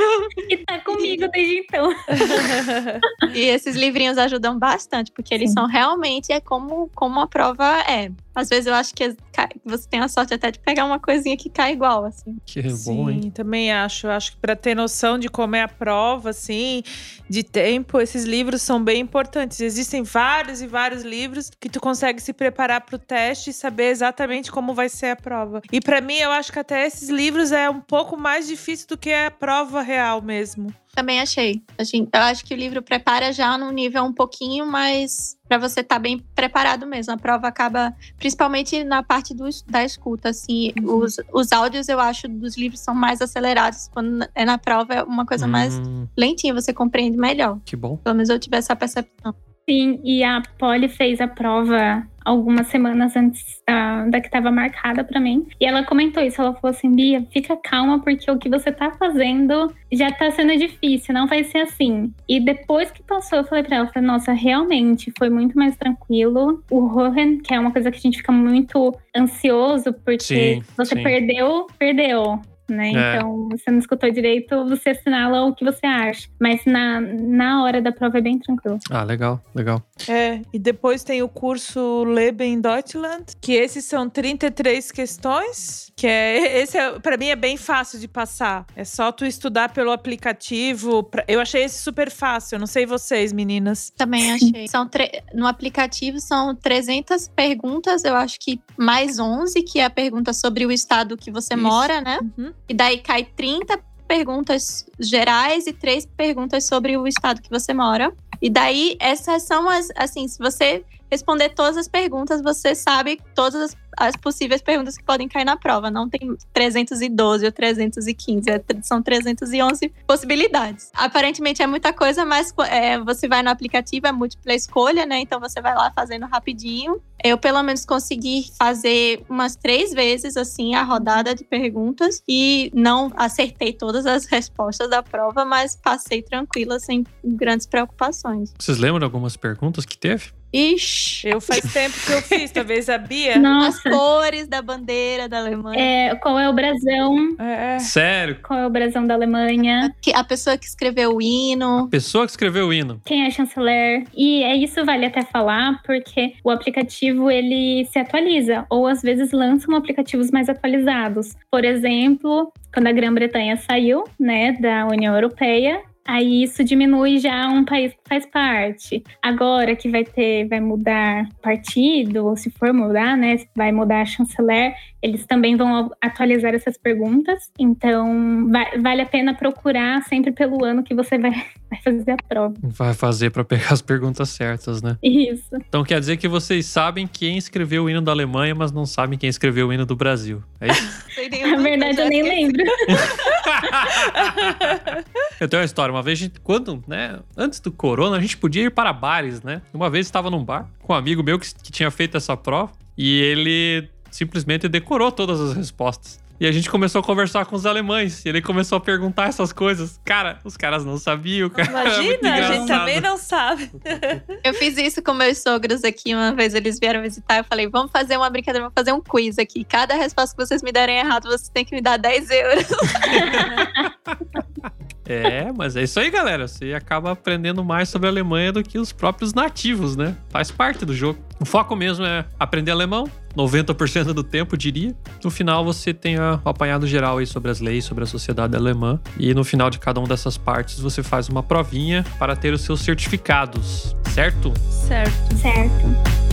E 0.49 0.57
tá 0.57 0.79
comigo 0.79 1.27
desde 1.29 1.59
então. 1.59 1.93
e 3.33 3.41
esses 3.41 3.75
livrinhos 3.75 4.17
ajudam 4.17 4.57
bastante, 4.57 5.11
porque 5.11 5.33
eles 5.33 5.49
Sim. 5.49 5.55
são 5.55 5.67
realmente 5.67 6.31
é 6.31 6.39
como 6.39 6.89
como 6.95 7.19
a 7.19 7.27
prova 7.27 7.79
é. 7.87 8.11
Às 8.33 8.47
vezes 8.49 8.65
eu 8.67 8.73
acho 8.73 8.93
que 8.93 9.15
cai- 9.33 9.49
você 9.65 9.87
tem 9.89 9.99
a 9.99 10.07
sorte 10.07 10.33
até 10.33 10.51
de 10.51 10.59
pegar 10.59 10.85
uma 10.85 10.99
coisinha 10.99 11.35
que 11.35 11.49
cai 11.49 11.73
igual, 11.73 12.05
assim. 12.05 12.37
Que 12.45 12.61
bom, 12.61 13.09
hein? 13.09 13.19
Sim, 13.23 13.29
também 13.31 13.71
acho. 13.73 14.07
Eu 14.07 14.11
Acho 14.11 14.31
que 14.33 14.37
para 14.37 14.55
ter 14.55 14.75
noção 14.75 15.19
de 15.19 15.27
como 15.29 15.55
é 15.55 15.61
a 15.63 15.67
prova, 15.67 16.29
assim, 16.29 16.81
de 17.29 17.43
tempo, 17.43 17.99
esses 17.99 18.23
livros 18.23 18.61
são 18.61 18.81
bem 18.83 19.01
importantes. 19.01 19.59
Existem 19.59 20.03
vários 20.03 20.61
e 20.61 20.67
vários 20.67 21.03
livros 21.03 21.49
que 21.59 21.69
tu 21.69 21.79
consegue 21.81 22.21
se 22.21 22.31
preparar 22.33 22.81
para 22.81 22.95
o 22.95 22.99
teste 22.99 23.49
e 23.49 23.53
saber 23.53 23.89
exatamente 23.89 24.51
como 24.51 24.73
vai 24.73 24.87
ser 24.89 25.07
a 25.07 25.15
prova. 25.15 25.61
E 25.71 25.81
para 25.81 25.99
mim, 26.01 26.15
eu 26.17 26.31
acho 26.31 26.51
que 26.53 26.59
até 26.59 26.85
esses 26.87 27.09
livros 27.09 27.51
é 27.51 27.69
um 27.69 27.81
pouco 27.81 28.15
mais 28.17 28.47
difícil 28.47 28.87
do 28.87 28.97
que 28.97 29.11
a 29.13 29.29
prova 29.29 29.81
real 29.81 30.21
mesmo. 30.21 30.73
Também 30.93 31.19
achei. 31.21 31.61
A 31.77 31.83
gente- 31.83 32.09
Eu 32.13 32.19
acho 32.21 32.43
que 32.45 32.53
o 32.53 32.57
livro 32.57 32.81
prepara 32.81 33.31
já 33.31 33.57
num 33.57 33.71
nível 33.71 34.03
um 34.03 34.13
pouquinho 34.13 34.65
mais 34.65 35.37
para 35.47 35.57
você 35.57 35.79
estar 35.81 35.99
bem 35.99 36.19
preparado 36.35 36.85
mesmo. 36.85 37.13
A 37.13 37.17
prova 37.17 37.47
acaba, 37.47 37.93
principalmente 38.17 38.83
na 38.83 39.01
parte 39.01 39.33
do, 39.33 39.47
da 39.67 39.83
escuta, 39.83 40.29
assim, 40.29 40.71
os, 40.83 41.17
os 41.33 41.51
áudios 41.51 41.87
eu 41.89 41.99
acho 41.99 42.27
dos 42.27 42.57
livros 42.57 42.81
são 42.81 42.93
mais 42.93 43.21
acelerados. 43.21 43.87
Quando 43.93 44.25
é 44.35 44.43
na 44.45 44.57
prova 44.57 44.93
é 44.93 45.03
uma 45.03 45.25
coisa 45.25 45.47
mais 45.47 45.77
Hum, 45.79 46.07
lentinha, 46.17 46.53
você 46.53 46.73
compreende 46.73 47.17
melhor. 47.17 47.59
que 47.65 47.75
bom. 47.75 47.97
Pelo 47.97 48.15
menos 48.15 48.29
eu 48.29 48.37
tive 48.39 48.57
essa 48.57 48.75
percepção. 48.75 49.33
Sim, 49.69 50.01
e 50.03 50.23
a 50.23 50.41
Polly 50.59 50.89
fez 50.89 51.21
a 51.21 51.27
prova 51.27 52.05
algumas 52.23 52.67
semanas 52.67 53.15
antes 53.15 53.61
da, 53.67 54.05
da 54.05 54.21
que 54.21 54.27
estava 54.27 54.51
marcada 54.51 55.03
para 55.03 55.19
mim. 55.19 55.47
E 55.59 55.65
ela 55.65 55.83
comentou 55.83 56.23
isso, 56.23 56.41
ela 56.41 56.53
falou 56.53 56.75
assim, 56.75 56.91
Bia, 56.91 57.25
fica 57.31 57.55
calma 57.57 57.99
porque 57.99 58.29
o 58.29 58.37
que 58.37 58.49
você 58.49 58.71
tá 58.71 58.91
fazendo 58.91 59.73
já 59.91 60.11
tá 60.11 60.31
sendo 60.31 60.55
difícil, 60.57 61.13
não 61.13 61.27
vai 61.27 61.43
ser 61.43 61.59
assim. 61.59 62.13
E 62.27 62.39
depois 62.39 62.91
que 62.91 63.03
passou, 63.03 63.39
eu 63.39 63.43
falei 63.43 63.63
para 63.63 63.77
ela, 63.77 63.87
falei, 63.87 64.07
nossa, 64.07 64.31
realmente 64.31 65.11
foi 65.17 65.29
muito 65.29 65.57
mais 65.57 65.75
tranquilo. 65.75 66.63
O 66.69 66.87
Rohan, 66.87 67.37
que 67.39 67.53
é 67.53 67.59
uma 67.59 67.71
coisa 67.71 67.91
que 67.91 67.97
a 67.97 68.01
gente 68.01 68.17
fica 68.17 68.31
muito 68.31 68.93
ansioso 69.15 69.93
porque 69.93 70.23
Sim, 70.23 70.63
você 70.77 70.95
sim. 70.95 71.03
perdeu, 71.03 71.67
perdeu. 71.77 72.41
Né? 72.71 72.93
É. 72.93 73.17
Então, 73.17 73.49
você 73.49 73.69
não 73.69 73.79
escutou 73.79 74.09
direito, 74.09 74.65
você 74.65 74.91
assinala 74.91 75.45
o 75.45 75.53
que 75.53 75.65
você 75.65 75.85
acha. 75.85 76.29
Mas 76.39 76.63
na, 76.65 77.01
na 77.01 77.63
hora 77.63 77.81
da 77.81 77.91
prova 77.91 78.17
é 78.17 78.21
bem 78.21 78.39
tranquilo. 78.39 78.79
Ah, 78.89 79.03
legal, 79.03 79.41
legal. 79.53 79.83
É, 80.07 80.41
e 80.53 80.57
depois 80.57 81.03
tem 81.03 81.21
o 81.21 81.27
curso 81.27 82.05
Leben 82.05 82.61
Deutschland, 82.61 83.25
que 83.41 83.53
esses 83.53 83.83
são 83.83 84.09
33 84.09 84.89
questões, 84.91 85.90
que 86.01 86.07
é 86.07 86.57
esse 86.63 86.77
é, 86.77 86.99
para 86.99 87.15
mim 87.15 87.27
é 87.27 87.35
bem 87.35 87.55
fácil 87.57 87.99
de 87.99 88.07
passar. 88.07 88.65
É 88.75 88.83
só 88.83 89.11
tu 89.11 89.23
estudar 89.25 89.71
pelo 89.71 89.91
aplicativo. 89.91 91.03
Pra- 91.03 91.23
Eu 91.27 91.39
achei 91.39 91.63
esse 91.63 91.77
super 91.81 92.09
fácil, 92.09 92.57
não 92.57 92.65
sei 92.65 92.85
vocês, 92.87 93.31
meninas. 93.31 93.91
Também 93.95 94.31
achei. 94.33 94.67
São 94.67 94.87
tre- 94.87 95.21
no 95.33 95.45
aplicativo 95.45 96.19
são 96.19 96.55
300 96.55 97.27
perguntas, 97.27 98.03
eu 98.03 98.15
acho 98.15 98.39
que 98.39 98.59
mais 98.77 99.19
11, 99.19 99.61
que 99.61 99.79
é 99.79 99.85
a 99.85 99.89
pergunta 99.89 100.33
sobre 100.33 100.65
o 100.65 100.71
estado 100.71 101.15
que 101.15 101.29
você 101.29 101.53
Isso. 101.53 101.63
mora, 101.63 102.01
né? 102.01 102.19
Uhum. 102.37 102.51
E 102.67 102.73
daí 102.73 102.97
cai 102.97 103.23
30 103.23 103.79
perguntas 104.07 104.85
gerais 104.99 105.67
e 105.67 105.73
três 105.73 106.05
perguntas 106.05 106.65
sobre 106.65 106.97
o 106.97 107.07
estado 107.07 107.41
que 107.41 107.49
você 107.49 107.73
mora. 107.73 108.11
E 108.41 108.49
daí 108.49 108.97
essas 108.99 109.43
são 109.43 109.69
as 109.69 109.87
assim, 109.95 110.27
se 110.27 110.37
você 110.39 110.83
responder 111.11 111.49
todas 111.49 111.75
as 111.75 111.87
perguntas, 111.87 112.41
você 112.41 112.73
sabe 112.73 113.19
todas 113.35 113.61
as, 113.61 113.77
as 113.97 114.15
possíveis 114.15 114.61
perguntas 114.61 114.97
que 114.97 115.03
podem 115.03 115.27
cair 115.27 115.43
na 115.43 115.57
prova. 115.57 115.91
Não 115.91 116.09
tem 116.09 116.35
312 116.53 117.45
ou 117.45 117.51
315, 117.51 118.49
é- 118.49 118.63
são 118.81 119.01
311 119.03 119.93
possibilidades. 120.07 120.89
Aparentemente 120.93 121.61
é 121.61 121.67
muita 121.67 121.91
coisa, 121.91 122.23
mas 122.23 122.53
é, 122.69 122.97
você 122.99 123.27
vai 123.27 123.43
no 123.43 123.49
aplicativo, 123.49 124.07
é 124.07 124.11
múltipla 124.11 124.53
escolha, 124.53 125.05
né? 125.05 125.19
Então 125.19 125.39
você 125.39 125.61
vai 125.61 125.75
lá 125.75 125.91
fazendo 125.93 126.25
rapidinho. 126.27 127.01
Eu, 127.23 127.37
pelo 127.37 127.61
menos, 127.61 127.85
consegui 127.85 128.45
fazer 128.57 129.23
umas 129.29 129.55
três 129.55 129.93
vezes, 129.93 130.35
assim, 130.37 130.73
a 130.73 130.81
rodada 130.81 131.35
de 131.35 131.43
perguntas 131.43 132.23
e 132.27 132.71
não 132.73 133.11
acertei 133.15 133.73
todas 133.73 134.07
as 134.07 134.25
respostas 134.25 134.89
da 134.89 135.03
prova, 135.03 135.45
mas 135.45 135.75
passei 135.75 136.23
tranquila, 136.23 136.79
sem 136.79 137.05
grandes 137.23 137.67
preocupações. 137.67 138.53
Vocês 138.57 138.79
lembram 138.79 138.99
de 138.99 139.05
algumas 139.05 139.37
perguntas 139.37 139.85
que 139.85 139.97
teve? 139.97 140.31
Ixi! 140.53 141.29
Eu 141.29 141.39
faz 141.39 141.61
tempo 141.73 141.95
que 142.05 142.11
eu 142.11 142.21
fiz, 142.21 142.51
talvez 142.51 142.89
a 142.89 142.97
Bia. 142.97 143.35
As 143.35 143.41
Nossa, 143.41 143.89
cores 143.89 144.47
da 144.47 144.61
bandeira 144.61 145.29
da 145.29 145.37
Alemanha. 145.39 145.79
é, 145.81 146.15
qual 146.15 146.37
é 146.39 146.49
o 146.49 146.53
brasão? 146.53 147.35
É, 147.39 147.79
Sério? 147.79 148.37
Qual 148.43 148.59
é 148.59 148.67
o 148.67 148.69
brasão 148.69 149.05
da 149.07 149.13
Alemanha? 149.13 149.95
Que- 150.01 150.13
A 150.13 150.23
pessoa 150.23 150.57
que 150.57 150.65
escreveu 150.65 151.15
o 151.15 151.21
hino. 151.21 151.87
Pessoa 151.89 152.25
que 152.25 152.31
escreveu 152.31 152.67
o 152.67 152.73
hino. 152.73 153.01
Quem 153.05 153.25
é 153.25 153.29
chanceler? 153.31 154.03
E 154.15 154.43
é 154.43 154.55
isso 154.55 154.83
vale 154.83 155.05
até 155.05 155.21
falar, 155.23 155.81
porque 155.83 156.33
o 156.43 156.49
aplicativo 156.49 157.31
ele 157.31 157.85
se 157.85 157.97
atualiza, 157.99 158.65
ou 158.69 158.87
às 158.87 159.01
vezes 159.01 159.31
lançam 159.31 159.75
aplicativos 159.75 160.31
mais 160.31 160.49
atualizados. 160.49 161.35
Por 161.49 161.63
exemplo, 161.63 162.51
quando 162.73 162.87
a 162.87 162.91
Grã-Bretanha 162.91 163.57
saiu, 163.57 164.03
né, 164.19 164.53
da 164.59 164.85
União 164.87 165.13
Europeia, 165.15 165.81
aí 166.05 166.43
isso 166.43 166.63
diminui 166.63 167.19
já 167.19 167.47
um 167.47 167.63
país 167.65 167.91
que 167.93 167.99
faz 168.07 168.25
parte. 168.25 169.03
Agora 169.21 169.75
que 169.75 169.89
vai 169.89 170.03
ter, 170.03 170.47
vai 170.47 170.59
mudar 170.59 171.27
partido, 171.41 172.25
ou 172.27 172.35
se 172.35 172.49
for 172.51 172.73
mudar, 172.73 173.15
né, 173.17 173.37
vai 173.55 173.71
mudar 173.71 174.01
a 174.01 174.05
chanceler, 174.05 174.73
eles 175.01 175.25
também 175.25 175.55
vão 175.55 175.89
atualizar 176.01 176.53
essas 176.53 176.77
perguntas. 176.77 177.49
Então, 177.57 178.47
va- 178.51 178.69
vale 178.79 179.01
a 179.01 179.05
pena 179.05 179.33
procurar 179.33 180.03
sempre 180.03 180.31
pelo 180.31 180.63
ano 180.63 180.83
que 180.83 180.93
você 180.93 181.17
vai, 181.17 181.31
vai 181.69 181.81
fazer 181.83 182.11
a 182.11 182.17
prova. 182.29 182.53
Vai 182.61 182.93
fazer 182.93 183.31
pra 183.31 183.43
pegar 183.43 183.73
as 183.73 183.81
perguntas 183.81 184.29
certas, 184.29 184.81
né? 184.81 184.97
Isso. 185.01 185.49
Então 185.67 185.83
quer 185.83 185.99
dizer 185.99 186.17
que 186.17 186.27
vocês 186.27 186.65
sabem 186.67 187.07
quem 187.07 187.37
escreveu 187.37 187.85
o 187.85 187.89
hino 187.89 188.01
da 188.01 188.11
Alemanha, 188.11 188.53
mas 188.53 188.71
não 188.71 188.85
sabem 188.85 189.17
quem 189.17 189.29
escreveu 189.29 189.69
o 189.69 189.73
hino 189.73 189.85
do 189.85 189.95
Brasil. 189.95 190.43
É 190.59 190.67
isso? 190.67 191.01
Na 191.51 191.57
verdade, 191.57 191.99
eu 192.01 192.09
nem 192.09 192.21
lembro. 192.23 192.63
Eu 195.41 195.49
tenho 195.49 195.59
uma 195.59 195.65
história. 195.65 195.91
Uma 195.91 196.03
vez, 196.03 196.19
a 196.19 196.21
gente- 196.21 196.39
quando, 196.39 196.83
né, 196.87 197.19
antes 197.35 197.59
do 197.59 197.71
corona, 197.71 198.15
a 198.15 198.21
gente 198.21 198.37
podia 198.37 198.65
ir 198.65 198.69
para 198.69 198.93
bares, 198.93 199.41
né? 199.41 199.63
Uma 199.73 199.89
vez 199.89 200.05
estava 200.05 200.29
num 200.29 200.45
bar 200.45 200.69
com 200.79 200.93
um 200.93 200.95
amigo 200.95 201.23
meu 201.23 201.39
que, 201.39 201.51
que 201.55 201.71
tinha 201.71 201.89
feito 201.89 202.15
essa 202.15 202.37
prova 202.37 202.71
e 202.95 203.19
ele 203.21 203.89
simplesmente 204.11 204.67
decorou 204.69 205.11
todas 205.11 205.41
as 205.41 205.55
respostas. 205.55 206.21
E 206.39 206.45
a 206.45 206.51
gente 206.51 206.69
começou 206.69 207.01
a 207.01 207.03
conversar 207.03 207.45
com 207.45 207.55
os 207.55 207.65
alemães. 207.67 208.23
E 208.25 208.29
ele 208.29 208.39
começou 208.41 208.77
a 208.77 208.81
perguntar 208.81 209.29
essas 209.29 209.51
coisas. 209.53 209.99
Cara, 210.05 210.39
os 210.43 210.55
caras 210.57 210.83
não 210.85 210.97
sabiam, 210.99 211.49
cara. 211.49 211.69
Imagina, 211.69 212.33
a 212.35 212.41
gente 212.43 212.67
também 212.67 213.01
não 213.01 213.17
sabe. 213.17 213.71
Eu 214.43 214.53
fiz 214.53 214.77
isso 214.77 215.01
com 215.03 215.13
meus 215.13 215.39
sogros 215.39 215.83
aqui 215.83 216.13
uma 216.13 216.33
vez, 216.33 216.53
eles 216.53 216.79
vieram 216.79 217.01
visitar. 217.01 217.39
Eu 217.39 217.43
falei, 217.43 217.67
vamos 217.67 217.91
fazer 217.91 218.15
uma 218.15 218.29
brincadeira, 218.29 218.65
vamos 218.65 218.75
fazer 218.75 218.91
um 218.91 219.01
quiz 219.01 219.39
aqui. 219.39 219.63
Cada 219.63 219.95
resposta 219.95 220.35
que 220.35 220.45
vocês 220.45 220.61
me 220.61 220.71
derem 220.71 220.99
errado, 220.99 221.23
vocês 221.23 221.49
têm 221.49 221.65
que 221.65 221.73
me 221.75 221.81
dar 221.81 221.97
10 221.97 222.29
euros. 222.29 222.65
É, 225.05 225.51
mas 225.51 225.75
é 225.75 225.83
isso 225.83 225.99
aí, 225.99 226.09
galera. 226.09 226.47
Você 226.47 226.73
acaba 226.73 227.11
aprendendo 227.11 227.63
mais 227.63 227.89
sobre 227.89 228.07
a 228.07 228.11
Alemanha 228.11 228.51
do 228.51 228.63
que 228.63 228.77
os 228.77 228.91
próprios 228.91 229.33
nativos, 229.33 229.95
né? 229.95 230.15
Faz 230.29 230.51
parte 230.51 230.85
do 230.85 230.93
jogo. 230.93 231.19
O 231.39 231.45
foco 231.45 231.75
mesmo 231.75 232.05
é 232.05 232.25
aprender 232.39 232.71
alemão, 232.71 233.09
90% 233.35 234.13
do 234.13 234.23
tempo, 234.23 234.55
diria. 234.55 234.95
No 235.23 235.31
final, 235.31 235.65
você 235.65 235.93
tem 235.93 236.19
o 236.19 236.39
apanhado 236.45 236.85
geral 236.85 237.17
aí 237.17 237.25
sobre 237.25 237.49
as 237.49 237.59
leis, 237.59 237.83
sobre 237.85 238.03
a 238.03 238.07
sociedade 238.07 238.55
alemã. 238.55 238.99
E 239.17 239.33
no 239.33 239.43
final 239.43 239.69
de 239.69 239.79
cada 239.79 239.99
uma 239.99 240.07
dessas 240.07 240.37
partes, 240.37 240.79
você 240.79 241.01
faz 241.01 241.29
uma 241.29 241.41
provinha 241.41 242.05
para 242.19 242.35
ter 242.35 242.53
os 242.53 242.61
seus 242.61 242.81
certificados, 242.81 243.95
certo? 244.13 244.53
Certo. 244.69 245.37
Certo. 245.37 246.30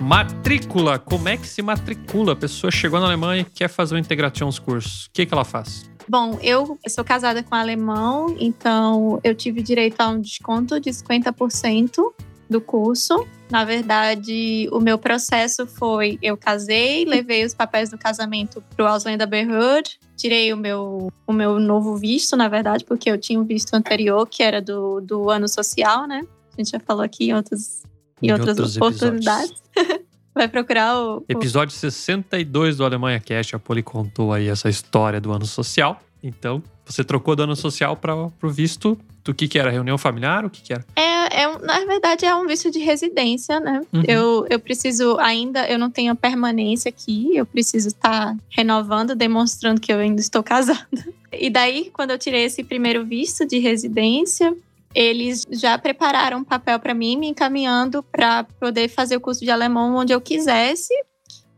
Matrícula. 0.02 1.00
Como 1.00 1.30
é 1.30 1.38
que 1.38 1.48
se 1.48 1.62
matricula? 1.62 2.34
A 2.34 2.36
pessoa 2.36 2.72
chegou 2.72 3.00
na 3.00 3.06
Alemanha 3.06 3.42
e 3.42 3.46
quer 3.46 3.68
fazer 3.68 3.96
o 3.96 3.98
Integrationskurs. 3.98 5.06
O 5.06 5.12
que, 5.14 5.26
que 5.26 5.34
ela 5.34 5.46
faz? 5.46 5.90
Bom, 6.08 6.38
eu 6.42 6.78
sou 6.88 7.04
casada 7.04 7.42
com 7.42 7.56
um 7.56 7.58
alemão, 7.58 8.36
então 8.40 9.20
eu 9.24 9.34
tive 9.34 9.62
direito 9.62 10.00
a 10.02 10.10
um 10.10 10.22
desconto 10.22 10.80
de 10.80 10.92
50% 10.92 12.14
do 12.50 12.62
curso. 12.62 13.26
Na 13.50 13.64
verdade, 13.64 14.70
o 14.72 14.80
meu 14.80 14.98
processo 14.98 15.66
foi: 15.66 16.20
eu 16.22 16.38
casei, 16.38 17.06
levei 17.06 17.44
os 17.44 17.54
papéis 17.54 17.90
do 17.90 17.98
casamento 17.98 18.64
para 18.76 18.86
o 18.86 18.88
Ausländerbehörde, 18.88 20.00
tirei 20.16 20.54
o 20.54 20.58
meu, 20.58 21.12
o 21.26 21.34
meu 21.34 21.60
novo 21.60 21.96
visto, 21.96 22.36
na 22.36 22.48
verdade, 22.48 22.86
porque 22.86 23.10
eu 23.10 23.18
tinha 23.18 23.40
um 23.40 23.44
visto 23.44 23.74
anterior, 23.74 24.28
que 24.28 24.44
era 24.44 24.62
do, 24.62 25.02
do 25.02 25.30
ano 25.30 25.48
social, 25.48 26.08
né? 26.08 26.22
A 26.54 26.62
gente 26.62 26.72
já 26.72 26.80
falou 26.80 27.04
aqui 27.04 27.30
em, 27.30 27.34
outros, 27.34 27.84
em, 28.26 28.30
Em 28.30 28.34
outras 28.34 28.76
oportunidades. 28.78 29.54
Vai 30.36 30.50
procurar 30.50 30.98
o, 30.98 31.18
o 31.20 31.26
Episódio 31.30 31.74
62 31.74 32.76
do 32.76 32.84
Alemanha 32.84 33.22
Cast, 33.22 33.56
a 33.56 33.60
Poli 33.60 33.82
contou 33.82 34.34
aí 34.34 34.50
essa 34.50 34.68
história 34.68 35.22
do 35.22 35.32
ano 35.32 35.46
social. 35.46 36.02
Então, 36.22 36.62
você 36.86 37.04
trocou 37.04 37.36
do 37.36 37.44
ano 37.44 37.56
social 37.56 37.96
para 37.96 38.16
o 38.16 38.32
visto 38.50 38.98
do 39.24 39.34
que 39.34 39.48
que 39.48 39.58
era? 39.58 39.72
Reunião 39.72 39.98
familiar? 39.98 40.46
O 40.46 40.50
que 40.50 40.62
que 40.62 40.74
era? 40.74 40.86
É, 40.96 41.42
é 41.42 41.58
na 41.58 41.86
verdade, 41.86 42.26
é 42.26 42.36
um 42.36 42.46
visto 42.46 42.70
de 42.70 42.80
residência, 42.80 43.60
né? 43.60 43.82
Uhum. 43.92 44.04
Eu, 44.08 44.46
eu 44.50 44.60
preciso 44.60 45.18
ainda, 45.20 45.68
eu 45.68 45.80
não 45.80 45.90
tenho 45.90 46.12
a 46.12 46.16
permanência 46.16 46.90
aqui, 46.90 47.36
eu 47.36 47.46
preciso 47.46 47.88
estar 47.88 48.36
renovando, 48.50 49.16
demonstrando 49.16 49.82
que 49.82 49.92
eu 49.92 49.98
ainda 49.98 50.22
estou 50.22 50.42
casada. 50.44 50.86
E 51.32 51.50
daí, 51.50 51.90
quando 51.92 52.12
eu 52.12 52.18
tirei 52.18 52.44
esse 52.44 52.64
primeiro 52.64 53.04
visto 53.06 53.48
de 53.48 53.58
residência, 53.58 54.56
eles 54.96 55.46
já 55.52 55.78
prepararam 55.78 56.40
um 56.40 56.44
papel 56.44 56.80
para 56.80 56.94
mim, 56.94 57.18
me 57.18 57.28
encaminhando 57.28 58.02
para 58.02 58.46
poder 58.46 58.88
fazer 58.88 59.18
o 59.18 59.22
curso 59.22 59.42
de 59.42 59.52
alemão 59.52 59.96
onde 59.98 60.14
eu 60.14 60.22
quisesse. 60.22 60.94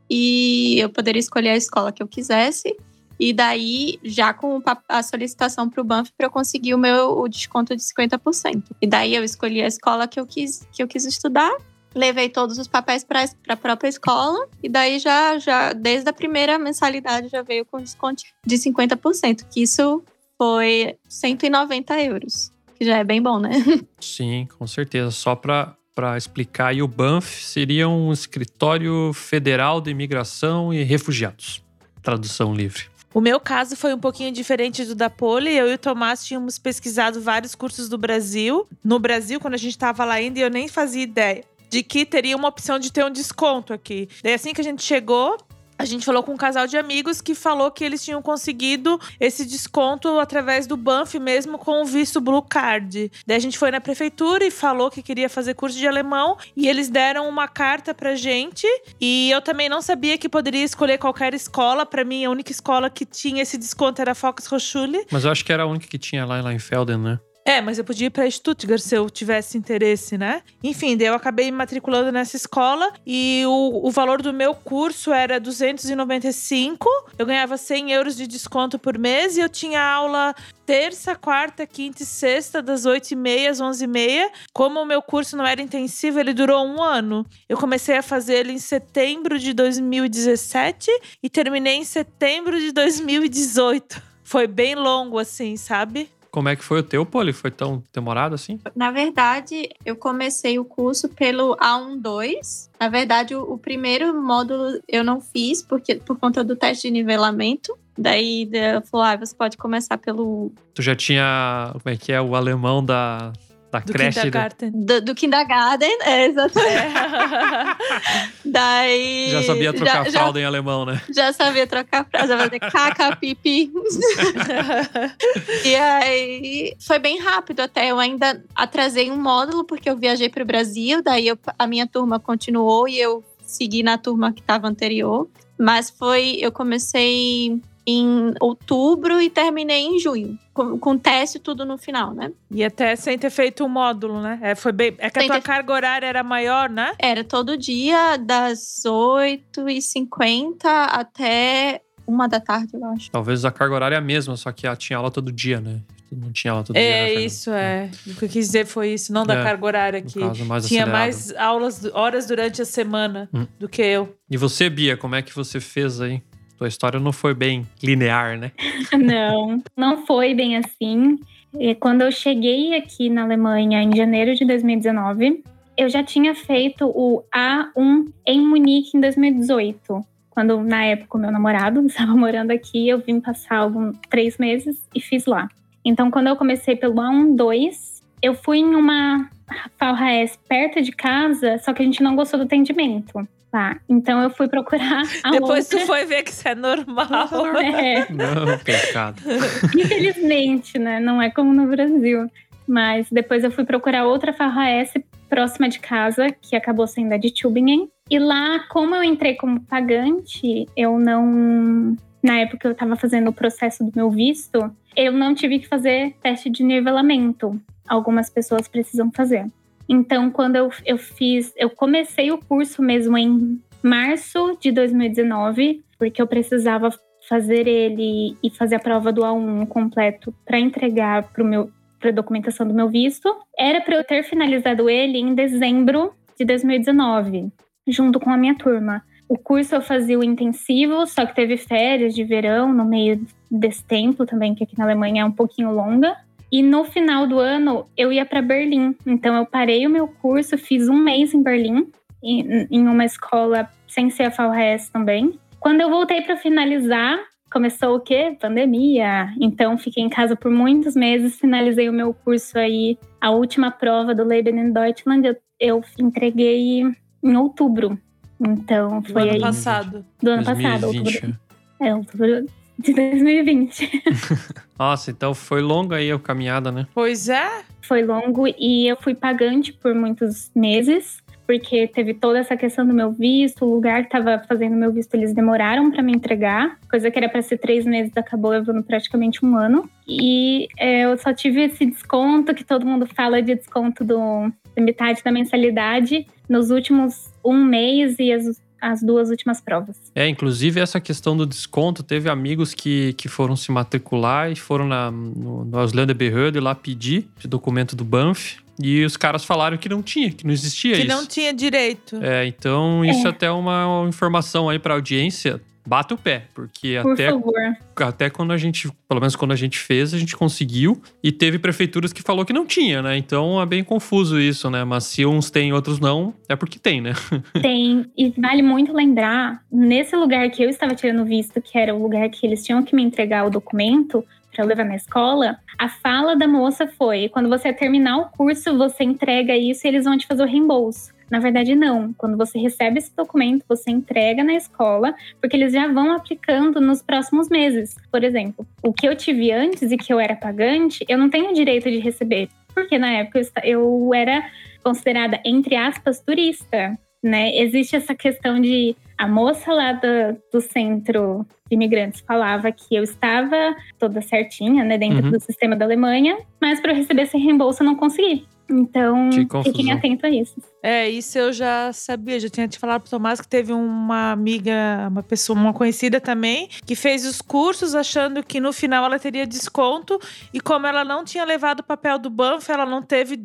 E 0.10 0.80
eu 0.80 0.90
poderia 0.90 1.20
escolher 1.20 1.50
a 1.50 1.56
escola 1.56 1.92
que 1.92 2.02
eu 2.02 2.08
quisesse. 2.08 2.76
E 3.20 3.34
daí, 3.34 4.00
já 4.04 4.34
com 4.34 4.62
a 4.88 5.04
solicitação 5.04 5.70
para 5.70 5.82
o 5.82 5.84
Banff 5.84 6.12
para 6.18 6.28
eu 6.28 6.32
conseguir 6.32 6.74
o 6.74 6.78
meu 6.78 7.18
o 7.18 7.28
desconto 7.28 7.76
de 7.76 7.82
50%. 7.82 8.64
E 8.82 8.88
daí 8.88 9.16
eu 9.16 9.24
escolhi 9.24 9.62
a 9.62 9.68
escola 9.68 10.08
que 10.08 10.20
eu 10.20 10.26
quis, 10.26 10.68
que 10.72 10.82
eu 10.82 10.88
quis 10.88 11.06
estudar, 11.06 11.56
levei 11.96 12.30
todos 12.30 12.58
os 12.58 12.68
papéis 12.68 13.04
para 13.04 13.26
a 13.48 13.56
própria 13.56 13.90
escola, 13.90 14.48
e 14.62 14.70
daí 14.70 15.00
já, 15.00 15.40
já, 15.40 15.74
desde 15.74 16.10
a 16.10 16.14
primeira 16.14 16.60
mensalidade, 16.60 17.30
já 17.30 17.42
veio 17.42 17.66
com 17.66 17.80
desconto 17.80 18.24
de 18.46 18.56
50%, 18.56 19.46
que 19.50 19.64
isso 19.64 20.04
foi 20.38 20.96
190 21.10 22.04
euros, 22.04 22.52
que 22.78 22.86
já 22.86 22.98
é 22.98 23.04
bem 23.04 23.22
bom, 23.22 23.40
né? 23.40 23.52
Sim, 24.00 24.48
com 24.58 24.66
certeza. 24.68 25.12
Só 25.12 25.36
para 25.36 25.76
para 25.98 26.16
explicar, 26.16 26.68
aí, 26.68 26.82
o 26.84 26.88
BANF 26.88 27.44
seria 27.44 27.90
um 27.90 28.14
escritório 28.14 29.12
federal 29.16 29.82
de 29.82 29.90
imigração 29.90 30.72
e 30.72 30.84
refugiados. 30.84 31.64
Tradução 32.04 32.54
livre. 32.54 32.84
O 33.12 33.20
meu 33.20 33.40
caso 33.40 33.76
foi 33.76 33.96
um 33.96 34.00
pouquinho 34.00 34.32
diferente 34.32 34.86
do 34.86 34.94
da 34.94 35.10
Poli. 35.10 35.52
Eu 35.58 35.68
e 35.68 35.74
o 35.74 35.78
Tomás 35.80 36.24
tínhamos 36.24 36.60
pesquisado 36.60 37.20
vários 37.20 37.56
cursos 37.56 37.90
do 37.90 37.98
Brasil. 37.98 38.68
No 38.84 39.00
Brasil, 39.00 39.40
quando 39.40 39.56
a 39.56 39.58
gente 39.58 39.72
estava 39.72 40.06
lá 40.06 40.14
ainda, 40.14 40.40
eu 40.40 40.52
nem 40.52 40.68
fazia 40.68 41.02
ideia 41.02 41.44
de 41.68 41.82
que 41.82 42.06
teria 42.06 42.36
uma 42.36 42.48
opção 42.48 42.78
de 42.78 42.92
ter 42.92 43.04
um 43.04 43.10
desconto 43.10 43.74
aqui. 43.74 44.08
Daí, 44.24 44.34
assim 44.34 44.54
que 44.54 44.62
a 44.62 44.64
gente 44.64 44.84
chegou, 44.84 45.38
a 45.78 45.86
gente 45.86 46.06
falou 46.06 46.24
com 46.24 46.34
um 46.34 46.38
casal 46.38 46.66
de 46.68 46.78
amigos 46.78 47.22
que 47.22 47.36
falou 47.36 47.70
que 47.72 47.84
eles 47.84 48.04
tinham 48.04 48.22
conseguido 48.22 49.00
esse 49.20 49.46
desconto 49.46 50.20
através 50.20 50.66
do 50.66 50.76
Banff 50.76 51.18
mesmo 51.20 51.58
com 51.58 51.82
o 51.82 51.86
visto 51.86 52.20
Blue 52.20 52.42
Card. 52.42 53.12
Daí 53.26 53.38
a 53.38 53.40
gente 53.40 53.58
foi 53.58 53.72
na 53.72 53.80
prefeitura 53.80 54.46
e 54.46 54.52
falou 54.52 54.90
que 54.90 55.04
queria 55.04 55.30
fazer 55.30 55.54
curso 55.54 55.78
de 55.78 55.88
alemão 55.88 56.38
e 56.56 56.68
eles 56.68 56.90
deram 56.90 57.30
uma 57.30 57.48
carta 57.48 57.94
pra 57.94 58.16
gente 58.16 58.66
e 59.00 59.30
eu 59.32 59.42
também 59.42 59.70
não 59.70 59.82
sabia 59.82 60.18
que 60.18 60.28
poderia 60.28 60.64
escolher 60.64 60.98
qualquer 60.98 61.34
escola. 61.34 61.86
Pra 61.86 62.04
mim, 62.04 62.26
a 62.26 62.30
única 62.30 62.52
escola 62.52 62.90
que 62.90 63.06
tinha 63.06 63.44
esse 63.44 63.58
desconto 63.58 64.02
era 64.02 64.12
a 64.12 64.14
Volkshochschule. 64.14 65.06
Mas 65.12 65.26
eu 65.26 65.32
acho 65.32 65.46
que 65.46 65.54
era 65.54 65.64
a 65.64 65.66
única 65.66 65.88
que 65.88 65.98
tinha 65.98 66.26
lá 66.26 66.40
em 66.40 66.44
Leinfelden, 66.44 66.98
né? 66.98 67.20
É, 67.48 67.62
mas 67.62 67.78
eu 67.78 67.86
podia 67.86 68.08
ir 68.08 68.10
pra 68.10 68.30
Stuttgart 68.30 68.82
se 68.82 68.94
eu 68.94 69.10
tivesse 69.10 69.58
interesse, 69.58 70.18
né? 70.18 70.42
Enfim, 70.62 70.98
daí 70.98 71.08
eu 71.08 71.14
acabei 71.14 71.46
me 71.46 71.56
matriculando 71.58 72.12
nessa 72.12 72.36
escola 72.36 72.92
e 73.06 73.42
o, 73.48 73.88
o 73.88 73.90
valor 73.90 74.22
do 74.22 74.34
meu 74.34 74.54
curso 74.54 75.14
era 75.14 75.40
295. 75.40 76.90
Eu 77.18 77.26
ganhava 77.26 77.56
100 77.56 77.94
euros 77.94 78.18
de 78.18 78.28
desconto 78.28 78.78
por 78.78 78.98
mês 78.98 79.38
e 79.38 79.40
eu 79.40 79.48
tinha 79.48 79.82
aula 79.82 80.36
terça, 80.66 81.16
quarta, 81.16 81.66
quinta 81.66 82.04
e 82.04 82.06
sexta, 82.06 82.62
das 82.62 82.86
8h30 82.86 83.50
às 83.50 83.62
11h30. 83.62 84.30
Como 84.52 84.82
o 84.82 84.86
meu 84.86 85.02
curso 85.02 85.38
não 85.38 85.46
era 85.46 85.62
intensivo, 85.62 86.20
ele 86.20 86.34
durou 86.34 86.68
um 86.68 86.84
ano. 86.84 87.26
Eu 87.48 87.58
comecei 87.58 87.96
a 87.96 88.04
fazer 88.04 88.40
ele 88.40 88.52
em 88.52 88.60
setembro 88.60 89.40
de 89.40 89.54
2017 89.54 90.92
e 91.24 91.30
terminei 91.30 91.78
em 91.78 91.86
setembro 91.86 92.60
de 92.60 92.74
2018. 92.74 94.04
Foi 94.22 94.48
bem 94.48 94.76
longo, 94.76 95.18
assim, 95.18 95.56
sabe? 95.56 96.10
Como 96.38 96.50
é 96.50 96.56
que 96.56 96.64
foi 96.64 96.82
o 96.82 96.84
teu, 96.84 97.04
Poli? 97.04 97.34
Foi 97.34 97.50
tão 97.50 97.82
demorado 97.92 98.36
assim? 98.36 98.60
Na 98.76 98.92
verdade, 98.92 99.70
eu 99.84 99.96
comecei 99.96 100.60
o 100.60 100.64
curso 100.64 101.10
pelo 101.10 101.58
A12. 101.58 102.70
Na 102.80 102.90
verdade, 102.90 103.34
o, 103.34 103.42
o 103.42 103.58
primeiro 103.58 104.14
módulo 104.14 104.80
eu 104.88 105.04
não 105.04 105.20
fiz 105.20 105.64
porque 105.64 105.96
por 105.96 106.16
conta 106.20 106.44
do 106.44 106.56
teste 106.56 106.90
de 106.90 106.94
nivelamento. 106.94 107.76
Daí 107.98 108.48
eu 108.54 108.84
falou, 108.84 109.08
ah, 109.08 109.16
você 109.16 109.34
pode 109.36 109.58
começar 109.58 109.98
pelo 109.98 110.52
Tu 110.76 110.84
já 110.84 110.96
tinha, 110.96 111.72
como 111.74 111.96
é 111.96 111.98
que 111.98 112.12
é, 112.12 112.22
o 112.22 112.36
alemão 112.36 112.86
da, 112.86 113.34
da 113.80 113.86
Do 113.86 113.94
creche? 113.94 114.16
da- 114.16 114.22
kindergarten. 114.24 114.72
do, 114.74 115.02
do 115.02 115.16
kindergarten, 115.16 115.98
é, 116.04 116.26
exatamente. 116.26 116.78
Daí 118.46 119.30
Já 119.32 119.44
sabia 119.44 119.74
trocar 119.74 120.06
já, 120.06 120.12
fralda 120.20 120.40
em 120.40 120.46
alemão, 120.46 120.86
né? 120.86 121.02
Já, 121.14 121.28
já 121.28 121.34
sabia 121.34 121.68
trocar 121.68 122.06
fralda, 122.10 122.28
já 122.28 122.38
fazer 122.44 122.60
caca, 122.60 123.16
pipi. 123.16 123.72
e 125.66 125.76
aí 125.76 126.74
foi 126.80 127.00
bem 127.00 127.20
rápido 127.20 127.60
até. 127.62 127.92
Eu 127.92 128.00
ainda 128.00 128.42
atrasei 128.56 129.12
um 129.12 129.18
módulo 129.22 129.64
porque 129.66 129.90
eu 129.90 129.98
viajei 129.98 130.30
para 130.30 130.44
o 130.44 130.46
Brasil, 130.46 131.02
daí 131.02 131.28
eu- 131.28 131.38
a 131.58 131.68
minha 131.68 131.88
turma 131.88 132.20
continuou 132.20 132.88
e 132.88 133.00
eu 133.00 133.24
segui 133.46 133.84
na 133.84 133.98
turma 133.98 134.32
que 134.34 134.42
estava 134.42 134.68
anterior. 134.68 135.28
Mas 135.60 135.90
foi, 135.90 136.38
eu 136.40 136.52
comecei 136.52 137.60
em 137.90 138.34
outubro 138.42 139.22
e 139.22 139.30
terminei 139.30 139.86
em 139.86 139.98
junho, 139.98 140.38
com, 140.54 140.78
com 140.78 140.98
teste 140.98 141.40
tudo 141.40 141.64
no 141.64 141.78
final, 141.78 142.14
né? 142.14 142.34
E 142.52 142.62
até 142.62 142.94
sem 142.98 143.18
ter 143.18 143.30
feito 143.30 143.64
um 143.64 143.70
módulo, 143.70 144.22
né? 144.22 144.38
É, 144.42 144.56
foi 144.56 144.74
bem... 144.74 144.94
é 144.98 145.10
que 145.10 145.18
a 145.20 145.22
Sem 145.22 145.30
tua 145.30 145.38
ter- 145.40 145.44
carga 145.46 145.72
horária 145.72 146.06
era 146.06 146.22
maior, 146.22 146.70
né? 146.70 146.92
Era 147.00 147.24
todo 147.24 147.56
dia 147.58 148.18
das 148.18 148.84
8h50 148.86 150.66
até 150.66 151.82
uma 152.06 152.28
da 152.28 152.40
tarde, 152.40 152.70
eu 152.74 152.86
acho. 152.86 153.12
Talvez 153.12 153.44
a 153.46 153.52
carga 153.52 153.76
horária 153.76 153.96
é 153.96 153.98
a 153.98 154.02
mesma, 154.02 154.36
só 154.38 154.52
que 154.52 154.64
tinha 154.78 154.98
aula 154.98 155.12
todo 155.12 155.32
dia, 155.32 155.60
né? 155.60 155.80
Não 156.10 156.32
tinha 156.32 156.52
aula 156.52 156.64
todo 156.64 156.76
dia. 156.76 156.84
né, 156.84 157.10
É 157.10 157.14
isso, 157.16 157.52
é. 157.52 157.90
O 158.06 158.16
que 158.16 158.26
eu 158.26 158.30
quis 158.30 158.46
dizer 158.48 158.66
foi 158.66 158.94
isso, 158.94 159.12
não 159.12 159.26
da 159.26 159.34
É, 159.40 159.44
carga 159.44 159.66
horária 159.66 160.02
caso, 160.02 160.46
mais 160.46 160.66
Tinha 160.68 160.84
acelerado. 160.84 160.90
mais 160.92 161.36
aulas, 161.36 161.86
horas 161.94 162.26
durante 162.28 162.62
a 162.62 162.66
semana 162.66 163.30
Hum. 163.34 163.46
do 163.60 163.68
que 163.68 163.82
eu. 163.82 164.16
E 164.30 164.38
você, 164.38 164.70
Bia, 164.70 164.96
como 164.96 165.16
é 165.16 165.22
que 165.22 165.36
você 165.36 165.60
fez 165.60 166.00
aí? 166.00 166.22
Tua 166.58 166.68
história 166.68 167.00
não 167.00 167.14
foi 167.14 167.34
bem 167.34 167.68
linear, 167.84 168.38
né? 168.38 168.52
Não, 168.98 169.62
não 169.76 170.06
foi 170.06 170.34
bem 170.34 170.58
assim. 170.58 171.20
E 171.60 171.76
Quando 171.76 172.02
eu 172.02 172.12
cheguei 172.12 172.76
aqui 172.76 173.10
na 173.10 173.24
Alemanha 173.24 173.82
em 173.82 173.96
janeiro 173.96 174.34
de 174.34 174.44
2019, 174.44 175.44
eu 175.78 175.88
já 175.88 176.04
tinha 176.04 176.34
feito 176.34 176.88
o 176.88 177.24
A1 177.34 178.12
em 178.26 178.42
Munique 178.42 178.98
em 178.98 179.02
2018. 179.02 180.02
Quando, 180.32 180.62
na 180.62 180.84
época, 180.86 181.18
o 181.18 181.22
meu 181.22 181.32
namorado 181.32 181.80
estava 181.86 182.16
morando 182.16 182.52
aqui, 182.52 182.90
eu 182.90 183.00
vim 183.00 183.20
passar 183.20 183.58
alguns 183.58 183.96
três 184.10 184.38
meses 184.38 184.84
e 184.94 185.00
fiz 185.00 185.26
lá. 185.26 185.48
Então, 185.86 186.10
quando 186.10 186.28
eu 186.28 186.36
comecei 186.36 186.76
pelo 186.76 186.96
A1, 186.96 187.36
2, 187.36 188.04
eu 188.22 188.34
fui 188.34 188.58
em 188.58 188.76
uma 188.76 189.30
FAUHS 189.78 190.38
perto 190.48 190.82
de 190.82 190.92
casa, 190.92 191.58
só 191.60 191.72
que 191.72 191.82
a 191.82 191.86
gente 191.86 192.02
não 192.02 192.16
gostou 192.16 192.40
do 192.40 192.46
atendimento. 192.46 193.28
Tá, 193.52 193.80
então 193.88 194.22
eu 194.22 194.30
fui 194.30 194.48
procurar 194.48 195.04
a 195.24 195.32
Depois 195.32 195.66
outra. 195.66 195.80
tu 195.80 195.86
foi 195.88 196.06
ver 196.06 196.24
que 196.24 196.32
isso 196.32 196.48
é 196.48 196.54
normal. 196.54 197.30
É. 197.58 198.06
Não, 198.12 198.58
pecado. 198.60 199.22
Infelizmente, 199.76 200.78
né? 200.78 201.00
Não 201.00 201.22
é 201.22 201.30
como 201.30 201.54
no 201.54 201.68
Brasil. 201.68 202.30
Mas 202.68 203.08
depois 203.10 203.46
eu 203.46 203.52
fui 203.52 203.64
procurar 203.64 204.06
outra 204.06 204.34
FARRAS 204.34 204.92
próxima 205.30 205.70
de 205.70 205.80
casa, 205.80 206.28
que 206.42 206.56
acabou 206.56 206.86
sendo 206.86 207.14
a 207.14 207.18
de 207.18 207.32
Tübingen. 207.32 207.90
E 208.10 208.20
lá, 208.20 208.60
como 208.70 208.94
eu 208.96 209.04
entrei 209.04 209.36
como 209.36 209.62
pagante, 209.62 210.66
eu 210.76 211.00
não. 211.00 211.96
Na 212.22 212.40
época 212.40 212.68
eu 212.68 212.74
estava 212.74 212.96
fazendo 212.98 213.30
o 213.30 213.34
processo 213.34 213.84
do 213.86 213.92
meu 213.96 214.10
visto, 214.10 214.70
eu 214.96 215.14
não 215.14 215.34
tive 215.34 215.60
que 215.60 215.68
fazer 215.68 216.16
teste 216.22 216.50
de 216.50 216.64
nivelamento. 216.64 217.60
Algumas 217.88 218.30
pessoas 218.30 218.68
precisam 218.68 219.12
fazer. 219.12 219.46
Então, 219.88 220.30
quando 220.30 220.56
eu, 220.56 220.70
eu 220.86 220.98
fiz, 220.98 221.54
eu 221.56 221.70
comecei 221.70 222.32
o 222.32 222.38
curso 222.38 222.82
mesmo 222.82 223.18
em 223.18 223.62
março 223.82 224.58
de 224.60 224.72
2019, 224.72 225.84
porque 225.98 226.22
eu 226.22 226.28
precisava 226.28 226.90
fazer 227.28 227.68
ele 227.68 228.38
e 228.42 228.50
fazer 228.50 228.76
a 228.76 228.80
prova 228.80 229.12
do 229.12 229.22
A1 229.22 229.68
completo 229.68 230.34
para 230.46 230.60
entregar 230.60 231.24
para 231.24 231.44
meu 231.44 231.70
para 232.00 232.12
documentação 232.12 232.68
do 232.68 232.76
meu 232.76 232.88
visto. 232.88 233.28
Era 233.58 233.82
para 233.82 233.96
eu 233.96 234.04
ter 234.04 234.24
finalizado 234.24 234.88
ele 234.88 235.18
em 235.18 235.34
dezembro 235.34 236.14
de 236.38 236.46
2019, 236.46 237.52
junto 237.88 238.20
com 238.20 238.30
a 238.30 238.38
minha 238.38 238.56
turma. 238.56 239.04
O 239.28 239.38
curso 239.38 239.76
eu 239.76 239.82
fazia 239.82 240.18
o 240.18 240.24
intensivo, 240.24 241.06
só 241.08 241.26
que 241.26 241.36
teve 241.36 241.58
férias 241.58 242.14
de 242.14 242.24
verão 242.24 242.72
no 242.72 242.86
meio 242.86 243.26
desse 243.50 243.84
tempo 243.84 244.26
também, 244.26 244.54
que 244.54 244.64
aqui 244.64 244.78
na 244.78 244.86
Alemanha 244.86 245.24
é 245.24 245.26
um 245.26 245.32
pouquinho 245.32 245.72
longa. 245.72 246.16
E 246.52 246.64
no 246.64 246.84
final 246.86 247.28
do 247.28 247.40
ano 247.40 247.86
eu 247.98 248.12
ia 248.12 248.26
para 248.26 248.42
Berlim. 248.42 248.96
Então 249.06 249.36
eu 249.36 249.46
parei 249.46 249.86
o 249.86 249.90
meu 249.90 250.08
curso, 250.08 250.58
fiz 250.58 250.88
um 250.88 250.98
mês 250.98 251.34
em 251.34 251.44
Berlim, 251.44 251.88
em, 252.24 252.68
em 252.72 252.88
uma 252.88 253.06
escola 253.06 253.70
sem 253.88 254.10
ser 254.10 254.24
a 254.24 254.32
FAUHS 254.32 254.90
também. 254.90 255.40
Quando 255.60 255.82
eu 255.82 255.90
voltei 255.90 256.22
para 256.22 256.38
finalizar, 256.38 257.20
começou 257.52 257.96
o 257.96 258.00
quê? 258.00 258.38
Pandemia. 258.40 259.34
Então 259.42 259.78
fiquei 259.78 260.04
em 260.04 260.10
casa 260.10 260.36
por 260.36 260.52
muitos 260.52 260.96
meses, 260.96 261.40
finalizei 261.40 261.90
o 261.90 261.94
meu 261.94 262.14
curso 262.14 262.58
aí, 262.58 262.98
a 263.20 263.32
última 263.32 263.72
prova 263.72 264.14
do 264.14 264.24
Leben 264.24 264.60
in 264.60 264.72
Deutschland, 264.72 265.28
eu, 265.28 265.36
eu 265.60 265.82
entreguei 266.00 266.84
em 267.24 267.36
outubro. 267.36 268.00
Então 268.40 269.02
Do 269.02 269.12
foi 269.12 269.24
ano 269.24 269.32
aí 269.32 269.42
passado. 269.42 270.06
do 270.22 270.30
ano 270.30 270.46
passado, 270.46 270.82
2020. 270.82 271.16
outubro. 271.16 271.40
É, 271.80 271.96
outubro 271.96 272.46
de 272.78 272.94
2020. 272.94 274.04
Nossa, 274.78 275.12
então 275.12 275.34
foi 275.34 275.62
longa 275.62 275.96
aí 275.96 276.12
a 276.12 276.20
caminhada, 276.20 276.72
né? 276.72 276.88
Pois 276.94 277.30
é. 277.30 277.64
Foi 277.82 278.04
longo 278.04 278.48
e 278.48 278.88
eu 278.88 278.98
fui 278.98 279.16
pagante 279.16 279.74
por 279.74 279.96
muitos 279.96 280.52
meses, 280.54 281.24
porque 281.48 281.88
teve 281.88 282.14
toda 282.14 282.40
essa 282.40 282.58
questão 282.58 282.86
do 282.86 282.94
meu 282.94 283.12
visto, 283.12 283.64
o 283.64 283.74
lugar 283.74 284.02
que 284.02 284.08
estava 284.08 284.44
fazendo 284.46 284.76
meu 284.76 284.92
visto, 284.92 285.16
eles 285.16 285.34
demoraram 285.34 285.90
para 285.90 286.04
me 286.04 286.12
entregar, 286.12 286.78
coisa 286.90 287.10
que 287.10 287.18
era 287.18 287.30
para 287.30 287.42
ser 287.42 287.58
três 287.58 287.86
meses, 287.86 288.12
acabou 288.18 288.52
levando 288.52 288.84
praticamente 288.84 289.44
um 289.46 289.56
ano. 289.56 289.90
E 290.06 290.68
é, 290.78 291.06
eu 291.06 291.18
só 291.18 291.34
tive 291.34 291.64
esse 291.64 291.86
desconto, 291.86 292.54
que 292.54 292.66
todo 292.66 292.86
mundo 292.86 293.08
fala 293.08 293.42
de 293.42 293.56
desconto 293.56 294.04
do, 294.04 294.52
da 294.76 294.84
metade 294.84 295.24
da 295.24 295.32
mensalidade, 295.32 296.28
nos 296.50 296.70
últimos 296.70 297.34
um 297.44 297.64
mês 297.64 298.20
e 298.20 298.34
as, 298.34 298.62
as 298.82 299.02
duas 299.02 299.30
últimas 299.30 299.60
provas. 299.62 299.96
É, 300.16 300.28
inclusive 300.28 300.80
essa 300.80 301.00
questão 301.00 301.36
do 301.36 301.46
desconto, 301.46 302.04
teve 302.04 302.30
amigos 302.30 302.74
que, 302.74 303.14
que 303.14 303.28
foram 303.28 303.56
se 303.56 303.72
matricular 303.72 304.52
e 304.52 304.56
foram 304.56 304.88
na, 304.88 305.12
no, 305.12 305.66
no 305.66 305.80
Ausländerbehörde 305.80 306.60
lá 306.60 306.74
pedir 306.76 307.28
esse 307.38 307.48
documento 307.48 307.96
do 307.96 308.04
Banff. 308.04 308.58
E 308.80 309.04
os 309.04 309.18
caras 309.18 309.44
falaram 309.44 309.76
que 309.76 309.90
não 309.90 310.04
tinha, 310.04 310.30
que 310.32 310.46
não 310.46 310.54
existia 310.54 310.94
Que 310.94 311.00
isso. 311.00 311.08
não 311.08 311.26
tinha 311.26 311.52
direito. 311.52 312.18
É, 312.22 312.46
então 312.46 313.04
isso 313.04 313.28
até 313.28 313.48
é 313.48 313.52
uma 313.52 314.06
informação 314.08 314.70
aí 314.70 314.78
pra 314.78 314.94
audiência. 314.94 315.60
Bata 315.88 316.16
o 316.16 316.18
pé, 316.18 316.44
porque 316.54 317.00
Por 317.02 317.14
até, 317.14 317.32
favor. 317.32 317.54
até 317.96 318.30
quando 318.30 318.52
a 318.52 318.58
gente, 318.58 318.92
pelo 319.08 319.22
menos 319.22 319.38
quando 319.38 319.54
a 319.54 319.56
gente 319.56 319.80
fez, 319.80 320.14
a 320.14 320.20
gente 320.20 320.36
conseguiu. 320.36 321.02
E 321.24 321.32
teve 321.32 321.58
prefeituras 321.58 322.12
que 322.12 322.22
falou 322.22 322.44
que 322.44 322.52
não 322.52 322.66
tinha, 322.66 323.02
né? 323.02 323.18
Então 323.18 323.62
é 323.62 323.66
bem 323.66 323.86
confuso 323.86 324.38
isso, 324.38 324.70
né? 324.70 324.84
Mas 324.84 325.06
se 325.06 325.26
uns 325.26 325.50
têm 325.50 325.70
e 325.70 325.74
outros 325.74 325.98
não, 325.98 326.34
é 326.50 326.58
porque 326.58 326.78
tem, 326.78 327.00
né? 327.00 327.14
Tem, 327.62 328.06
e 328.18 328.30
vale 328.38 328.62
muito 328.62 328.92
lembrar, 328.92 329.64
nesse 329.72 330.14
lugar 330.16 330.50
que 330.50 330.62
eu 330.62 330.70
estava 330.70 330.94
tirando 330.94 331.24
visto, 331.24 331.62
que 331.62 331.78
era 331.78 331.96
o 331.96 332.02
lugar 332.02 332.30
que 332.30 332.46
eles 332.46 332.66
tinham 332.66 332.84
que 332.84 332.94
me 332.94 333.02
entregar 333.02 333.46
o 333.46 333.50
documento 333.50 334.26
para 334.52 334.66
eu 334.66 334.68
levar 334.68 334.84
na 334.84 334.96
escola, 334.96 335.58
a 335.78 335.88
fala 335.88 336.36
da 336.36 336.48
moça 336.48 336.86
foi: 336.98 337.30
quando 337.30 337.48
você 337.48 337.72
terminar 337.72 338.18
o 338.18 338.26
curso, 338.26 338.78
você 338.78 339.06
entrega 339.06 339.56
isso 339.56 339.86
e 339.86 339.88
eles 339.88 340.04
vão 340.04 340.18
te 340.18 340.28
fazer 340.28 340.44
o 340.44 340.48
reembolso. 340.48 341.16
Na 341.30 341.40
verdade, 341.40 341.76
não. 341.76 342.14
Quando 342.14 342.38
você 342.38 342.58
recebe 342.58 343.00
esse 343.00 343.16
documento, 343.16 343.64
você 343.68 343.92
entrega 343.92 344.44
na 344.44 344.54
escola, 344.54 345.14
porque 345.42 345.56
eles 345.56 345.74
já 345.74 345.88
vão 345.92 346.12
aplicando 346.14 346.80
nos 346.80 347.02
próximos 347.02 347.50
meses. 347.50 347.96
Por 348.12 348.24
exemplo, 348.24 348.66
o 348.82 348.94
que 348.94 349.08
eu 349.08 349.16
tive 349.16 349.52
antes 349.52 349.92
e 349.92 349.98
que 349.98 350.12
eu 350.14 350.20
era 350.20 350.36
pagante, 350.36 351.06
eu 351.10 351.18
não 351.18 351.30
tenho 351.30 351.54
direito 351.54 351.90
de 351.92 352.00
receber. 352.00 352.50
Porque 352.74 352.98
na 352.98 353.12
época 353.12 353.42
eu 353.64 354.14
era 354.14 354.44
considerada, 354.84 355.40
entre 355.44 355.76
aspas, 355.76 356.22
turista. 356.22 356.98
Né? 357.22 357.58
Existe 357.58 357.96
essa 357.96 358.14
questão 358.16 358.62
de 358.62 358.96
a 359.18 359.28
moça 359.28 359.74
lá 359.74 359.92
do, 359.94 360.38
do 360.54 360.62
centro 360.62 361.46
de 361.68 361.76
imigrantes 361.76 362.22
falava 362.22 362.72
que 362.72 362.96
eu 362.96 363.04
estava 363.04 363.76
toda 363.98 364.22
certinha, 364.22 364.84
né, 364.86 364.98
dentro 364.98 365.26
Uhum. 365.26 365.32
do 365.32 365.40
sistema 365.42 365.76
da 365.76 365.84
Alemanha, 365.84 366.38
mas 366.62 366.80
para 366.80 366.92
eu 366.92 366.96
receber 366.96 367.24
esse 367.24 367.38
reembolso 367.38 367.82
eu 367.82 367.88
não 367.88 367.96
consegui. 367.96 368.46
Então, 368.70 369.30
Que 369.32 369.64
fiquem 369.64 369.92
atentos 369.92 370.24
a 370.24 370.30
isso. 370.30 370.62
É, 370.82 371.10
isso 371.10 371.38
eu 371.38 371.52
já 371.52 371.92
sabia. 371.92 372.40
Já 372.40 372.50
tinha 372.50 372.68
te 372.68 372.78
falado 372.78 373.02
pro 373.02 373.10
Tomás 373.10 373.42
que 373.42 373.48
teve 373.48 373.74
uma 373.74 374.32
amiga, 374.32 375.08
uma 375.10 375.24
pessoa, 375.24 375.58
uma 375.58 375.74
conhecida 375.74 376.22
também, 376.22 376.70
que 376.86 376.96
fez 376.96 377.26
os 377.26 377.42
cursos 377.42 377.96
achando 377.96 378.44
que 378.44 378.60
no 378.60 378.72
final 378.72 379.06
ela 379.06 379.20
teria 379.20 379.46
desconto. 379.46 380.20
E 380.54 380.60
como 380.60 380.88
ela 380.88 381.04
não 381.04 381.24
tinha 381.24 381.44
levado 381.44 381.80
o 381.80 381.84
papel 381.84 382.20
do 382.20 382.30
Banff, 382.30 382.72
ela 382.72 382.86
não 382.86 383.02
teve 383.02 383.40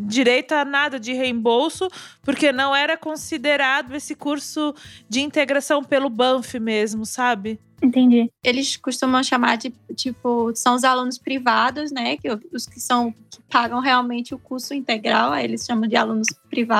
direito 0.00 0.52
a 0.52 0.64
nada 0.64 0.98
de 0.98 1.12
reembolso, 1.12 1.88
porque 2.22 2.52
não 2.52 2.74
era 2.74 2.96
considerado 2.96 3.94
esse 3.94 4.14
curso 4.14 4.74
de 5.08 5.20
integração 5.20 5.82
pelo 5.84 6.08
Banff 6.08 6.58
mesmo, 6.58 7.04
sabe? 7.04 7.60
Entendi. 7.82 8.30
Eles 8.42 8.76
costumam 8.76 9.22
chamar 9.22 9.56
de, 9.56 9.72
tipo, 9.94 10.52
são 10.54 10.74
os 10.74 10.82
alunos 10.82 11.16
privados, 11.16 11.92
né? 11.92 12.16
Que, 12.16 12.28
os 12.52 12.66
que 12.66 12.80
são, 12.80 13.12
que 13.30 13.40
pagam 13.48 13.80
realmente 13.80 14.34
o 14.34 14.38
curso 14.38 14.74
integral, 14.74 15.32
aí 15.32 15.44
eles 15.44 15.64
chamam 15.64 15.88
de 15.88 15.94
alunos 15.94 16.26
privados. 16.50 16.77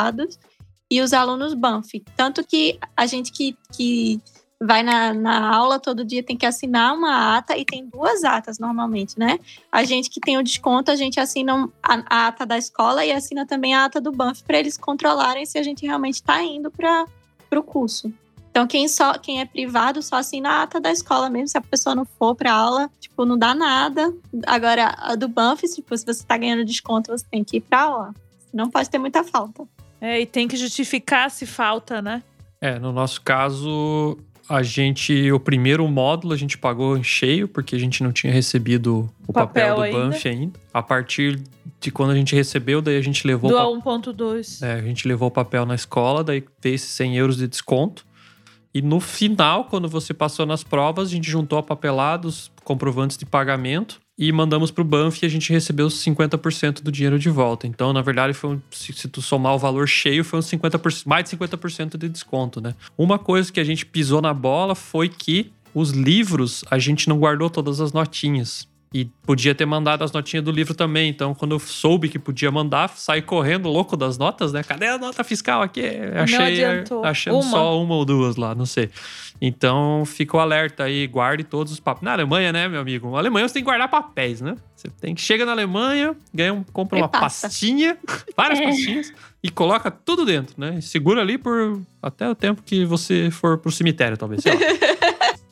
E 0.91 1.01
os 1.01 1.13
alunos 1.13 1.53
Banff. 1.55 2.03
Tanto 2.17 2.43
que 2.45 2.79
a 2.97 3.07
gente 3.07 3.31
que, 3.31 3.57
que 3.73 4.21
vai 4.61 4.83
na, 4.83 5.13
na 5.15 5.55
aula 5.55 5.79
todo 5.79 6.05
dia 6.05 6.23
tem 6.23 6.37
que 6.37 6.47
assinar 6.47 6.95
uma 6.95 7.37
ata, 7.37 7.57
e 7.57 7.65
tem 7.65 7.87
duas 7.87 8.25
atas 8.25 8.59
normalmente, 8.59 9.19
né? 9.19 9.39
A 9.71 9.85
gente 9.85 10.11
que 10.11 10.21
tem 10.21 10.37
o 10.37 10.43
desconto, 10.43 10.91
a 10.91 10.97
gente 10.97 11.21
assina 11.21 11.69
a, 11.83 12.03
a 12.09 12.27
ata 12.29 12.45
da 12.45 12.59
escola 12.59 13.05
e 13.05 13.13
assina 13.13 13.47
também 13.47 13.75
a 13.75 13.85
ata 13.85 14.01
do 14.01 14.11
Banff, 14.11 14.43
para 14.43 14.59
eles 14.59 14.77
controlarem 14.77 15.47
se 15.47 15.59
a 15.59 15.63
gente 15.63 15.87
realmente 15.87 16.15
está 16.15 16.43
indo 16.43 16.71
para 16.71 17.07
o 17.55 17.63
curso. 17.63 18.13
Então, 18.51 18.67
quem, 18.67 18.89
só, 18.89 19.13
quem 19.17 19.41
é 19.41 19.45
privado 19.45 20.03
só 20.03 20.17
assina 20.17 20.49
a 20.49 20.63
ata 20.63 20.81
da 20.81 20.91
escola 20.91 21.31
mesmo. 21.31 21.47
Se 21.47 21.59
a 21.59 21.61
pessoa 21.61 21.95
não 21.95 22.05
for 22.05 22.35
pra 22.35 22.53
aula, 22.53 22.91
tipo, 22.99 23.25
não 23.25 23.39
dá 23.39 23.55
nada. 23.55 24.13
Agora, 24.47 24.97
a 24.99 25.15
do 25.15 25.29
Banff, 25.29 25.63
tipo, 25.69 25.97
se 25.97 26.05
você 26.05 26.25
tá 26.25 26.37
ganhando 26.37 26.65
desconto, 26.65 27.13
você 27.13 27.25
tem 27.31 27.45
que 27.45 27.59
ir 27.59 27.61
pra 27.61 27.83
aula. 27.83 28.15
Não 28.53 28.69
pode 28.69 28.91
ter 28.91 28.99
muita 28.99 29.23
falta. 29.23 29.65
É, 30.01 30.21
e 30.21 30.27
tem 30.27 30.47
que 30.47 30.57
justificar 30.57 31.31
se 31.31 31.47
falta, 31.47 32.01
né? 32.01 32.23
É, 32.61 32.79
no 32.79 32.93
nosso 32.93 33.21
caso, 33.21 34.19
a 34.49 34.63
gente, 34.63 35.31
o 35.31 35.39
primeiro 35.39 35.87
módulo 35.89 36.33
a 36.33 36.37
gente 36.37 36.57
pagou 36.59 36.97
em 36.97 37.03
cheio, 37.05 37.47
porque 37.47 37.77
a 37.77 37.79
gente 37.79 38.03
não 38.03 38.13
tinha 38.13 38.33
recebido 38.33 39.09
o 39.27 39.33
papel, 39.33 39.75
Papel 39.75 39.77
do 39.77 39.83
ainda. 39.83 39.99
Banff 39.99 40.29
ainda. 40.29 40.59
A 40.73 40.83
partir 40.83 41.41
de 41.81 41.91
quando 41.91 42.11
a 42.11 42.15
gente 42.17 42.35
recebeu, 42.35 42.81
daí 42.81 42.97
a 42.97 43.03
gente 43.03 43.27
levou 43.27 43.51
Do 43.51 43.57
pa- 43.57 43.65
A1.2. 43.65 44.63
É, 44.67 44.73
a 44.75 44.83
gente 44.83 45.07
levou 45.07 45.29
o 45.29 45.31
papel 45.31 45.65
na 45.67 45.75
escola, 45.75 46.25
daí 46.25 46.43
fez 46.61 46.83
esses 46.83 46.91
100 46.95 47.17
euros 47.17 47.37
de 47.37 47.47
desconto. 47.47 48.05
E 48.75 48.83
no 48.83 49.01
final, 49.01 49.65
quando 49.65 49.89
você 49.89 50.13
passou 50.13 50.45
nas 50.45 50.63
provas, 50.63 51.09
a 51.09 51.11
gente 51.11 51.31
juntou 51.31 51.59
a 51.59 51.63
papelada, 51.63 52.29
os 52.29 52.51
comprovantes 52.65 53.17
de 53.17 53.25
pagamento 53.25 53.99
e 54.19 54.33
mandamos 54.33 54.71
pro 54.71 54.85
Banff 54.85 55.21
e 55.23 55.27
a 55.27 55.29
gente 55.29 55.53
recebeu 55.53 55.87
os 55.87 56.05
50% 56.05 56.83
do 56.83 56.91
dinheiro 56.91 57.19
de 57.19 57.31
volta. 57.31 57.67
Então, 57.67 57.93
na 57.93 58.03
verdade, 58.03 58.35
foi 58.35 58.51
um, 58.51 58.61
se, 58.71 58.93
se 58.93 59.09
tu 59.09 59.23
somar 59.23 59.55
o 59.55 59.59
valor 59.59 59.87
cheio, 59.87 60.25
foi 60.25 60.41
uns 60.41 60.51
50%, 60.51 61.07
mais 61.07 61.25
de 61.25 61.37
50% 61.37 61.97
de 61.97 62.09
desconto, 62.09 62.61
né? 62.61 62.75
Uma 62.97 63.19
coisa 63.19 63.53
que 63.53 63.61
a 63.61 63.65
gente 63.65 63.87
pisou 63.87 64.21
na 64.21 64.35
bola 64.35 64.75
foi 64.75 65.09
que 65.09 65.53
os 65.73 65.91
livros 65.91 66.65
a 66.71 66.79
gente 66.79 67.09
não 67.09 67.19
guardou 67.19 67.49
todas 67.49 67.81
as 67.81 67.93
notinhas. 67.93 68.67
E 68.93 69.05
podia 69.05 69.55
ter 69.55 69.67
mandado 69.67 70.03
as 70.03 70.11
notinhas 70.13 70.43
do 70.43 70.51
livro 70.51 70.75
também. 70.75 71.11
Então, 71.11 71.35
quando 71.35 71.53
eu 71.53 71.59
soube 71.59 72.09
que 72.09 72.19
podia 72.19 72.51
mandar, 72.51 72.89
saí 72.97 73.21
correndo 73.21 73.69
louco 73.69 73.97
das 73.99 74.17
notas, 74.17 74.51
né? 74.53 74.63
Cadê 74.63 74.87
a 74.87 74.97
nota 74.97 75.23
fiscal 75.23 75.61
aqui? 75.61 75.83
Achei 76.23 76.65
achando 77.05 77.35
Uma. 77.41 77.51
só 77.51 77.83
uma 77.83 77.95
ou 77.97 78.05
duas 78.07 78.37
lá, 78.37 78.55
não 78.55 78.65
sei. 78.65 78.89
Então, 79.41 80.05
fica 80.07 80.37
o 80.37 80.41
alerta 80.41 80.85
aí, 80.85 81.07
guarde 81.07 81.45
todos 81.45 81.73
os 81.73 81.79
papéis. 81.79 82.03
Na 82.03 82.13
Alemanha, 82.13 82.51
né, 82.51 82.67
meu 82.67 82.81
amigo? 82.81 83.11
Na 83.13 83.19
Alemanha 83.19 83.47
você 83.47 83.55
tem 83.55 83.63
que 83.63 83.67
guardar 83.67 83.89
papéis, 83.89 84.41
né? 84.41 84.57
Você 84.75 84.89
tem 84.89 85.15
que 85.15 85.21
chega 85.21 85.45
na 85.45 85.53
Alemanha, 85.53 86.17
ganha 86.33 86.55
um, 86.55 86.65
compra 86.65 86.99
E 86.99 87.03
uma 87.03 87.09
passa. 87.09 87.47
pastinha, 87.47 87.97
várias 88.37 88.59
É. 88.59 88.65
pastinhas 88.65 89.13
e 89.43 89.51
coloca 89.51 89.91
tudo 89.91 90.25
dentro, 90.25 90.55
né? 90.59 90.77
E 90.79 90.83
segura 90.83 91.21
ali 91.21 91.37
por 91.39 91.81
até 92.03 92.29
o 92.29 92.35
tempo 92.35 92.63
que 92.65 92.85
você 92.85 93.31
for 93.31 93.59
pro 93.59 93.71
cemitério, 93.71 94.17
talvez, 94.17 94.43
sei 94.43 94.55
lá. 94.55 94.61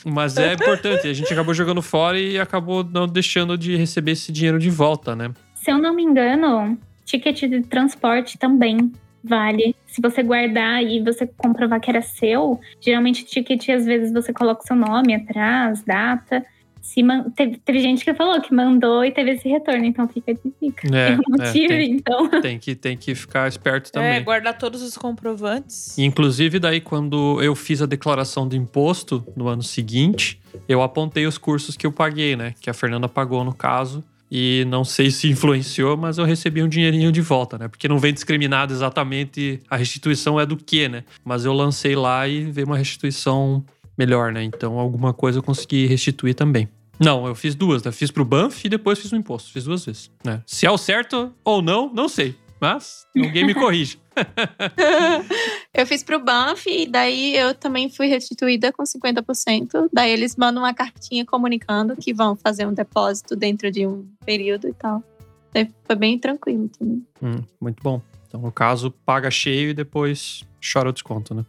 Mas 0.08 0.36
é 0.36 0.52
importante, 0.52 1.08
a 1.08 1.12
gente 1.12 1.32
acabou 1.32 1.52
jogando 1.52 1.82
fora 1.82 2.16
e 2.16 2.38
acabou 2.38 2.84
não 2.84 3.08
deixando 3.08 3.58
de 3.58 3.74
receber 3.76 4.12
esse 4.12 4.30
dinheiro 4.30 4.56
de 4.56 4.70
volta, 4.70 5.16
né? 5.16 5.32
Se 5.56 5.72
eu 5.72 5.78
não 5.78 5.92
me 5.92 6.04
engano, 6.04 6.78
ticket 7.04 7.40
de 7.40 7.62
transporte 7.62 8.38
também 8.38 8.92
vale. 9.24 9.74
Se 9.84 10.00
você 10.00 10.22
guardar 10.22 10.80
e 10.84 11.02
você 11.02 11.26
comprovar 11.26 11.80
que 11.80 11.90
era 11.90 12.00
seu, 12.00 12.60
geralmente 12.80 13.24
ticket 13.24 13.68
às 13.70 13.84
vezes 13.84 14.12
você 14.12 14.32
coloca 14.32 14.62
o 14.62 14.66
seu 14.66 14.76
nome 14.76 15.12
atrás, 15.12 15.82
data. 15.82 16.46
Se 16.86 17.02
man- 17.02 17.24
teve, 17.36 17.58
teve 17.58 17.80
gente 17.80 18.04
que 18.04 18.14
falou 18.14 18.40
que 18.40 18.54
mandou 18.54 19.04
e 19.04 19.10
teve 19.10 19.32
esse 19.32 19.48
retorno, 19.48 19.84
então 19.84 20.06
fica 20.08 20.32
de 20.32 20.40
dica. 20.62 20.86
É, 20.96 21.14
eu 21.14 21.20
não 21.28 21.44
é, 21.44 21.52
tive, 21.52 21.68
tem, 21.68 21.90
então. 21.92 22.28
tem 22.40 22.58
que, 22.58 22.74
tem 22.74 22.96
que 22.96 23.14
ficar 23.14 23.48
esperto 23.48 23.88
É, 23.88 23.90
também. 23.92 24.22
guardar 24.24 24.56
todos 24.56 24.80
os 24.82 24.96
comprovantes. 24.96 25.98
E, 25.98 26.04
Inclusive, 26.04 26.58
daí, 26.58 26.80
quando 26.80 27.42
eu 27.42 27.54
fiz 27.54 27.82
a 27.82 27.86
declaração 27.86 28.46
do 28.46 28.54
imposto 28.54 29.24
no 29.36 29.48
ano 29.48 29.62
seguinte, 29.62 30.40
eu 30.68 30.80
apontei 30.82 31.26
os 31.26 31.36
cursos 31.36 31.76
que 31.76 31.86
eu 31.86 31.92
paguei, 31.92 32.36
né? 32.36 32.54
Que 32.60 32.70
a 32.70 32.74
Fernanda 32.74 33.08
pagou 33.08 33.42
no 33.44 33.52
caso. 33.54 34.02
E 34.28 34.64
não 34.68 34.82
sei 34.82 35.10
se 35.12 35.28
influenciou, 35.30 35.96
mas 35.96 36.18
eu 36.18 36.24
recebi 36.24 36.60
um 36.60 36.68
dinheirinho 36.68 37.12
de 37.12 37.20
volta, 37.20 37.56
né? 37.56 37.68
Porque 37.68 37.86
não 37.86 37.96
vem 37.96 38.12
discriminado 38.12 38.72
exatamente 38.72 39.60
a 39.70 39.76
restituição 39.76 40.40
é 40.40 40.44
do 40.44 40.56
que, 40.56 40.88
né? 40.88 41.04
Mas 41.24 41.44
eu 41.44 41.52
lancei 41.52 41.94
lá 41.94 42.26
e 42.26 42.42
veio 42.42 42.66
uma 42.66 42.76
restituição 42.76 43.64
melhor, 43.96 44.32
né? 44.32 44.42
Então 44.42 44.78
alguma 44.78 45.12
coisa 45.12 45.38
eu 45.38 45.42
consegui 45.42 45.86
restituir 45.86 46.34
também. 46.34 46.68
Não, 46.98 47.26
eu 47.26 47.34
fiz 47.34 47.54
duas, 47.54 47.82
né? 47.82 47.92
Fiz 47.92 48.10
pro 48.10 48.24
Banff 48.24 48.66
e 48.66 48.70
depois 48.70 48.98
fiz 48.98 49.12
o 49.12 49.16
imposto. 49.16 49.52
Fiz 49.52 49.64
duas 49.64 49.84
vezes, 49.84 50.10
né? 50.24 50.42
Se 50.46 50.66
é 50.66 50.70
o 50.70 50.78
certo 50.78 51.32
ou 51.44 51.60
não, 51.60 51.92
não 51.92 52.08
sei. 52.08 52.34
Mas 52.60 53.06
ninguém 53.14 53.44
me 53.44 53.54
corrige. 53.54 53.98
eu 55.74 55.86
fiz 55.86 56.02
pro 56.02 56.18
Banff 56.18 56.68
e 56.68 56.86
daí 56.86 57.36
eu 57.36 57.54
também 57.54 57.90
fui 57.90 58.06
restituída 58.06 58.72
com 58.72 58.82
50%. 58.82 59.90
Daí 59.92 60.10
eles 60.10 60.36
mandam 60.36 60.62
uma 60.62 60.72
cartinha 60.72 61.24
comunicando 61.24 61.94
que 61.96 62.14
vão 62.14 62.34
fazer 62.34 62.66
um 62.66 62.72
depósito 62.72 63.36
dentro 63.36 63.70
de 63.70 63.86
um 63.86 64.06
período 64.24 64.68
e 64.68 64.72
tal. 64.72 65.02
Daí 65.52 65.70
foi 65.84 65.96
bem 65.96 66.18
tranquilo 66.18 66.70
também. 66.78 67.06
Hum, 67.22 67.42
muito 67.60 67.82
bom. 67.82 68.00
Então, 68.26 68.40
no 68.40 68.50
caso, 68.50 68.90
paga 68.90 69.30
cheio 69.30 69.70
e 69.70 69.74
depois 69.74 70.44
chora 70.72 70.88
o 70.88 70.92
desconto, 70.92 71.34
né? 71.34 71.44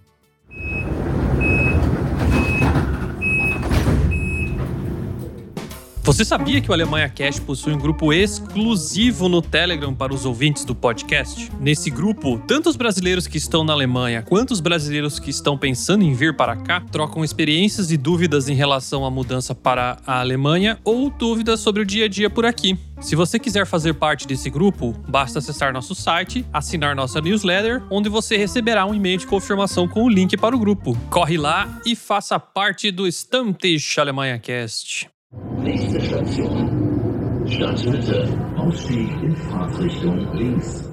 Você 6.18 6.26
sabia 6.26 6.60
que 6.60 6.72
o 6.72 6.74
Alemanha 6.74 7.08
Cash 7.08 7.38
possui 7.38 7.74
um 7.74 7.78
grupo 7.78 8.12
exclusivo 8.12 9.30
no 9.30 9.40
Telegram 9.40 9.94
para 9.94 10.12
os 10.12 10.26
ouvintes 10.26 10.66
do 10.66 10.74
podcast? 10.74 11.52
Nesse 11.60 11.92
grupo, 11.92 12.42
tanto 12.48 12.72
os 12.72 12.76
brasileiros 12.76 13.28
que 13.28 13.38
estão 13.38 13.64
na 13.64 13.72
Alemanha 13.72 14.24
quanto 14.24 14.50
os 14.50 14.60
brasileiros 14.60 15.20
que 15.20 15.30
estão 15.30 15.56
pensando 15.56 16.04
em 16.04 16.16
vir 16.16 16.36
para 16.36 16.56
cá 16.56 16.82
trocam 16.92 17.24
experiências 17.24 17.92
e 17.92 17.98
dúvidas 17.98 18.50
em 18.50 18.56
relação 18.56 19.06
à 19.06 19.12
mudança 19.12 19.54
para 19.54 20.00
a 20.08 20.20
Alemanha 20.20 20.80
ou 20.84 21.12
dúvidas 21.12 21.60
sobre 21.60 21.84
o 21.84 21.86
dia 21.86 22.06
a 22.06 22.08
dia 22.08 22.32
por 22.32 22.48
aqui. 22.48 22.76
Se 23.00 23.16
você 23.16 23.38
quiser 23.38 23.68
fazer 23.68 23.94
parte 23.94 24.26
desse 24.26 24.50
grupo, 24.50 24.96
basta 25.08 25.38
acessar 25.38 25.72
nosso 25.72 25.94
site, 25.94 26.44
assinar 26.52 26.96
nossa 26.96 27.22
newsletter, 27.22 27.84
onde 27.92 28.10
você 28.10 28.38
receberá 28.38 28.88
um 28.88 28.96
e-mail 28.96 29.20
de 29.20 29.28
confirmação 29.28 29.88
com 29.88 30.02
o 30.02 30.10
link 30.10 30.36
para 30.36 30.56
o 30.56 30.60
grupo. 30.60 30.98
Corre 31.12 31.38
lá 31.38 31.80
e 31.86 31.96
faça 31.96 32.40
parte 32.40 32.90
do 32.90 33.06
Stammtisch 33.06 34.00
Alemanha 34.00 34.40
Cast. 34.40 35.16
Nächste 35.62 36.00
Station. 36.00 37.44
Stadtmitte. 37.48 38.30
Ausstieg 38.56 39.12
in 39.22 39.36
Fahrtrichtung 39.36 40.34
links. 40.34 40.87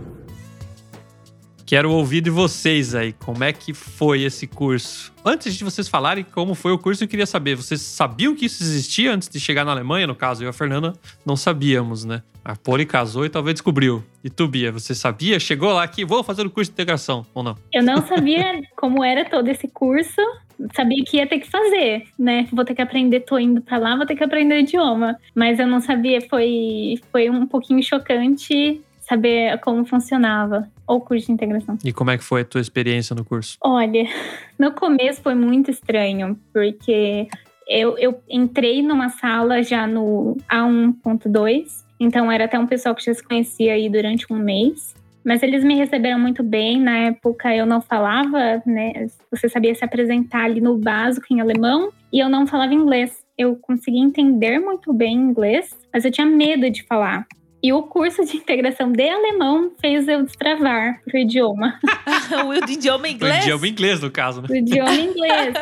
Quero 1.67 1.91
ouvir 1.91 2.21
de 2.21 2.29
vocês 2.29 2.95
aí, 2.95 3.15
como 3.15 3.43
é 3.43 3.51
que 3.51 3.73
foi 3.73 4.23
esse 4.23 4.47
curso? 4.47 5.11
Antes 5.25 5.55
de 5.55 5.65
vocês 5.65 5.89
falarem 5.89 6.23
como 6.23 6.55
foi 6.55 6.73
o 6.73 6.79
curso, 6.79 7.03
eu 7.03 7.09
queria 7.09 7.25
saber, 7.25 7.55
vocês 7.55 7.81
sabiam 7.81 8.35
que 8.35 8.45
isso 8.45 8.63
existia 8.63 9.15
antes 9.15 9.31
de 9.31 9.41
chegar 9.41 9.65
na 9.65 9.73
Alemanha, 9.73 10.07
no 10.07 10.15
caso? 10.15 10.43
Eu 10.43 10.49
e 10.49 10.51
a 10.51 10.53
Fernanda 10.53 10.93
não 11.25 11.37
sabíamos, 11.37 12.05
né? 12.05 12.23
A 12.45 12.55
Poli 12.55 12.85
casou 12.85 13.25
e 13.25 13.31
talvez 13.31 13.55
descobriu. 13.55 14.05
E 14.23 14.29
tu, 14.29 14.47
Bia, 14.47 14.71
você 14.71 14.95
sabia? 14.95 15.41
Chegou 15.41 15.73
lá 15.73 15.83
aqui, 15.83 16.05
vou 16.05 16.23
fazer 16.23 16.47
o 16.47 16.51
curso 16.51 16.71
de 16.71 16.75
integração, 16.75 17.25
ou 17.33 17.43
não? 17.43 17.57
Eu 17.73 17.83
não 17.83 18.07
sabia 18.07 18.61
como 18.77 19.03
era 19.03 19.25
todo 19.25 19.49
esse 19.49 19.67
curso. 19.67 20.21
Sabia 20.77 21.03
que 21.03 21.17
ia 21.17 21.27
ter 21.27 21.39
que 21.39 21.51
fazer, 21.51 22.07
né? 22.19 22.47
Vou 22.53 22.65
ter 22.65 22.75
que 22.75 22.83
aprender, 22.83 23.21
tô 23.21 23.39
indo 23.39 23.63
pra 23.63 23.79
lá, 23.79 23.97
vou 23.97 24.05
ter 24.05 24.15
que 24.15 24.23
aprender 24.23 24.55
o 24.55 24.59
idioma. 24.59 25.17
Mas 25.35 25.59
eu 25.59 25.67
não 25.67 25.81
sabia, 25.81 26.21
foi, 26.29 27.01
foi 27.11 27.31
um 27.31 27.47
pouquinho 27.47 27.83
chocante 27.83 28.83
saber 29.07 29.59
como 29.61 29.85
funcionava 29.85 30.69
o 30.87 31.01
curso 31.01 31.27
de 31.27 31.33
integração. 31.33 31.79
E 31.85 31.93
como 31.93 32.11
é 32.11 32.19
que 32.19 32.25
foi 32.25 32.43
a 32.43 32.45
tua 32.45 32.61
experiência 32.61 33.15
no 33.15 33.25
curso? 33.25 33.57
Olha, 33.61 34.05
no 34.59 34.73
começo 34.73 35.23
foi 35.23 35.35
muito 35.35 35.71
estranho, 35.71 36.39
porque 36.53 37.29
eu, 37.69 37.97
eu 37.99 38.21
entrei 38.29 38.83
numa 38.83 39.09
sala 39.09 39.63
já 39.63 39.87
no 39.87 40.37
A1.2, 40.51 41.85
então 41.99 42.31
era 42.31 42.45
até 42.45 42.59
um 42.59 42.67
pessoal 42.67 42.95
que 42.95 43.05
já 43.05 43.15
se 43.15 43.23
conhecia 43.23 43.75
aí 43.75 43.89
durante 43.89 44.31
um 44.33 44.37
mês. 44.37 44.95
Mas 45.25 45.43
eles 45.43 45.65
me 45.65 45.75
receberam 45.75 46.19
muito 46.19 46.43
bem. 46.43 46.79
Na 46.79 46.99
época 46.99 47.55
eu 47.55 47.65
não 47.65 47.81
falava, 47.81 48.63
né? 48.67 49.07
Você 49.31 49.49
sabia 49.49 49.75
se 49.75 49.83
apresentar 49.83 50.45
ali 50.45 50.61
no 50.61 50.77
básico 50.77 51.27
em 51.31 51.41
alemão 51.41 51.91
e 52.13 52.19
eu 52.21 52.29
não 52.29 52.47
falava 52.47 52.75
inglês. 52.75 53.25
Eu 53.37 53.57
conseguia 53.57 54.05
entender 54.05 54.59
muito 54.59 54.93
bem 54.93 55.17
inglês, 55.17 55.75
mas 55.91 56.05
eu 56.05 56.11
tinha 56.11 56.27
medo 56.27 56.69
de 56.69 56.83
falar. 56.83 57.27
E 57.65 57.73
o 57.73 57.83
curso 57.83 58.23
de 58.27 58.37
integração 58.37 58.93
de 58.93 59.09
alemão 59.09 59.73
fez 59.81 60.07
eu 60.07 60.23
destravar 60.23 61.01
o 61.11 61.17
idioma. 61.17 61.81
o 62.45 62.71
idioma 62.71 63.05
O 63.05 63.11
inglês? 63.11 63.43
idioma 63.43 63.67
inglês, 63.67 64.01
no 64.03 64.11
caso, 64.11 64.43
né? 64.43 64.49
O 64.51 64.55
idioma 64.55 64.93
inglês. 65.01 65.55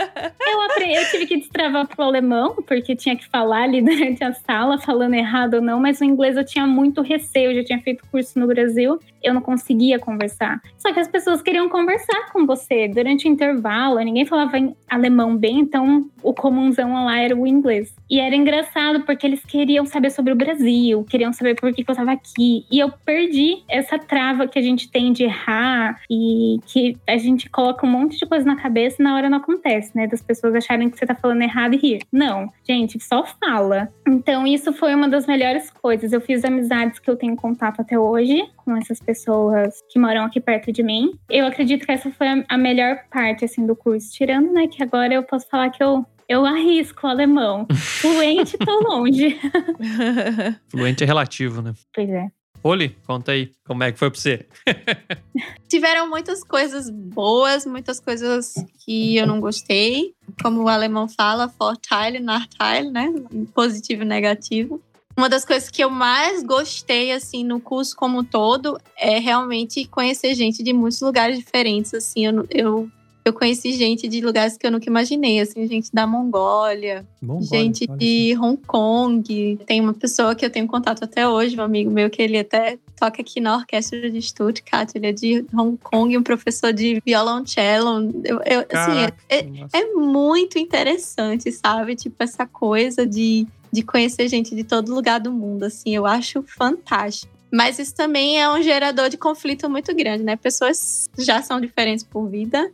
Eu, 0.52 0.60
aprendi, 0.60 0.94
eu 0.94 1.10
tive 1.10 1.26
que 1.26 1.36
destravar 1.38 1.86
pro 1.86 2.04
alemão, 2.04 2.56
porque 2.66 2.94
tinha 2.94 3.16
que 3.16 3.26
falar 3.28 3.62
ali 3.62 3.80
durante 3.82 4.22
a 4.22 4.32
sala, 4.32 4.78
falando 4.78 5.14
errado 5.14 5.54
ou 5.54 5.62
não, 5.62 5.80
mas 5.80 6.00
o 6.00 6.04
inglês 6.04 6.36
eu 6.36 6.44
tinha 6.44 6.66
muito 6.66 7.00
receio, 7.00 7.50
eu 7.50 7.56
já 7.56 7.64
tinha 7.64 7.80
feito 7.80 8.04
curso 8.10 8.38
no 8.38 8.46
Brasil, 8.46 8.98
eu 9.22 9.32
não 9.32 9.40
conseguia 9.40 9.98
conversar. 9.98 10.60
Só 10.76 10.92
que 10.92 11.00
as 11.00 11.08
pessoas 11.08 11.40
queriam 11.40 11.68
conversar 11.68 12.32
com 12.32 12.44
você 12.44 12.88
durante 12.88 13.26
o 13.26 13.30
intervalo, 13.30 13.98
ninguém 14.00 14.26
falava 14.26 14.58
em 14.58 14.76
alemão 14.88 15.36
bem, 15.36 15.60
então 15.60 16.10
o 16.22 16.34
comunzão 16.34 17.04
lá 17.04 17.18
era 17.18 17.36
o 17.36 17.46
inglês. 17.46 17.94
E 18.10 18.20
era 18.20 18.34
engraçado, 18.34 19.04
porque 19.04 19.26
eles 19.26 19.44
queriam 19.44 19.86
saber 19.86 20.10
sobre 20.10 20.32
o 20.32 20.36
Brasil, 20.36 21.04
queriam 21.04 21.32
saber 21.32 21.54
por 21.54 21.72
que, 21.72 21.84
eu 21.86 21.94
tava 21.94 22.12
aqui. 22.12 22.66
E 22.70 22.78
eu 22.78 22.92
perdi 23.04 23.62
essa 23.68 23.98
trava 23.98 24.46
que 24.46 24.58
a 24.58 24.62
gente 24.62 24.90
tem 24.90 25.12
de 25.12 25.24
errar 25.24 26.00
e 26.10 26.58
que 26.66 26.96
a 27.06 27.16
gente 27.16 27.48
coloca 27.48 27.86
um 27.86 27.90
monte 27.90 28.18
de 28.18 28.26
coisa 28.26 28.44
na 28.44 28.56
cabeça 28.56 28.96
e 29.00 29.04
na 29.04 29.14
hora 29.14 29.30
não 29.30 29.38
acontece, 29.38 29.92
né? 29.94 30.06
Das 30.06 30.22
pessoas 30.22 30.41
acharem 30.54 30.90
que 30.90 30.98
você 30.98 31.06
tá 31.06 31.14
falando 31.14 31.42
errado 31.42 31.74
e 31.74 31.78
rir. 31.78 32.02
Não, 32.12 32.48
gente, 32.66 32.98
só 33.02 33.24
fala. 33.24 33.88
Então, 34.06 34.46
isso 34.46 34.72
foi 34.72 34.94
uma 34.94 35.08
das 35.08 35.26
melhores 35.26 35.70
coisas. 35.70 36.12
Eu 36.12 36.20
fiz 36.20 36.44
amizades 36.44 36.98
que 36.98 37.10
eu 37.10 37.16
tenho 37.16 37.36
contato 37.36 37.80
até 37.80 37.98
hoje 37.98 38.44
com 38.56 38.76
essas 38.76 39.00
pessoas 39.00 39.80
que 39.90 39.98
moram 39.98 40.24
aqui 40.24 40.40
perto 40.40 40.72
de 40.72 40.82
mim. 40.82 41.12
Eu 41.30 41.46
acredito 41.46 41.84
que 41.86 41.92
essa 41.92 42.10
foi 42.10 42.26
a- 42.28 42.44
a 42.48 42.58
melhor 42.58 42.98
parte, 43.10 43.44
assim, 43.44 43.64
do 43.66 43.76
curso. 43.76 44.10
Tirando, 44.12 44.52
né, 44.52 44.66
que 44.66 44.82
agora 44.82 45.14
eu 45.14 45.22
posso 45.22 45.48
falar 45.48 45.70
que 45.70 45.82
eu. 45.82 46.04
Eu 46.28 46.46
arrisco 46.46 47.06
o 47.06 47.10
alemão. 47.10 47.66
Fluente, 48.00 48.56
tô 48.56 48.80
longe. 48.80 49.38
Fluente 50.68 51.04
é 51.04 51.06
relativo, 51.06 51.60
né? 51.60 51.74
Pois 51.94 52.08
é. 52.08 52.28
Oli, 52.64 52.96
conta 53.04 53.32
aí, 53.32 53.50
como 53.66 53.82
é 53.82 53.90
que 53.90 53.98
foi 53.98 54.08
pra 54.08 54.20
você? 54.20 54.46
Tiveram 55.68 56.08
muitas 56.08 56.44
coisas 56.44 56.88
boas, 56.90 57.66
muitas 57.66 57.98
coisas 57.98 58.54
que 58.84 59.16
eu 59.16 59.26
não 59.26 59.40
gostei. 59.40 60.14
Como 60.40 60.62
o 60.62 60.68
alemão 60.68 61.08
fala, 61.08 61.46
Vorteile, 61.46 62.20
Nachteile, 62.20 62.90
né? 62.90 63.12
Positivo 63.54 64.02
e 64.02 64.06
negativo. 64.06 64.80
Uma 65.16 65.28
das 65.28 65.44
coisas 65.44 65.68
que 65.68 65.84
eu 65.84 65.90
mais 65.90 66.42
gostei, 66.42 67.12
assim, 67.12 67.44
no 67.44 67.60
curso 67.60 67.94
como 67.94 68.20
um 68.20 68.24
todo, 68.24 68.78
é 68.96 69.18
realmente 69.18 69.84
conhecer 69.84 70.34
gente 70.34 70.62
de 70.62 70.72
muitos 70.72 71.00
lugares 71.00 71.38
diferentes, 71.38 71.92
assim. 71.92 72.26
Eu, 72.26 72.46
eu 72.48 72.90
eu 73.24 73.32
conheci 73.32 73.72
gente 73.72 74.08
de 74.08 74.20
lugares 74.20 74.56
que 74.56 74.66
eu 74.66 74.70
nunca 74.70 74.88
imaginei, 74.88 75.38
assim, 75.38 75.66
gente 75.68 75.90
da 75.92 76.06
Mongólia, 76.06 77.06
Mongólia, 77.20 77.48
gente 77.48 77.86
de 77.86 78.36
Hong 78.40 78.60
Kong. 78.66 79.58
Tem 79.64 79.80
uma 79.80 79.94
pessoa 79.94 80.34
que 80.34 80.44
eu 80.44 80.50
tenho 80.50 80.66
contato 80.66 81.04
até 81.04 81.26
hoje, 81.28 81.56
um 81.56 81.62
amigo 81.62 81.90
meu, 81.90 82.10
que 82.10 82.20
ele 82.20 82.38
até 82.38 82.78
toca 82.98 83.22
aqui 83.22 83.40
na 83.40 83.56
orquestra 83.56 84.10
de 84.10 84.20
Stuttgart, 84.20 84.90
ele 84.94 85.06
é 85.06 85.12
de 85.12 85.44
Hong 85.54 85.78
Kong, 85.82 86.16
um 86.18 86.22
professor 86.22 86.72
de 86.72 87.00
violoncelo. 87.04 88.10
Eu, 88.24 88.40
eu, 88.44 88.66
assim, 88.72 89.14
é, 89.28 89.42
nossa. 89.42 89.76
é 89.76 89.84
muito 89.92 90.58
interessante, 90.58 91.52
sabe? 91.52 91.94
Tipo, 91.94 92.16
essa 92.18 92.44
coisa 92.44 93.06
de, 93.06 93.46
de 93.70 93.82
conhecer 93.82 94.28
gente 94.28 94.54
de 94.54 94.64
todo 94.64 94.92
lugar 94.92 95.20
do 95.20 95.30
mundo, 95.30 95.62
assim, 95.62 95.94
eu 95.94 96.06
acho 96.06 96.42
fantástico. 96.42 97.32
Mas 97.52 97.78
isso 97.78 97.94
também 97.94 98.40
é 98.40 98.50
um 98.50 98.62
gerador 98.62 99.10
de 99.10 99.18
conflito 99.18 99.68
muito 99.68 99.94
grande, 99.94 100.24
né? 100.24 100.36
Pessoas 100.36 101.08
já 101.18 101.42
são 101.42 101.60
diferentes 101.60 102.02
por 102.02 102.26
vida 102.26 102.72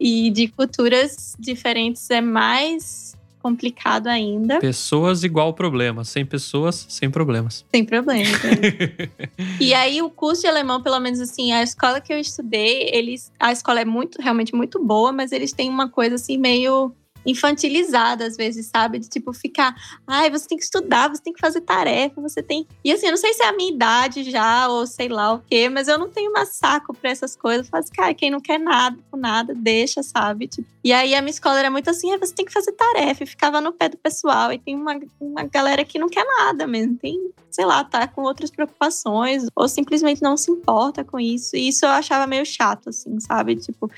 e 0.00 0.30
de 0.30 0.48
culturas 0.48 1.36
diferentes 1.38 2.08
é 2.10 2.22
mais 2.22 3.10
complicado 3.40 4.06
ainda, 4.06 4.60
Pessoas 4.60 5.24
igual 5.24 5.54
problema. 5.54 6.04
Sem 6.04 6.24
pessoas, 6.24 6.86
sem 6.88 7.10
problemas. 7.10 7.64
sem 7.70 7.84
problema. 7.84 8.30
né? 8.44 9.28
e 9.58 9.72
aí 9.72 10.02
o 10.02 10.10
curso 10.10 10.42
de 10.42 10.48
alemão, 10.48 10.82
pelo 10.82 11.00
menos 11.00 11.20
assim, 11.20 11.52
a 11.52 11.62
escola 11.62 12.00
que 12.00 12.12
eu 12.12 12.18
estudei, 12.18 12.90
eles, 12.92 13.32
a 13.38 13.50
escola 13.50 13.80
é 13.80 13.84
muito, 13.84 14.20
realmente 14.20 14.54
muito 14.54 14.82
boa, 14.82 15.10
mas 15.10 15.32
eles 15.32 15.52
têm 15.52 15.70
uma 15.70 15.88
coisa 15.88 16.16
assim 16.16 16.36
meio 16.36 16.94
infantilizada 17.24 18.26
às 18.26 18.36
vezes, 18.36 18.66
sabe? 18.66 18.98
De 18.98 19.08
tipo 19.08 19.32
ficar, 19.32 19.74
ai, 20.06 20.30
você 20.30 20.48
tem 20.48 20.58
que 20.58 20.64
estudar, 20.64 21.08
você 21.08 21.22
tem 21.22 21.32
que 21.32 21.40
fazer 21.40 21.60
tarefa, 21.60 22.20
você 22.20 22.42
tem. 22.42 22.66
E 22.84 22.92
assim, 22.92 23.06
eu 23.06 23.12
não 23.12 23.18
sei 23.18 23.32
se 23.34 23.42
é 23.42 23.48
a 23.48 23.52
minha 23.52 23.72
idade 23.72 24.30
já 24.30 24.68
ou 24.68 24.86
sei 24.86 25.08
lá 25.08 25.32
o 25.34 25.40
quê, 25.40 25.68
mas 25.68 25.88
eu 25.88 25.98
não 25.98 26.08
tenho 26.08 26.32
mais 26.32 26.50
saco 26.56 26.94
pra 26.94 27.10
essas 27.10 27.36
coisas. 27.36 27.66
Eu 27.66 27.70
falo 27.70 27.84
assim, 27.84 27.92
cara, 27.92 28.14
quem 28.14 28.30
não 28.30 28.40
quer 28.40 28.58
nada 28.58 28.98
com 29.10 29.16
nada, 29.16 29.54
deixa, 29.54 30.02
sabe? 30.02 30.48
Tipo, 30.48 30.68
e 30.82 30.92
aí 30.92 31.14
a 31.14 31.20
minha 31.20 31.30
escola 31.30 31.58
era 31.58 31.70
muito 31.70 31.90
assim, 31.90 32.10
ai, 32.10 32.18
você 32.18 32.34
tem 32.34 32.44
que 32.44 32.52
fazer 32.52 32.72
tarefa, 32.72 33.24
e 33.24 33.26
ficava 33.26 33.60
no 33.60 33.72
pé 33.72 33.88
do 33.88 33.98
pessoal. 33.98 34.52
E 34.52 34.58
tem 34.58 34.74
uma, 34.74 34.98
uma 35.20 35.44
galera 35.44 35.84
que 35.84 35.98
não 35.98 36.08
quer 36.08 36.24
nada 36.24 36.66
mesmo, 36.66 36.96
tem, 36.96 37.30
sei 37.50 37.66
lá, 37.66 37.84
tá 37.84 38.06
com 38.08 38.22
outras 38.22 38.50
preocupações, 38.50 39.46
ou 39.54 39.68
simplesmente 39.68 40.22
não 40.22 40.36
se 40.36 40.50
importa 40.50 41.04
com 41.04 41.20
isso. 41.20 41.54
E 41.56 41.68
isso 41.68 41.84
eu 41.84 41.90
achava 41.90 42.26
meio 42.26 42.46
chato, 42.46 42.88
assim, 42.88 43.20
sabe? 43.20 43.56
Tipo, 43.56 43.90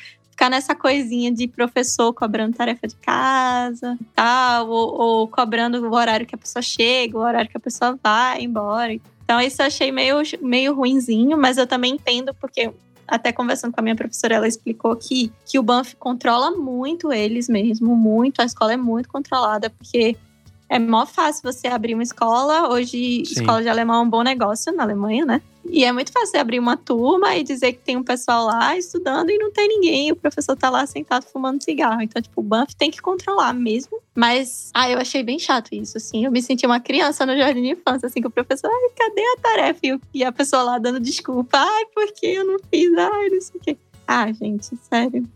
ficar 0.42 0.50
nessa 0.50 0.74
coisinha 0.74 1.30
de 1.30 1.46
professor 1.46 2.12
cobrando 2.12 2.56
tarefa 2.56 2.88
de 2.88 2.96
casa 2.96 3.96
e 4.00 4.04
tal, 4.06 4.68
ou, 4.68 5.00
ou 5.00 5.28
cobrando 5.28 5.78
o 5.86 5.94
horário 5.94 6.26
que 6.26 6.34
a 6.34 6.38
pessoa 6.38 6.60
chega, 6.60 7.16
o 7.16 7.20
horário 7.20 7.48
que 7.48 7.56
a 7.56 7.60
pessoa 7.60 7.96
vai 8.02 8.42
embora. 8.42 8.92
Então, 8.92 9.40
isso 9.40 9.62
eu 9.62 9.66
achei 9.66 9.92
meio, 9.92 10.16
meio 10.40 10.74
ruinzinho, 10.74 11.38
mas 11.38 11.58
eu 11.58 11.66
também 11.66 11.94
entendo, 11.94 12.34
porque 12.40 12.72
até 13.06 13.30
conversando 13.30 13.72
com 13.72 13.78
a 13.78 13.82
minha 13.84 13.94
professora, 13.94 14.34
ela 14.34 14.48
explicou 14.48 14.96
que, 14.96 15.32
que 15.46 15.60
o 15.60 15.62
Banff 15.62 15.94
controla 15.94 16.50
muito 16.50 17.12
eles 17.12 17.48
mesmo, 17.48 17.94
muito. 17.94 18.42
A 18.42 18.44
escola 18.44 18.72
é 18.72 18.76
muito 18.76 19.08
controlada, 19.08 19.70
porque 19.70 20.16
é 20.72 20.78
mó 20.78 21.04
fácil 21.04 21.42
você 21.42 21.68
abrir 21.68 21.92
uma 21.92 22.02
escola. 22.02 22.70
Hoje, 22.70 23.26
Sim. 23.26 23.40
escola 23.40 23.60
de 23.60 23.68
alemão 23.68 23.96
é 23.96 24.06
um 24.06 24.08
bom 24.08 24.22
negócio 24.22 24.72
na 24.72 24.84
Alemanha, 24.84 25.26
né? 25.26 25.42
E 25.68 25.84
é 25.84 25.92
muito 25.92 26.10
fácil 26.10 26.28
você 26.28 26.38
abrir 26.38 26.58
uma 26.58 26.78
turma 26.78 27.36
e 27.36 27.44
dizer 27.44 27.74
que 27.74 27.80
tem 27.80 27.94
um 27.94 28.02
pessoal 28.02 28.46
lá 28.46 28.74
estudando 28.74 29.28
e 29.28 29.36
não 29.36 29.52
tem 29.52 29.68
ninguém. 29.68 30.08
E 30.08 30.12
o 30.12 30.16
professor 30.16 30.56
tá 30.56 30.70
lá 30.70 30.86
sentado 30.86 31.26
fumando 31.26 31.62
cigarro. 31.62 32.00
Então, 32.00 32.22
tipo, 32.22 32.40
o 32.40 32.42
Banff 32.42 32.74
tem 32.74 32.90
que 32.90 33.02
controlar 33.02 33.52
mesmo. 33.52 33.98
Mas, 34.14 34.70
ah, 34.72 34.88
eu 34.88 34.98
achei 34.98 35.22
bem 35.22 35.38
chato 35.38 35.74
isso, 35.74 35.98
assim. 35.98 36.24
Eu 36.24 36.32
me 36.32 36.40
senti 36.40 36.64
uma 36.64 36.80
criança 36.80 37.26
no 37.26 37.36
jardim 37.36 37.60
de 37.60 37.68
infância, 37.72 38.06
assim, 38.06 38.22
que 38.22 38.26
o 38.26 38.30
professor, 38.30 38.70
ai, 38.72 38.88
cadê 38.96 39.20
a 39.20 39.40
tarefa? 39.42 39.80
E 39.82 40.00
E 40.14 40.24
a 40.24 40.32
pessoa 40.32 40.62
lá 40.62 40.78
dando 40.78 40.98
desculpa. 40.98 41.58
Ai, 41.58 41.84
porque 41.94 42.26
eu 42.26 42.46
não 42.46 42.56
fiz? 42.70 42.90
Ai, 42.96 43.28
não 43.28 43.40
sei 43.42 43.56
o 43.56 43.60
quê. 43.60 43.76
Ah, 44.06 44.30
gente, 44.32 44.76
sério. 44.90 45.26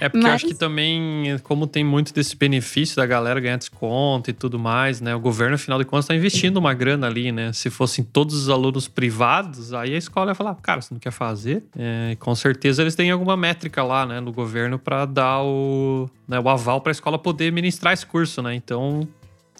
É 0.00 0.08
porque 0.08 0.26
eu 0.26 0.30
acho 0.32 0.44
Mas- 0.46 0.52
que 0.52 0.58
também, 0.58 1.38
como 1.42 1.66
tem 1.66 1.82
muito 1.84 2.12
desse 2.12 2.36
benefício 2.36 2.96
da 2.96 3.06
galera 3.06 3.40
ganhar 3.40 3.56
desconto 3.56 4.28
e 4.30 4.32
tudo 4.32 4.58
mais, 4.58 5.00
né? 5.00 5.14
O 5.14 5.20
governo, 5.20 5.54
afinal 5.54 5.78
de 5.78 5.84
contas, 5.84 6.06
tá 6.06 6.14
investindo 6.14 6.56
uma 6.58 6.74
grana 6.74 7.06
ali, 7.06 7.32
né? 7.32 7.52
Se 7.52 7.70
fossem 7.70 8.04
todos 8.04 8.34
os 8.34 8.48
alunos 8.48 8.88
privados, 8.88 9.72
aí 9.72 9.94
a 9.94 9.98
escola 9.98 10.32
ia 10.32 10.34
falar, 10.34 10.54
cara, 10.56 10.80
você 10.82 10.92
não 10.92 11.00
quer 11.00 11.12
fazer? 11.12 11.62
É, 11.78 12.16
com 12.18 12.34
certeza 12.34 12.82
eles 12.82 12.94
têm 12.94 13.10
alguma 13.10 13.36
métrica 13.36 13.82
lá, 13.82 14.04
né, 14.04 14.20
no 14.20 14.32
governo 14.32 14.78
pra 14.78 15.04
dar 15.06 15.42
o, 15.42 16.08
né, 16.28 16.38
o 16.38 16.48
aval 16.48 16.80
pra 16.80 16.90
escola 16.92 17.18
poder 17.18 17.50
ministrar 17.52 17.92
esse 17.94 18.04
curso, 18.04 18.42
né? 18.42 18.54
Então, 18.54 19.06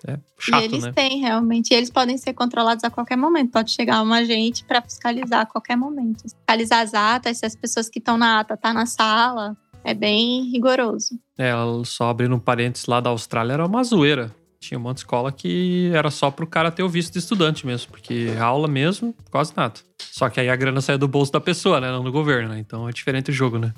é 0.07 0.19
chato, 0.39 0.61
e 0.61 0.65
eles 0.65 0.85
né? 0.85 0.93
têm, 0.93 1.21
realmente. 1.21 1.73
E 1.73 1.75
eles 1.75 1.91
podem 1.91 2.17
ser 2.19 2.35
controlados 2.35 2.85
a 2.85 2.91
qualquer 2.91 3.17
momento. 3.17 3.51
Pode 3.51 3.71
chegar 3.71 4.03
um 4.03 4.13
agente 4.13 4.65
para 4.65 4.83
fiscalizar 4.83 5.41
a 5.41 5.47
qualquer 5.47 5.77
momento. 5.77 6.23
Fiscalizar 6.23 6.83
as 6.83 6.95
atas, 6.95 7.39
se 7.39 7.47
as 7.47 7.57
pessoas 7.57 7.89
que 7.89 7.99
estão 7.99 8.17
na 8.17 8.41
ata 8.41 8.57
tá 8.57 8.73
na 8.73 8.87
sala. 8.87 9.57
É 9.83 9.93
bem 9.93 10.51
rigoroso. 10.51 11.19
É, 11.37 11.53
só 11.85 12.09
abrindo 12.09 12.35
um 12.35 12.39
parênteses 12.39 12.87
lá 12.87 13.01
da 13.01 13.11
Austrália, 13.11 13.53
era 13.55 13.67
uma 13.67 13.85
zoeira. 13.85 14.35
Tinha 14.65 14.79
um 14.79 14.83
monte 14.83 14.97
de 14.97 15.01
escola 15.01 15.31
que 15.31 15.91
era 15.93 16.11
só 16.11 16.31
pro 16.31 16.47
cara 16.47 16.71
ter 16.71 16.83
o 16.83 16.89
visto 16.89 17.13
de 17.13 17.19
estudante 17.19 17.67
mesmo, 17.67 17.91
porque 17.91 18.29
aula 18.41 18.67
mesmo, 18.67 19.15
quase 19.31 19.53
nada. 19.55 19.75
Só 19.99 20.31
que 20.31 20.41
aí 20.41 20.49
a 20.49 20.57
grana 20.57 20.81
saía 20.81 20.97
do 20.97 21.07
bolso 21.07 21.33
da 21.33 21.41
pessoa, 21.41 21.81
né? 21.81 21.91
Não 21.91 22.03
do 22.03 22.11
governo, 22.11 22.49
né? 22.49 22.59
Então 22.59 22.89
é 22.89 22.93
diferente 22.93 23.31
o 23.31 23.35
jogo, 23.35 23.59
né? 23.59 23.75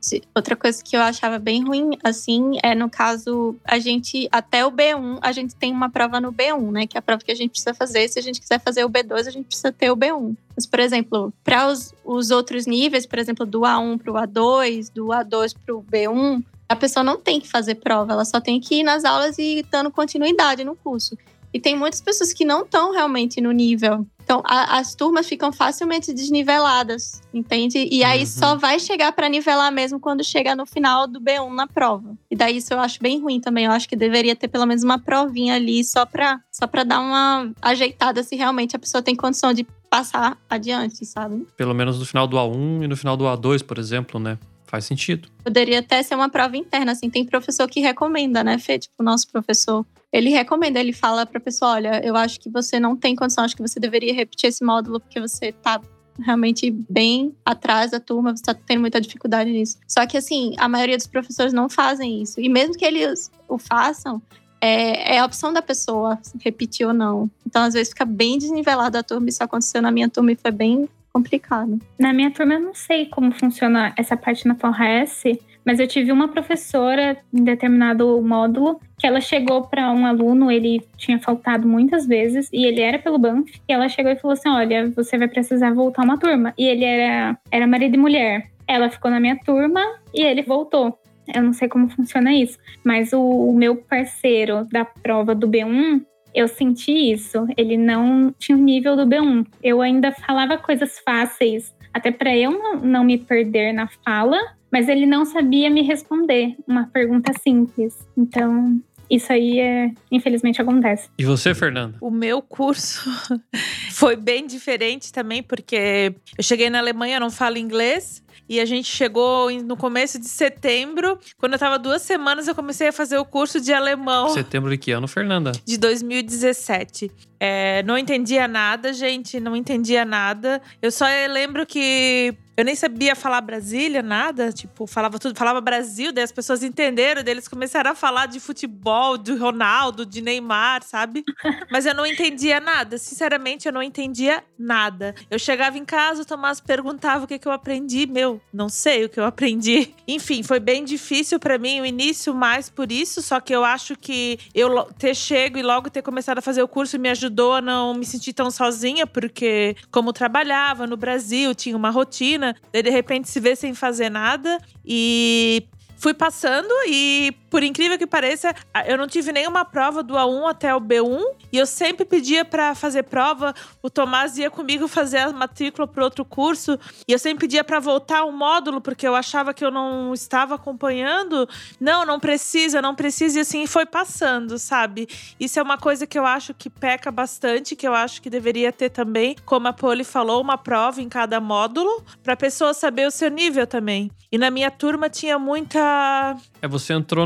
Sim. 0.00 0.20
Outra 0.34 0.54
coisa 0.54 0.82
que 0.84 0.96
eu 0.96 1.00
achava 1.00 1.38
bem 1.38 1.64
ruim, 1.64 1.98
assim, 2.04 2.58
é 2.62 2.74
no 2.74 2.88
caso, 2.88 3.56
a 3.64 3.78
gente, 3.78 4.28
até 4.30 4.64
o 4.64 4.70
B1, 4.70 5.18
a 5.20 5.32
gente 5.32 5.56
tem 5.56 5.72
uma 5.72 5.90
prova 5.90 6.20
no 6.20 6.32
B1, 6.32 6.70
né? 6.70 6.86
Que 6.86 6.96
é 6.96 7.00
a 7.00 7.02
prova 7.02 7.22
que 7.24 7.32
a 7.32 7.34
gente 7.34 7.50
precisa 7.50 7.74
fazer. 7.74 8.06
Se 8.08 8.18
a 8.18 8.22
gente 8.22 8.40
quiser 8.40 8.60
fazer 8.60 8.84
o 8.84 8.90
B2, 8.90 9.26
a 9.26 9.30
gente 9.30 9.46
precisa 9.46 9.72
ter 9.72 9.90
o 9.90 9.96
B1. 9.96 10.36
Mas, 10.54 10.66
por 10.66 10.78
exemplo, 10.78 11.32
para 11.42 11.66
os, 11.66 11.92
os 12.04 12.30
outros 12.30 12.66
níveis, 12.66 13.04
por 13.04 13.18
exemplo, 13.18 13.44
do 13.44 13.60
A1 13.60 13.98
para 13.98 14.12
o 14.12 14.14
A2, 14.14 14.92
do 14.94 15.06
A2 15.06 15.56
para 15.64 15.74
o 15.74 15.82
B1, 15.82 16.44
a 16.70 16.76
pessoa 16.76 17.02
não 17.02 17.16
tem 17.18 17.40
que 17.40 17.48
fazer 17.48 17.74
prova, 17.74 18.12
ela 18.12 18.24
só 18.24 18.40
tem 18.40 18.60
que 18.60 18.76
ir 18.76 18.82
nas 18.84 19.04
aulas 19.04 19.36
e 19.38 19.66
dando 19.70 19.90
continuidade 19.90 20.62
no 20.64 20.76
curso. 20.76 21.16
E 21.52 21.58
tem 21.58 21.76
muitas 21.76 22.00
pessoas 22.00 22.32
que 22.32 22.44
não 22.44 22.62
estão 22.62 22.92
realmente 22.92 23.40
no 23.40 23.50
nível. 23.50 24.06
Então, 24.22 24.40
a- 24.46 24.78
as 24.78 24.94
turmas 24.94 25.26
ficam 25.26 25.52
facilmente 25.52 26.12
desniveladas, 26.12 27.20
entende? 27.34 27.88
E 27.90 28.04
aí 28.04 28.20
Uhum. 28.20 28.26
só 28.26 28.54
vai 28.56 28.78
chegar 28.78 29.10
para 29.10 29.28
nivelar 29.28 29.72
mesmo 29.72 29.98
quando 29.98 30.22
chegar 30.22 30.54
no 30.56 30.64
final 30.64 31.08
do 31.08 31.20
B1 31.20 31.52
na 31.52 31.66
prova. 31.66 32.14
E 32.30 32.36
daí 32.36 32.58
isso 32.58 32.72
eu 32.72 32.78
acho 32.78 33.00
bem 33.02 33.20
ruim 33.20 33.40
também. 33.40 33.64
Eu 33.64 33.72
acho 33.72 33.88
que 33.88 33.96
deveria 33.96 34.36
ter 34.36 34.46
pelo 34.46 34.64
menos 34.64 34.84
uma 34.84 35.00
provinha 35.00 35.56
ali 35.56 35.82
só 35.82 36.06
para 36.06 36.40
só 36.52 36.68
para 36.68 36.84
dar 36.84 37.00
uma 37.00 37.50
ajeitada 37.60 38.22
se 38.22 38.36
realmente 38.36 38.76
a 38.76 38.78
pessoa 38.78 39.02
tem 39.02 39.16
condição 39.16 39.52
de 39.52 39.66
passar 39.90 40.38
adiante, 40.48 41.04
sabe? 41.04 41.44
Pelo 41.56 41.74
menos 41.74 41.98
no 41.98 42.04
final 42.06 42.28
do 42.28 42.36
A1 42.38 42.84
e 42.84 42.86
no 42.86 42.96
final 42.96 43.16
do 43.16 43.24
A2, 43.24 43.60
por 43.64 43.76
exemplo, 43.76 44.20
né? 44.20 44.38
Faz 44.70 44.84
sentido. 44.84 45.28
Poderia 45.42 45.80
até 45.80 46.00
ser 46.00 46.14
uma 46.14 46.28
prova 46.28 46.56
interna, 46.56 46.92
assim. 46.92 47.10
Tem 47.10 47.24
professor 47.24 47.68
que 47.68 47.80
recomenda, 47.80 48.44
né, 48.44 48.56
Fê? 48.56 48.78
Tipo, 48.78 48.94
o 49.00 49.02
nosso 49.02 49.26
professor. 49.26 49.84
Ele 50.12 50.30
recomenda, 50.30 50.78
ele 50.78 50.92
fala 50.92 51.26
pra 51.26 51.40
pessoa: 51.40 51.72
olha, 51.72 52.00
eu 52.06 52.14
acho 52.14 52.38
que 52.38 52.48
você 52.48 52.78
não 52.78 52.96
tem 52.96 53.16
condição, 53.16 53.42
acho 53.42 53.56
que 53.56 53.62
você 53.62 53.80
deveria 53.80 54.14
repetir 54.14 54.48
esse 54.48 54.64
módulo 54.64 55.00
porque 55.00 55.18
você 55.18 55.50
tá 55.50 55.80
realmente 56.20 56.70
bem 56.70 57.34
atrás 57.44 57.90
da 57.90 57.98
turma, 57.98 58.36
você 58.36 58.44
tá 58.44 58.54
tendo 58.54 58.80
muita 58.80 59.00
dificuldade 59.00 59.50
nisso. 59.50 59.76
Só 59.88 60.06
que, 60.06 60.16
assim, 60.16 60.54
a 60.56 60.68
maioria 60.68 60.96
dos 60.96 61.08
professores 61.08 61.52
não 61.52 61.68
fazem 61.68 62.22
isso. 62.22 62.40
E 62.40 62.48
mesmo 62.48 62.76
que 62.76 62.84
eles 62.84 63.28
o 63.48 63.58
façam, 63.58 64.22
é, 64.60 65.16
é 65.16 65.18
a 65.18 65.24
opção 65.24 65.52
da 65.52 65.62
pessoa 65.62 66.16
repetir 66.38 66.86
ou 66.86 66.94
não. 66.94 67.28
Então, 67.44 67.62
às 67.64 67.74
vezes, 67.74 67.88
fica 67.88 68.04
bem 68.04 68.38
desnivelado 68.38 68.96
a 68.96 69.02
turma. 69.02 69.28
Isso 69.28 69.42
aconteceu 69.42 69.82
na 69.82 69.90
minha 69.90 70.08
turma 70.08 70.30
e 70.30 70.36
foi 70.36 70.52
bem 70.52 70.88
complicado. 71.12 71.78
Na 71.98 72.12
minha 72.12 72.30
turma, 72.30 72.54
eu 72.54 72.60
não 72.60 72.74
sei 72.74 73.06
como 73.06 73.32
funciona 73.32 73.92
essa 73.96 74.16
parte 74.16 74.46
na 74.46 74.54
FORRES, 74.54 75.22
mas 75.64 75.78
eu 75.78 75.86
tive 75.86 76.10
uma 76.10 76.28
professora 76.28 77.16
em 77.32 77.44
determinado 77.44 78.20
módulo 78.22 78.80
que 78.98 79.06
ela 79.06 79.20
chegou 79.20 79.62
para 79.62 79.90
um 79.92 80.06
aluno, 80.06 80.50
ele 80.50 80.82
tinha 80.96 81.18
faltado 81.18 81.66
muitas 81.66 82.06
vezes 82.06 82.48
e 82.52 82.64
ele 82.64 82.80
era 82.80 82.98
pelo 82.98 83.18
Banff, 83.18 83.50
e 83.68 83.72
ela 83.72 83.88
chegou 83.88 84.10
e 84.12 84.16
falou 84.16 84.32
assim: 84.32 84.48
"Olha, 84.48 84.90
você 84.90 85.18
vai 85.18 85.28
precisar 85.28 85.72
voltar 85.72 86.04
uma 86.04 86.18
turma". 86.18 86.54
E 86.56 86.66
ele 86.66 86.84
era 86.84 87.38
era 87.50 87.66
marido 87.66 87.94
e 87.94 87.98
mulher. 87.98 88.50
Ela 88.66 88.90
ficou 88.90 89.10
na 89.10 89.20
minha 89.20 89.38
turma 89.38 89.80
e 90.14 90.22
ele 90.22 90.42
voltou. 90.42 90.98
Eu 91.32 91.42
não 91.42 91.52
sei 91.52 91.68
como 91.68 91.88
funciona 91.88 92.32
isso, 92.32 92.58
mas 92.84 93.12
o, 93.12 93.20
o 93.20 93.54
meu 93.54 93.76
parceiro 93.76 94.66
da 94.70 94.84
prova 94.84 95.34
do 95.34 95.48
B1 95.48 96.02
eu 96.34 96.48
senti 96.48 97.12
isso. 97.12 97.46
Ele 97.56 97.76
não 97.76 98.34
tinha 98.38 98.56
o 98.56 98.60
nível 98.60 98.96
do 98.96 99.06
B1. 99.06 99.46
Eu 99.62 99.80
ainda 99.80 100.12
falava 100.12 100.58
coisas 100.58 100.98
fáceis, 100.98 101.74
até 101.92 102.10
para 102.10 102.36
eu 102.36 102.50
não, 102.50 102.76
não 102.76 103.04
me 103.04 103.18
perder 103.18 103.72
na 103.72 103.88
fala, 104.04 104.38
mas 104.70 104.88
ele 104.88 105.06
não 105.06 105.24
sabia 105.24 105.68
me 105.68 105.82
responder 105.82 106.54
uma 106.66 106.86
pergunta 106.86 107.32
simples. 107.42 108.06
Então, 108.16 108.80
isso 109.10 109.32
aí 109.32 109.58
é, 109.58 109.90
infelizmente 110.10 110.62
acontece. 110.62 111.08
E 111.18 111.24
você, 111.24 111.54
Fernanda? 111.54 111.98
O 112.00 112.10
meu 112.10 112.40
curso 112.40 113.10
foi 113.90 114.14
bem 114.14 114.46
diferente 114.46 115.12
também, 115.12 115.42
porque 115.42 116.14
eu 116.38 116.44
cheguei 116.44 116.70
na 116.70 116.78
Alemanha, 116.78 117.16
eu 117.16 117.20
não 117.20 117.30
falo 117.30 117.58
inglês. 117.58 118.22
E 118.48 118.58
a 118.58 118.64
gente 118.64 118.88
chegou 118.88 119.48
no 119.62 119.76
começo 119.76 120.18
de 120.18 120.26
setembro. 120.26 121.16
Quando 121.38 121.52
eu 121.52 121.58
tava 121.58 121.78
duas 121.78 122.02
semanas, 122.02 122.48
eu 122.48 122.54
comecei 122.54 122.88
a 122.88 122.92
fazer 122.92 123.16
o 123.16 123.24
curso 123.24 123.60
de 123.60 123.72
alemão 123.72 124.30
Setembro 124.30 124.70
de 124.70 124.76
que 124.76 124.90
ano, 124.90 125.06
Fernanda? 125.06 125.52
de 125.64 125.78
2017. 125.78 127.12
É, 127.38 127.82
não 127.84 127.96
entendia 127.96 128.48
nada, 128.48 128.92
gente, 128.92 129.38
não 129.38 129.54
entendia 129.54 130.04
nada. 130.04 130.60
Eu 130.82 130.90
só 130.90 131.04
lembro 131.30 131.64
que 131.64 132.34
eu 132.60 132.64
nem 132.64 132.74
sabia 132.74 133.16
falar 133.16 133.40
Brasília, 133.40 134.02
nada. 134.02 134.52
Tipo, 134.52 134.86
falava 134.86 135.18
tudo, 135.18 135.34
falava 135.34 135.62
Brasil, 135.62 136.12
daí 136.12 136.24
as 136.24 136.30
pessoas 136.30 136.62
entenderam, 136.62 137.22
daí 137.24 137.32
eles 137.32 137.48
começaram 137.48 137.90
a 137.90 137.94
falar 137.94 138.26
de 138.26 138.38
futebol, 138.38 139.16
de 139.16 139.32
Ronaldo, 139.32 140.04
de 140.04 140.20
Neymar, 140.20 140.82
sabe? 140.82 141.24
Mas 141.72 141.86
eu 141.86 141.94
não 141.94 142.04
entendia 142.04 142.60
nada. 142.60 142.98
Sinceramente, 142.98 143.66
eu 143.66 143.72
não 143.72 143.82
entendia 143.82 144.44
nada. 144.58 145.14
Eu 145.30 145.38
chegava 145.38 145.78
em 145.78 145.86
casa, 145.86 146.20
o 146.20 146.24
Tomás 146.26 146.60
perguntava 146.60 147.24
o 147.24 147.26
que, 147.26 147.38
que 147.38 147.48
eu 147.48 147.52
aprendi. 147.52 148.06
Meu, 148.06 148.38
não 148.52 148.68
sei 148.68 149.06
o 149.06 149.08
que 149.08 149.18
eu 149.18 149.24
aprendi. 149.24 149.94
Enfim, 150.06 150.42
foi 150.42 150.60
bem 150.60 150.84
difícil 150.84 151.40
para 151.40 151.56
mim 151.56 151.80
o 151.80 151.86
início, 151.86 152.34
mais 152.34 152.68
por 152.68 152.92
isso. 152.92 153.22
Só 153.22 153.40
que 153.40 153.54
eu 153.54 153.64
acho 153.64 153.96
que 153.96 154.38
eu 154.54 154.84
ter 154.98 155.16
chego 155.16 155.56
e 155.56 155.62
logo 155.62 155.88
ter 155.88 156.02
começado 156.02 156.38
a 156.38 156.42
fazer 156.42 156.62
o 156.62 156.68
curso 156.68 156.98
me 156.98 157.08
ajudou 157.08 157.54
a 157.54 157.62
não 157.62 157.94
me 157.94 158.04
sentir 158.04 158.34
tão 158.34 158.50
sozinha, 158.50 159.06
porque 159.06 159.74
como 159.90 160.12
trabalhava 160.12 160.86
no 160.86 160.96
Brasil, 160.96 161.54
tinha 161.54 161.74
uma 161.74 161.88
rotina, 161.88 162.49
daí 162.72 162.82
de 162.82 162.90
repente 162.90 163.28
se 163.28 163.40
vê 163.40 163.54
sem 163.56 163.74
fazer 163.74 164.10
nada. 164.10 164.58
E 164.84 165.68
fui 165.98 166.14
passando 166.14 166.72
e, 166.86 167.34
por 167.50 167.64
incrível 167.64 167.98
que 167.98 168.06
pareça, 168.06 168.54
eu 168.86 168.96
não 168.96 169.08
tive 169.08 169.32
nenhuma 169.32 169.64
prova 169.64 170.02
do 170.02 170.14
A1 170.14 170.48
até 170.48 170.74
o 170.74 170.80
B1. 170.80 171.20
E 171.52 171.58
eu 171.58 171.66
sempre 171.66 172.04
pedia 172.04 172.44
para 172.44 172.74
fazer 172.74 173.02
prova. 173.02 173.52
O 173.82 173.90
Tomás 173.90 174.38
ia 174.38 174.50
comigo 174.50 174.86
fazer 174.86 175.18
a 175.18 175.32
matrícula 175.32 175.86
para 175.86 176.04
outro 176.04 176.24
curso. 176.24 176.78
E 177.08 177.12
eu 177.12 177.18
sempre 177.18 177.46
pedia 177.46 177.64
para 177.64 177.80
voltar 177.80 178.24
um 178.24 178.30
módulo, 178.30 178.80
porque 178.80 179.06
eu 179.06 179.16
achava 179.16 179.52
que 179.52 179.64
eu 179.64 179.70
não 179.70 180.14
estava 180.14 180.54
acompanhando. 180.54 181.48
Não, 181.80 182.06
não 182.06 182.20
precisa, 182.20 182.80
não 182.80 182.94
precisa. 182.94 183.38
E 183.38 183.42
assim 183.42 183.66
foi 183.66 183.84
passando, 183.84 184.58
sabe? 184.58 185.08
Isso 185.38 185.58
é 185.58 185.62
uma 185.62 185.76
coisa 185.76 186.06
que 186.06 186.18
eu 186.18 186.24
acho 186.24 186.54
que 186.54 186.70
peca 186.70 187.10
bastante, 187.10 187.74
que 187.74 187.86
eu 187.86 187.94
acho 187.94 188.22
que 188.22 188.30
deveria 188.30 188.72
ter 188.72 188.90
também, 188.90 189.34
como 189.44 189.66
a 189.66 189.72
Poli 189.72 190.04
falou, 190.04 190.40
uma 190.40 190.56
prova 190.56 191.02
em 191.02 191.08
cada 191.08 191.40
módulo, 191.40 192.04
para 192.22 192.34
a 192.34 192.36
pessoa 192.36 192.72
saber 192.72 193.08
o 193.08 193.10
seu 193.10 193.28
nível 193.28 193.66
também. 193.66 194.10
E 194.30 194.38
na 194.38 194.50
minha 194.50 194.70
turma 194.70 195.10
tinha 195.10 195.38
muita 195.38 196.36
é, 196.62 196.68
você 196.68 196.92
entrou 196.92 197.24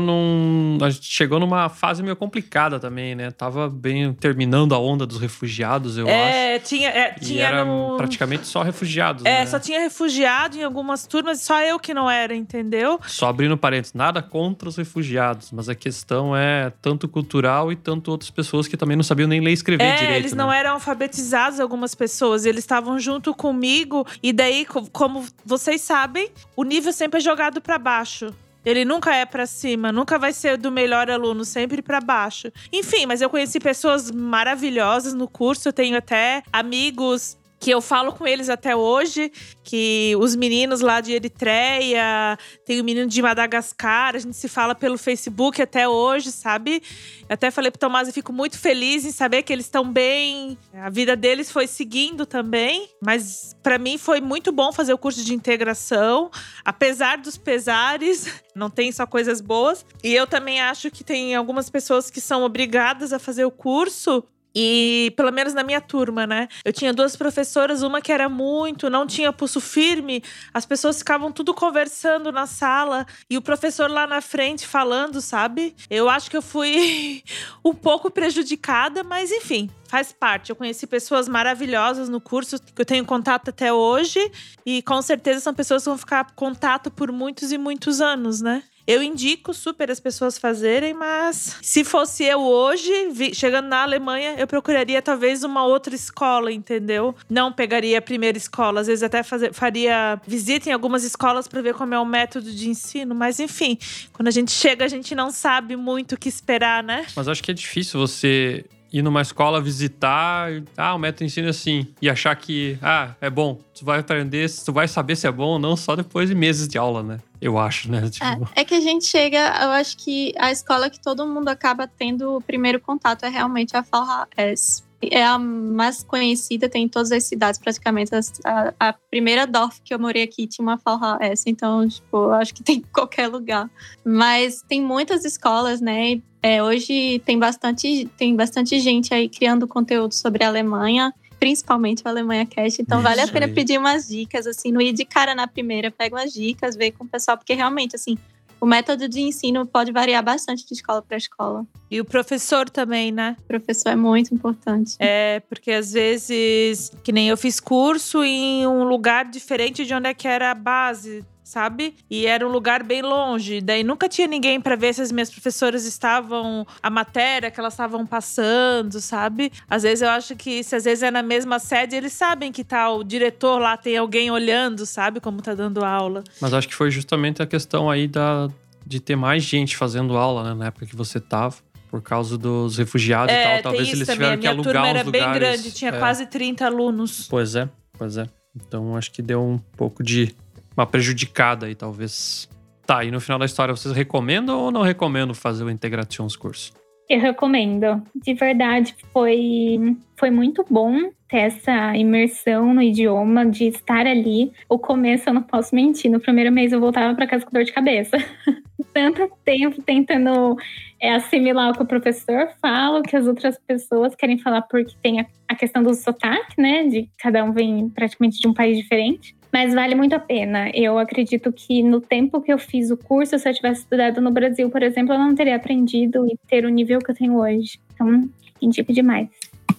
A 0.81 0.89
gente 0.89 1.05
chegou 1.05 1.39
numa 1.39 1.69
fase 1.69 2.03
meio 2.03 2.15
complicada 2.15 2.79
também, 2.79 3.15
né? 3.15 3.31
Tava 3.31 3.69
bem 3.69 4.13
terminando 4.13 4.73
a 4.73 4.79
onda 4.79 5.05
dos 5.05 5.19
refugiados, 5.19 5.97
eu 5.97 6.07
é, 6.07 6.55
acho. 6.55 6.65
Tinha, 6.65 6.89
é, 6.89 7.11
tinha. 7.11 7.39
E 7.39 7.41
era 7.41 7.65
no... 7.65 7.97
praticamente 7.97 8.47
só 8.47 8.61
refugiados. 8.61 9.23
É, 9.25 9.39
né? 9.39 9.45
só 9.45 9.59
tinha 9.59 9.79
refugiado 9.79 10.57
em 10.57 10.63
algumas 10.63 11.05
turmas, 11.05 11.41
só 11.41 11.61
eu 11.61 11.79
que 11.79 11.93
não 11.93 12.09
era, 12.09 12.35
entendeu? 12.35 12.99
Só 13.07 13.29
abrindo 13.29 13.57
parênteses, 13.57 13.93
nada 13.93 14.21
contra 14.21 14.69
os 14.69 14.75
refugiados, 14.75 15.51
mas 15.51 15.69
a 15.69 15.75
questão 15.75 16.35
é 16.35 16.71
tanto 16.81 17.07
cultural 17.07 17.71
e 17.71 17.75
tanto 17.75 18.11
outras 18.11 18.29
pessoas 18.29 18.67
que 18.67 18.77
também 18.77 18.95
não 18.95 19.03
sabiam 19.03 19.27
nem 19.27 19.41
ler 19.41 19.51
e 19.51 19.53
escrever 19.53 19.83
é, 19.83 19.95
direito. 19.95 20.17
Eles 20.17 20.33
né? 20.33 20.43
não 20.43 20.51
eram 20.51 20.71
alfabetizados, 20.71 21.59
algumas 21.59 21.95
pessoas. 21.95 22.45
Eles 22.45 22.63
estavam 22.63 22.99
junto 22.99 23.33
comigo, 23.33 24.05
e 24.21 24.31
daí, 24.31 24.65
como 24.91 25.25
vocês 25.45 25.81
sabem, 25.81 26.29
o 26.55 26.63
nível 26.63 26.91
sempre 26.91 27.19
é 27.19 27.21
jogado 27.21 27.61
para 27.61 27.77
baixo. 27.77 28.33
Ele 28.65 28.83
nunca 28.83 29.15
é 29.15 29.25
para 29.25 29.45
cima, 29.45 29.91
nunca 29.91 30.17
vai 30.17 30.33
ser 30.33 30.57
do 30.57 30.71
melhor 30.71 31.09
aluno, 31.09 31.45
sempre 31.45 31.81
para 31.81 32.01
baixo. 32.01 32.51
Enfim, 32.73 33.05
mas 33.05 33.21
eu 33.21 33.29
conheci 33.29 33.59
pessoas 33.59 34.09
maravilhosas 34.09 35.13
no 35.13 35.27
curso, 35.27 35.69
eu 35.69 35.73
tenho 35.73 35.95
até 35.95 36.41
amigos 36.51 37.37
que 37.65 37.71
eu 37.71 37.81
falo 37.81 38.13
com 38.13 38.27
eles 38.27 38.47
até 38.47 38.75
hoje, 38.75 39.31
que 39.63 40.15
os 40.19 40.35
meninos 40.35 40.81
lá 40.81 41.01
de 41.01 41.13
Eritreia, 41.13 42.37
tem 42.63 42.79
o 42.79 42.83
menino 42.83 43.09
de 43.09 43.19
Madagascar, 43.23 44.15
a 44.15 44.19
gente 44.19 44.37
se 44.37 44.47
fala 44.47 44.75
pelo 44.75 44.99
Facebook 44.99 45.59
até 45.59 45.89
hoje, 45.89 46.31
sabe? 46.31 46.83
Eu 47.27 47.33
até 47.33 47.49
falei 47.49 47.71
pro 47.71 47.79
Tomás, 47.79 48.07
eu 48.07 48.13
fico 48.13 48.31
muito 48.31 48.59
feliz 48.59 49.03
em 49.03 49.11
saber 49.11 49.41
que 49.41 49.51
eles 49.51 49.65
estão 49.65 49.91
bem, 49.91 50.59
a 50.75 50.91
vida 50.91 51.15
deles 51.15 51.51
foi 51.51 51.65
seguindo 51.65 52.23
também, 52.23 52.87
mas 53.03 53.57
para 53.63 53.79
mim 53.79 53.97
foi 53.97 54.21
muito 54.21 54.51
bom 54.51 54.71
fazer 54.71 54.93
o 54.93 54.97
curso 54.99 55.25
de 55.25 55.33
integração, 55.33 56.29
apesar 56.63 57.17
dos 57.17 57.35
pesares, 57.35 58.43
não 58.53 58.69
tem 58.69 58.91
só 58.91 59.07
coisas 59.07 59.41
boas. 59.41 59.83
E 60.03 60.13
eu 60.13 60.27
também 60.27 60.61
acho 60.61 60.91
que 60.91 61.03
tem 61.03 61.33
algumas 61.33 61.67
pessoas 61.67 62.11
que 62.11 62.21
são 62.21 62.43
obrigadas 62.43 63.11
a 63.11 63.17
fazer 63.17 63.43
o 63.43 63.49
curso 63.49 64.23
e 64.55 65.13
pelo 65.17 65.31
menos 65.31 65.53
na 65.53 65.63
minha 65.63 65.81
turma, 65.81 66.25
né? 66.25 66.47
Eu 66.63 66.71
tinha 66.71 66.93
duas 66.93 67.15
professoras, 67.15 67.83
uma 67.83 68.01
que 68.01 68.11
era 68.11 68.29
muito, 68.29 68.89
não 68.89 69.05
tinha 69.05 69.33
pulso 69.33 69.59
firme, 69.59 70.23
as 70.53 70.65
pessoas 70.65 70.99
ficavam 70.99 71.31
tudo 71.31 71.53
conversando 71.53 72.31
na 72.31 72.47
sala 72.47 73.05
e 73.29 73.37
o 73.37 73.41
professor 73.41 73.89
lá 73.89 74.07
na 74.07 74.21
frente 74.21 74.65
falando, 74.65 75.19
sabe? 75.19 75.75
Eu 75.89 76.09
acho 76.09 76.29
que 76.29 76.37
eu 76.37 76.41
fui 76.41 77.21
um 77.63 77.73
pouco 77.73 78.09
prejudicada, 78.09 79.03
mas 79.03 79.31
enfim, 79.31 79.69
faz 79.87 80.13
parte. 80.13 80.49
Eu 80.49 80.55
conheci 80.55 80.87
pessoas 80.87 81.27
maravilhosas 81.27 82.07
no 82.07 82.21
curso 82.21 82.57
que 82.59 82.81
eu 82.81 82.85
tenho 82.85 83.05
contato 83.05 83.49
até 83.49 83.73
hoje 83.73 84.19
e 84.65 84.81
com 84.83 85.01
certeza 85.01 85.41
são 85.41 85.53
pessoas 85.53 85.83
que 85.83 85.89
vão 85.89 85.97
ficar 85.97 86.31
contato 86.35 86.89
por 86.89 87.11
muitos 87.11 87.51
e 87.51 87.57
muitos 87.57 87.99
anos, 87.99 88.41
né? 88.41 88.63
Eu 88.87 89.01
indico 89.01 89.53
super 89.53 89.89
as 89.89 89.99
pessoas 89.99 90.37
fazerem, 90.37 90.93
mas 90.93 91.57
se 91.61 91.83
fosse 91.83 92.23
eu 92.23 92.41
hoje, 92.41 93.09
vi, 93.11 93.33
chegando 93.33 93.67
na 93.67 93.81
Alemanha, 93.81 94.35
eu 94.37 94.45
procuraria 94.45 95.01
talvez 95.01 95.43
uma 95.43 95.65
outra 95.65 95.95
escola, 95.95 96.51
entendeu? 96.51 97.15
Não 97.27 97.51
pegaria 97.51 97.97
a 97.97 98.01
primeira 98.01 98.37
escola, 98.37 98.81
às 98.81 98.87
vezes 98.87 99.01
até 99.01 99.23
fazer, 99.23 99.53
faria 99.53 100.21
visita 100.27 100.69
em 100.69 100.73
algumas 100.73 101.03
escolas 101.03 101.47
para 101.47 101.61
ver 101.61 101.73
como 101.73 101.95
é 101.95 101.99
o 101.99 102.05
método 102.05 102.51
de 102.51 102.69
ensino, 102.69 103.15
mas 103.15 103.39
enfim, 103.39 103.77
quando 104.13 104.27
a 104.27 104.31
gente 104.31 104.51
chega, 104.51 104.85
a 104.85 104.87
gente 104.87 105.15
não 105.15 105.31
sabe 105.31 105.75
muito 105.75 106.13
o 106.13 106.17
que 106.17 106.29
esperar, 106.29 106.83
né? 106.83 107.07
Mas 107.15 107.27
acho 107.27 107.41
que 107.41 107.49
é 107.49 107.53
difícil 107.53 107.99
você 107.99 108.65
ir 108.95 109.01
numa 109.01 109.21
escola 109.21 109.61
visitar, 109.61 110.49
ah, 110.77 110.95
o 110.95 110.97
método 110.97 111.25
ensino 111.25 111.49
assim, 111.49 111.85
e 112.01 112.09
achar 112.09 112.33
que, 112.37 112.77
ah, 112.81 113.13
é 113.19 113.29
bom. 113.29 113.59
Tu 113.77 113.83
vai 113.83 113.99
aprender, 113.99 114.49
tu 114.63 114.71
vai 114.71 114.87
saber 114.87 115.17
se 115.17 115.27
é 115.27 115.31
bom 115.31 115.47
ou 115.47 115.59
não 115.59 115.75
só 115.75 115.97
depois 115.97 116.29
de 116.29 116.35
meses 116.35 116.65
de 116.65 116.77
aula, 116.77 117.03
né? 117.03 117.17
Eu 117.41 117.57
acho, 117.59 117.91
né? 117.91 118.07
Tipo... 118.09 118.25
É, 118.55 118.61
é, 118.61 118.63
que 118.63 118.73
a 118.73 118.79
gente 118.79 119.05
chega, 119.05 119.37
eu 119.63 119.71
acho 119.71 119.97
que 119.97 120.33
a 120.37 120.49
escola 120.49 120.89
que 120.89 121.01
todo 121.01 121.27
mundo 121.27 121.49
acaba 121.49 121.85
tendo 121.87 122.37
o 122.37 122.41
primeiro 122.41 122.79
contato 122.79 123.25
é 123.25 123.29
realmente 123.29 123.75
a 123.75 123.83
FALHS. 123.83 124.85
É 125.11 125.23
a 125.23 125.37
mais 125.37 126.01
conhecida, 126.01 126.69
tem 126.69 126.85
em 126.85 126.87
todas 126.87 127.11
as 127.11 127.25
cidades 127.25 127.59
praticamente. 127.59 128.11
A, 128.45 128.73
a 128.79 128.93
primeira 128.93 129.45
Dorf 129.45 129.81
que 129.83 129.93
eu 129.93 129.99
morei 129.99 130.23
aqui 130.23 130.47
tinha 130.47 130.65
uma 130.65 130.77
FALHS, 130.77 131.43
então, 131.45 131.85
tipo, 131.85 132.29
acho 132.29 132.53
que 132.53 132.63
tem 132.63 132.77
em 132.77 132.81
qualquer 132.93 133.27
lugar. 133.27 133.69
Mas 134.05 134.63
tem 134.67 134.81
muitas 134.81 135.25
escolas, 135.25 135.81
né? 135.81 136.21
É, 136.47 136.61
hoje 136.61 137.17
tem 137.25 137.39
bastante, 137.39 138.07
tem 138.15 138.35
bastante 138.35 138.79
gente 138.79 139.11
aí 139.11 139.27
criando 139.27 139.67
conteúdo 139.67 140.13
sobre 140.13 140.43
a 140.43 140.47
Alemanha 140.47 141.11
principalmente 141.39 142.03
o 142.05 142.07
Alemanha 142.07 142.45
Cast. 142.45 142.81
Então 142.81 143.01
vale 143.01 143.19
a 143.21 143.27
pena 143.27 143.47
pedir 143.47 143.77
umas 143.77 144.07
dicas, 144.07 144.47
assim, 144.47 144.71
não 144.71 144.79
ir 144.79 144.93
de 144.93 145.05
cara 145.05 145.35
na 145.35 145.47
primeira, 145.47 145.91
pega 145.91 146.15
umas 146.15 146.31
dicas, 146.31 146.75
vê 146.75 146.91
com 146.91 147.03
o 147.03 147.07
pessoal, 147.07 147.37
porque 147.37 147.53
realmente, 147.53 147.95
assim, 147.95 148.17
o 148.61 148.65
método 148.65 149.09
de 149.09 149.21
ensino 149.21 149.65
pode 149.65 149.91
variar 149.91 150.23
bastante 150.23 150.65
de 150.65 150.73
escola 150.73 151.01
para 151.01 151.17
escola. 151.17 151.65
E 151.89 151.99
o 151.99 152.05
professor 152.05 152.69
também, 152.69 153.11
né? 153.11 153.35
O 153.41 153.47
professor 153.47 153.89
é 153.89 153.95
muito 153.95 154.33
importante. 154.33 154.95
É, 154.99 155.39
porque 155.41 155.71
às 155.71 155.91
vezes, 155.91 156.91
que 157.03 157.11
nem 157.11 157.27
eu 157.27 157.37
fiz 157.37 157.59
curso 157.59 158.23
em 158.23 158.65
um 158.65 158.83
lugar 158.83 159.25
diferente 159.25 159.85
de 159.85 159.93
onde 159.93 160.09
é 160.09 160.13
que 160.13 160.27
era 160.27 160.51
a 160.51 160.55
base 160.55 161.23
sabe? 161.45 161.93
E 162.09 162.25
era 162.25 162.45
um 162.45 162.51
lugar 162.51 162.83
bem 162.83 163.03
longe. 163.03 163.61
Daí 163.61 163.83
nunca 163.83 164.09
tinha 164.09 164.27
ninguém 164.27 164.59
para 164.59 164.75
ver 164.75 164.93
se 164.93 165.01
as 165.01 165.11
minhas 165.11 165.29
professoras 165.29 165.85
estavam 165.85 166.65
a 166.81 166.89
matéria 166.89 167.51
que 167.51 167.59
elas 167.59 167.73
estavam 167.73 168.05
passando, 168.05 168.99
sabe? 168.99 169.51
Às 169.69 169.83
vezes 169.83 170.01
eu 170.01 170.09
acho 170.09 170.35
que 170.35 170.63
se 170.63 170.75
às 170.75 170.83
vezes 170.83 171.03
é 171.03 171.11
na 171.11 171.21
mesma 171.21 171.59
sede, 171.59 171.95
eles 171.95 172.13
sabem 172.13 172.51
que 172.51 172.63
tá 172.63 172.89
o 172.89 173.03
diretor 173.03 173.59
lá 173.59 173.77
tem 173.77 173.95
alguém 173.95 174.31
olhando, 174.31 174.85
sabe, 174.85 175.19
como 175.19 175.41
tá 175.41 175.53
dando 175.53 175.85
aula. 175.85 176.23
Mas 176.41 176.51
acho 176.51 176.67
que 176.67 176.75
foi 176.75 176.89
justamente 176.89 177.43
a 177.43 177.45
questão 177.45 177.89
aí 177.89 178.07
da 178.07 178.49
de 178.87 178.99
ter 178.99 179.15
mais 179.15 179.43
gente 179.43 179.75
fazendo 179.75 180.15
aula, 180.15 180.43
né, 180.43 180.53
na 180.53 180.65
época 180.67 180.85
que 180.85 180.95
você 180.95 181.19
tava 181.19 181.55
por 181.89 182.01
causa 182.01 182.37
dos 182.37 182.77
refugiados 182.77 183.33
é, 183.33 183.41
e 183.41 183.61
tal. 183.61 183.71
Talvez 183.71 183.87
eles 183.87 184.07
também. 184.07 184.15
tiveram 184.15 184.41
que 184.41 184.47
alugar 184.47 184.73
turma 184.73 184.87
era 184.87 184.99
os 184.99 185.05
lugares. 185.05 185.27
bem 185.27 185.39
grande, 185.39 185.71
tinha 185.71 185.91
é. 185.91 185.99
quase 185.99 186.25
30 186.25 186.65
alunos. 186.65 187.27
Pois 187.27 187.55
é, 187.55 187.69
pois 187.97 188.17
é. 188.17 188.27
Então 188.55 188.95
acho 188.95 189.11
que 189.11 189.21
deu 189.21 189.41
um 189.41 189.57
pouco 189.57 190.03
de 190.03 190.35
uma 190.75 190.85
prejudicada 190.85 191.65
aí, 191.65 191.75
talvez. 191.75 192.49
Tá, 192.85 193.03
e 193.03 193.09
no 193.09 193.19
final 193.19 193.39
da 193.39 193.45
história, 193.45 193.75
vocês 193.75 193.95
recomendam 193.95 194.59
ou 194.59 194.71
não 194.71 194.81
recomendam 194.81 195.33
fazer 195.33 195.63
o 195.63 195.69
Integrations 195.69 196.35
curso? 196.35 196.73
Eu 197.09 197.19
recomendo. 197.19 198.01
De 198.15 198.33
verdade, 198.33 198.95
foi, 199.13 199.95
foi 200.17 200.31
muito 200.31 200.65
bom 200.69 201.11
ter 201.27 201.37
essa 201.37 201.95
imersão 201.95 202.73
no 202.73 202.81
idioma, 202.81 203.45
de 203.45 203.65
estar 203.65 204.07
ali. 204.07 204.51
O 204.67 204.79
começo, 204.79 205.29
eu 205.29 205.33
não 205.33 205.43
posso 205.43 205.75
mentir, 205.75 206.09
no 206.09 206.19
primeiro 206.19 206.51
mês 206.51 206.71
eu 206.71 206.79
voltava 206.79 207.13
para 207.13 207.27
casa 207.27 207.45
com 207.45 207.51
dor 207.51 207.63
de 207.63 207.71
cabeça. 207.71 208.17
Tanto 208.93 209.29
tempo 209.43 209.81
tentando 209.83 210.57
é, 210.99 211.13
assimilar 211.13 211.71
o 211.71 211.73
que 211.73 211.83
o 211.83 211.87
professor 211.87 212.49
fala, 212.61 212.99
o 212.99 213.03
que 213.03 213.15
as 213.15 213.27
outras 213.27 213.59
pessoas 213.59 214.15
querem 214.15 214.39
falar, 214.39 214.61
porque 214.63 214.95
tem 215.03 215.19
a, 215.19 215.25
a 215.47 215.55
questão 215.55 215.83
do 215.83 215.93
sotaque, 215.93 216.59
né? 216.59 216.85
De 216.85 217.09
cada 217.19 217.43
um 217.43 217.51
vem 217.51 217.89
praticamente 217.89 218.39
de 218.39 218.47
um 218.47 218.53
país 218.53 218.77
diferente. 218.77 219.35
Mas 219.55 219.73
vale 219.73 219.95
muito 219.95 220.13
a 220.13 220.19
pena. 220.19 220.69
Eu 220.73 220.99
acredito 220.99 221.49
que 221.49 221.81
no 221.81 222.01
tempo 222.01 222.41
que 222.41 222.51
eu 222.51 222.59
fiz 222.59 222.91
o 222.91 222.97
curso, 222.97 223.39
se 223.39 223.47
eu 223.47 223.53
tivesse 223.53 223.83
estudado 223.83 224.19
no 224.19 224.29
Brasil, 224.29 224.69
por 224.69 224.83
exemplo, 224.83 225.13
eu 225.13 225.17
não 225.17 225.33
teria 225.33 225.55
aprendido 225.55 226.27
e 226.27 226.37
ter 226.49 226.65
o 226.65 226.69
nível 226.69 226.99
que 226.99 227.09
eu 227.09 227.15
tenho 227.15 227.37
hoje. 227.37 227.79
Então, 227.93 228.29
indico 228.61 228.91
demais. 228.91 229.29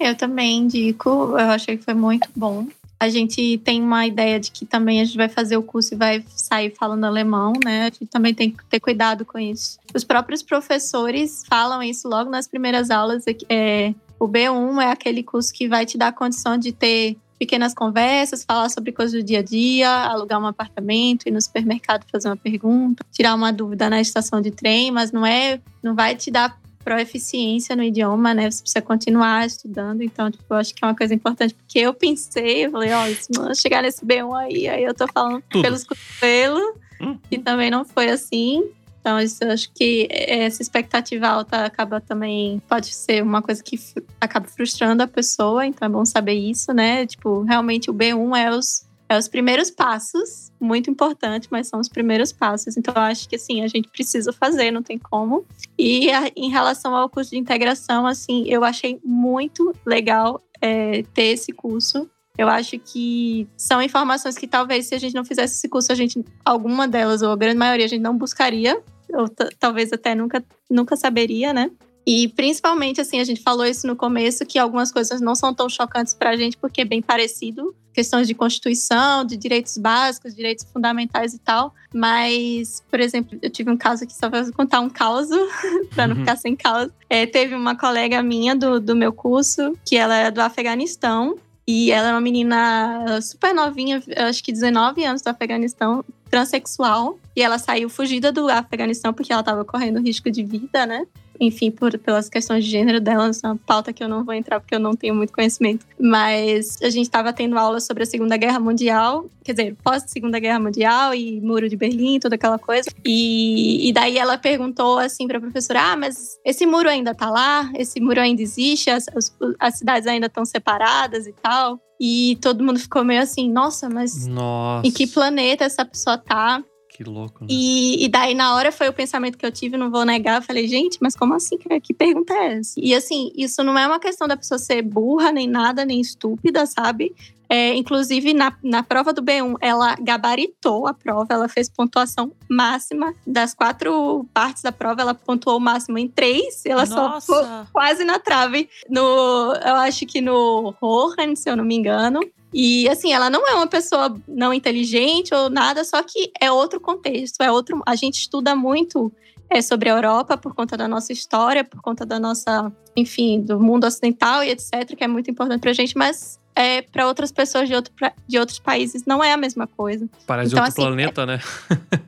Eu 0.01 0.14
também 0.14 0.61
indico, 0.61 1.11
eu 1.11 1.51
achei 1.51 1.77
que 1.77 1.85
foi 1.85 1.93
muito 1.93 2.27
bom. 2.35 2.66
A 2.99 3.11
gente 3.11 3.59
tem 3.59 3.83
uma 3.83 4.07
ideia 4.07 4.41
de 4.41 4.51
que 4.51 4.64
também 4.64 4.99
a 4.99 5.05
gente 5.05 5.18
vai 5.18 5.29
fazer 5.29 5.59
o 5.59 5.62
curso 5.62 5.93
e 5.93 5.99
vai 5.99 6.24
sair 6.29 6.70
falando 6.74 7.05
alemão, 7.05 7.53
né? 7.62 7.83
A 7.83 7.91
gente 7.91 8.07
também 8.07 8.33
tem 8.33 8.51
que 8.53 8.64
ter 8.64 8.81
cuidado 8.81 9.27
com 9.27 9.39
isso. 9.39 9.79
Os 9.95 10.05
próprios 10.05 10.43
professores 10.43 11.45
falam 11.47 11.83
isso 11.83 12.09
logo 12.09 12.31
nas 12.31 12.49
primeiras 12.49 12.91
aulas. 12.91 13.24
É, 13.47 13.93
o 14.18 14.27
B1 14.27 14.83
é 14.83 14.91
aquele 14.91 15.22
curso 15.22 15.53
que 15.53 15.68
vai 15.68 15.85
te 15.85 15.99
dar 15.99 16.09
a 16.09 16.12
condição 16.12 16.57
de 16.57 16.72
ter 16.72 17.18
pequenas 17.39 17.74
conversas, 17.74 18.45
falar 18.45 18.68
sobre 18.68 18.93
coisas 18.93 19.20
do 19.20 19.24
dia 19.24 19.41
a 19.41 19.43
dia, 19.43 19.91
alugar 19.91 20.41
um 20.41 20.47
apartamento, 20.47 21.26
ir 21.26 21.30
no 21.30 21.41
supermercado 21.41 22.05
fazer 22.11 22.28
uma 22.28 22.37
pergunta, 22.37 23.05
tirar 23.12 23.34
uma 23.34 23.53
dúvida 23.53 23.91
na 23.91 24.01
estação 24.01 24.41
de 24.41 24.51
trem, 24.51 24.91
mas 24.91 25.12
não 25.12 25.24
é, 25.24 25.61
não 25.82 25.95
vai 25.95 26.14
te 26.14 26.30
dar 26.30 26.59
proeficiência 26.87 27.74
no 27.74 27.82
idioma, 27.82 28.32
né? 28.32 28.49
Você 28.49 28.62
precisa 28.62 28.80
continuar 28.80 29.45
estudando. 29.45 30.03
Então, 30.03 30.30
tipo, 30.30 30.45
eu 30.49 30.57
acho 30.57 30.72
que 30.72 30.84
é 30.84 30.87
uma 30.87 30.95
coisa 30.95 31.12
importante, 31.12 31.53
porque 31.53 31.80
eu 31.80 31.93
pensei, 31.93 32.66
eu 32.66 32.70
falei, 32.70 32.93
ó, 32.93 33.03
oh, 33.05 33.55
se 33.55 33.61
chegar 33.61 33.82
nesse 33.82 34.07
B1 34.07 34.34
aí, 34.37 34.68
aí 34.68 34.84
eu 34.84 34.95
tô 34.95 35.09
falando 35.09 35.43
Tudo. 35.51 35.62
pelos 35.62 35.82
cotovelos, 35.82 36.62
hum. 37.01 37.18
e 37.28 37.39
também 37.39 37.72
não 37.72 37.84
foi 37.84 38.09
assim. 38.09 38.62
Então, 39.07 39.20
isso, 39.20 39.44
eu 39.44 39.52
acho 39.52 39.70
que 39.72 40.09
essa 40.11 40.61
expectativa 40.61 41.28
alta 41.28 41.64
acaba 41.64 42.00
também, 42.00 42.61
pode 42.68 42.92
ser 42.92 43.22
uma 43.22 43.40
coisa 43.40 43.62
que 43.62 43.78
acaba 44.20 44.48
frustrando 44.48 45.00
a 45.00 45.07
pessoa, 45.07 45.64
então 45.64 45.86
é 45.86 45.88
bom 45.88 46.04
saber 46.04 46.32
isso, 46.32 46.72
né? 46.72 47.07
Tipo, 47.07 47.42
realmente 47.42 47.88
o 47.88 47.94
B1 47.94 48.36
é 48.36 48.50
os 48.50 48.84
é 49.09 49.16
os 49.16 49.28
primeiros 49.28 49.70
passos, 49.70 50.50
muito 50.59 50.90
importante, 50.90 51.46
mas 51.52 51.68
são 51.68 51.78
os 51.78 51.88
primeiros 51.88 52.32
passos. 52.32 52.76
Então, 52.76 52.92
eu 52.96 53.02
acho 53.02 53.28
que 53.28 53.36
assim, 53.36 53.62
a 53.62 53.68
gente 53.68 53.88
precisa 53.88 54.32
fazer, 54.32 54.72
não 54.72 54.82
tem 54.82 54.98
como. 54.98 55.46
E 55.78 56.11
a, 56.11 56.28
em 56.34 56.50
relação 56.50 56.92
ao 56.92 57.09
curso 57.09 57.30
de 57.30 57.38
integração, 57.38 58.04
assim, 58.09 58.42
eu 58.48 58.64
achei 58.64 58.98
muito 59.04 59.72
legal 59.86 60.42
é, 60.61 61.04
ter 61.14 61.26
esse 61.26 61.52
curso. 61.52 62.11
Eu 62.36 62.48
acho 62.48 62.76
que 62.80 63.46
são 63.57 63.80
informações 63.80 64.36
que 64.36 64.48
talvez 64.48 64.86
se 64.86 64.96
a 64.96 64.98
gente 64.98 65.14
não 65.14 65.24
fizesse 65.24 65.54
esse 65.54 65.68
curso, 65.68 65.92
a 65.92 65.94
gente, 65.94 66.24
alguma 66.44 66.88
delas, 66.88 67.22
ou 67.22 67.30
a 67.30 67.36
grande 67.36 67.59
maioria, 67.59 67.86
a 67.86 67.88
gente 67.88 68.02
não 68.02 68.18
buscaria, 68.18 68.82
ou 69.12 69.28
talvez 69.59 69.92
até 69.92 70.14
nunca, 70.14 70.44
nunca 70.70 70.96
saberia, 70.96 71.52
né? 71.52 71.70
E 72.07 72.28
principalmente, 72.28 73.00
assim, 73.00 73.18
a 73.18 73.24
gente 73.24 73.42
falou 73.42 73.66
isso 73.66 73.84
no 73.84 73.96
começo, 73.96 74.46
que 74.46 74.61
algumas 74.61 74.92
coisas 74.92 75.20
não 75.20 75.34
são 75.34 75.52
tão 75.52 75.68
chocantes 75.68 76.14
para 76.14 76.30
a 76.30 76.36
gente, 76.36 76.57
porque 76.57 76.82
é 76.82 76.84
bem 76.84 77.02
parecido. 77.02 77.74
Questões 77.92 78.28
de 78.28 78.34
Constituição, 78.34 79.24
de 79.24 79.36
direitos 79.36 79.76
básicos, 79.76 80.36
direitos 80.36 80.64
fundamentais 80.72 81.34
e 81.34 81.38
tal. 81.40 81.74
Mas, 81.92 82.80
por 82.88 83.00
exemplo, 83.00 83.36
eu 83.42 83.50
tive 83.50 83.72
um 83.72 83.76
caso 83.76 84.04
aqui, 84.04 84.14
só 84.14 84.30
vou 84.30 84.52
contar 84.52 84.80
um 84.80 84.88
caos, 84.88 85.26
para 85.96 86.07
não 86.07 86.14
uhum. 86.14 86.20
ficar 86.20 86.36
sem 86.36 86.54
causa. 86.54 86.92
É, 87.11 87.26
teve 87.26 87.57
uma 87.57 87.76
colega 87.76 88.22
minha 88.22 88.54
do, 88.54 88.78
do 88.78 88.94
meu 88.94 89.12
curso, 89.12 89.76
que 89.84 89.96
ela 89.96 90.14
é 90.14 90.30
do 90.30 90.40
Afeganistão, 90.40 91.36
e 91.66 91.90
ela 91.90 92.11
é 92.11 92.12
uma 92.12 92.20
menina 92.20 93.20
super 93.20 93.52
novinha, 93.52 94.00
acho 94.28 94.44
que 94.44 94.52
19 94.52 95.04
anos 95.04 95.22
do 95.22 95.28
Afeganistão, 95.28 96.04
transexual. 96.31 97.18
E 97.35 97.43
ela 97.43 97.59
saiu 97.59 97.89
fugida 97.89 98.33
do 98.33 98.49
Afeganistão 98.49 99.12
porque 99.12 99.33
ela 99.33 99.41
estava 99.41 99.64
correndo 99.64 100.01
risco 100.01 100.31
de 100.31 100.43
vida, 100.43 100.87
né? 100.87 101.07
Enfim, 101.41 101.70
por, 101.70 101.97
pelas 101.99 102.28
questões 102.28 102.64
de 102.64 102.70
gênero 102.70 103.01
dela, 103.01 103.28
essa 103.28 103.47
é 103.47 103.51
uma 103.51 103.57
pauta 103.57 103.93
que 103.93 104.03
eu 104.03 104.09
não 104.09 104.24
vou 104.24 104.34
entrar 104.34 104.61
porque 104.61 104.74
eu 104.74 104.80
não 104.80 104.95
tenho 104.95 105.14
muito 105.14 105.32
conhecimento. 105.32 105.87
Mas 105.99 106.78
a 106.82 106.91
gente 106.91 107.05
estava 107.07 107.32
tendo 107.32 107.59
aula 107.59 107.80
sobre 107.80 108.03
a 108.03 108.07
Segunda 108.07 108.37
Guerra 108.37 108.61
Mundial, 108.61 109.26
quer 109.45 109.53
dizer, 109.53 109.76
pós-Segunda 109.82 110.39
Guerra 110.39 110.59
Mundial 110.59 111.14
e 111.14 111.41
Muro 111.41 111.68
de 111.68 111.76
Berlim, 111.76 112.18
toda 112.18 112.34
aquela 112.34 112.59
coisa. 112.59 112.89
E, 113.05 113.89
e 113.89 113.93
daí 113.93 114.18
ela 114.18 114.39
perguntou 114.39 114.99
assim 114.99 115.26
para 115.26 115.39
a 115.39 115.41
professora: 115.41 115.93
ah, 115.93 115.97
mas 115.97 116.39
esse 116.45 116.66
muro 116.66 116.89
ainda 116.89 117.14
tá 117.14 117.30
lá? 117.30 117.70
Esse 117.74 118.01
muro 118.01 118.20
ainda 118.20 118.43
existe? 118.43 118.91
As, 118.91 119.07
as, 119.09 119.34
as 119.59 119.78
cidades 119.78 120.07
ainda 120.07 120.26
estão 120.26 120.45
separadas 120.45 121.26
e 121.26 121.32
tal? 121.32 121.80
E 122.01 122.39
todo 122.43 122.62
mundo 122.62 122.78
ficou 122.78 123.03
meio 123.03 123.22
assim, 123.22 123.51
nossa, 123.51 123.89
mas 123.89 124.26
nossa. 124.26 124.87
em 124.87 124.91
que 124.91 125.07
planeta 125.07 125.64
essa 125.64 125.84
pessoa 125.84 126.18
tá? 126.18 126.62
Que 126.97 127.05
louco, 127.05 127.44
né? 127.44 127.49
E, 127.51 128.07
e, 128.07 128.09
daí, 128.09 128.34
na 128.34 128.55
hora, 128.55 128.72
foi 128.72 128.88
o 128.88 128.92
pensamento 128.92 129.36
que 129.36 129.44
eu 129.44 129.53
tive, 129.53 129.76
não 129.76 129.90
vou 129.90 130.03
negar. 130.03 130.36
Eu 130.36 130.42
falei, 130.42 130.66
gente, 130.66 130.97
mas 130.99 131.14
como 131.14 131.34
assim? 131.34 131.59
Que, 131.59 131.78
que 131.78 131.92
pergunta 131.92 132.32
é 132.32 132.55
essa? 132.55 132.72
E 132.78 132.94
assim, 132.94 133.30
isso 133.36 133.62
não 133.62 133.78
é 133.78 133.86
uma 133.86 134.01
questão 134.01 134.26
da 134.26 134.34
pessoa 134.34 134.57
ser 134.57 134.80
burra, 134.80 135.30
nem 135.30 135.47
nada, 135.47 135.84
nem 135.84 136.01
estúpida, 136.01 136.64
sabe? 136.64 137.14
É, 137.51 137.74
inclusive, 137.74 138.32
na, 138.32 138.57
na 138.62 138.82
prova 138.82 139.12
do 139.12 139.22
B1, 139.22 139.57
ela 139.61 139.94
gabaritou 139.97 140.86
a 140.86 140.94
prova, 140.94 141.34
ela 141.34 141.49
fez 141.51 141.68
pontuação 141.68 142.32
máxima. 142.49 143.14
Das 143.26 143.53
quatro 143.53 144.26
partes 144.32 144.62
da 144.62 144.72
prova, 144.72 145.03
ela 145.03 145.14
pontuou 145.14 145.59
o 145.59 145.61
máximo 145.61 145.99
em 145.99 146.09
três. 146.09 146.64
Ela 146.64 146.86
Nossa. 146.86 147.20
só 147.20 147.20
ficou 147.20 147.66
quase 147.74 148.05
na 148.05 148.18
trave. 148.18 148.70
No, 148.88 149.53
eu 149.64 149.74
acho 149.76 150.07
que 150.07 150.22
no 150.22 150.74
Rohan, 150.80 151.36
se 151.36 151.51
eu 151.51 151.57
não 151.57 151.64
me 151.64 151.76
engano. 151.76 152.20
E 152.53 152.88
assim, 152.88 153.12
ela 153.12 153.28
não 153.28 153.47
é 153.47 153.55
uma 153.55 153.66
pessoa 153.66 154.16
não 154.26 154.53
inteligente 154.53 155.34
ou 155.34 155.51
nada, 155.51 155.84
só 155.84 156.03
que 156.03 156.30
é 156.40 156.51
outro 156.51 156.80
contexto, 156.80 157.42
é 157.42 157.51
outro. 157.51 157.82
A 157.86 157.94
gente 157.94 158.20
estuda 158.20 158.55
muito 158.55 159.12
é, 159.51 159.61
sobre 159.61 159.90
a 159.90 159.94
Europa 159.94 160.36
por 160.36 160.55
conta 160.55 160.76
da 160.76 160.88
nossa 160.88 161.12
história, 161.12 161.64
por 161.64 161.80
conta 161.80 162.07
da 162.07 162.18
nossa, 162.18 162.72
enfim, 162.97 163.40
do 163.40 163.61
mundo 163.61 163.86
ocidental 163.86 164.42
e 164.42 164.51
etc, 164.51 164.97
que 164.97 165.05
é 165.05 165.09
muito 165.09 165.30
importante 165.30 165.61
pra 165.61 165.72
gente, 165.72 165.97
mas 165.97 166.40
é, 166.57 166.80
para 166.80 167.07
outras 167.07 167.30
pessoas 167.30 167.68
de, 167.68 167.74
outro, 167.74 167.92
de 168.26 168.38
outros 168.38 168.59
países 168.59 169.04
não 169.04 169.22
é 169.22 169.30
a 169.32 169.36
mesma 169.36 169.66
coisa. 169.66 170.09
Parece 170.26 170.54
então, 170.54 170.64
outro 170.64 170.72
assim, 170.72 170.88
planeta, 170.88 171.22
é, 171.22 171.26
né? 171.26 171.40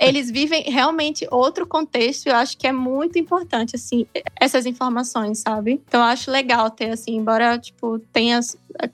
eles 0.01 0.31
vivem 0.31 0.63
realmente 0.63 1.29
outro 1.31 1.67
contexto 1.67 2.27
e 2.27 2.31
eu 2.31 2.37
acho 2.37 2.57
que 2.57 2.67
é 2.67 2.73
muito 2.73 3.19
importante, 3.19 3.77
assim, 3.77 4.07
essas 4.41 4.65
informações, 4.65 5.41
sabe? 5.41 5.83
Então 5.87 6.01
eu 6.01 6.07
acho 6.07 6.31
legal 6.31 6.71
ter, 6.71 6.91
assim, 6.91 7.17
embora, 7.17 7.59
tipo, 7.59 7.99
tenha, 8.11 8.41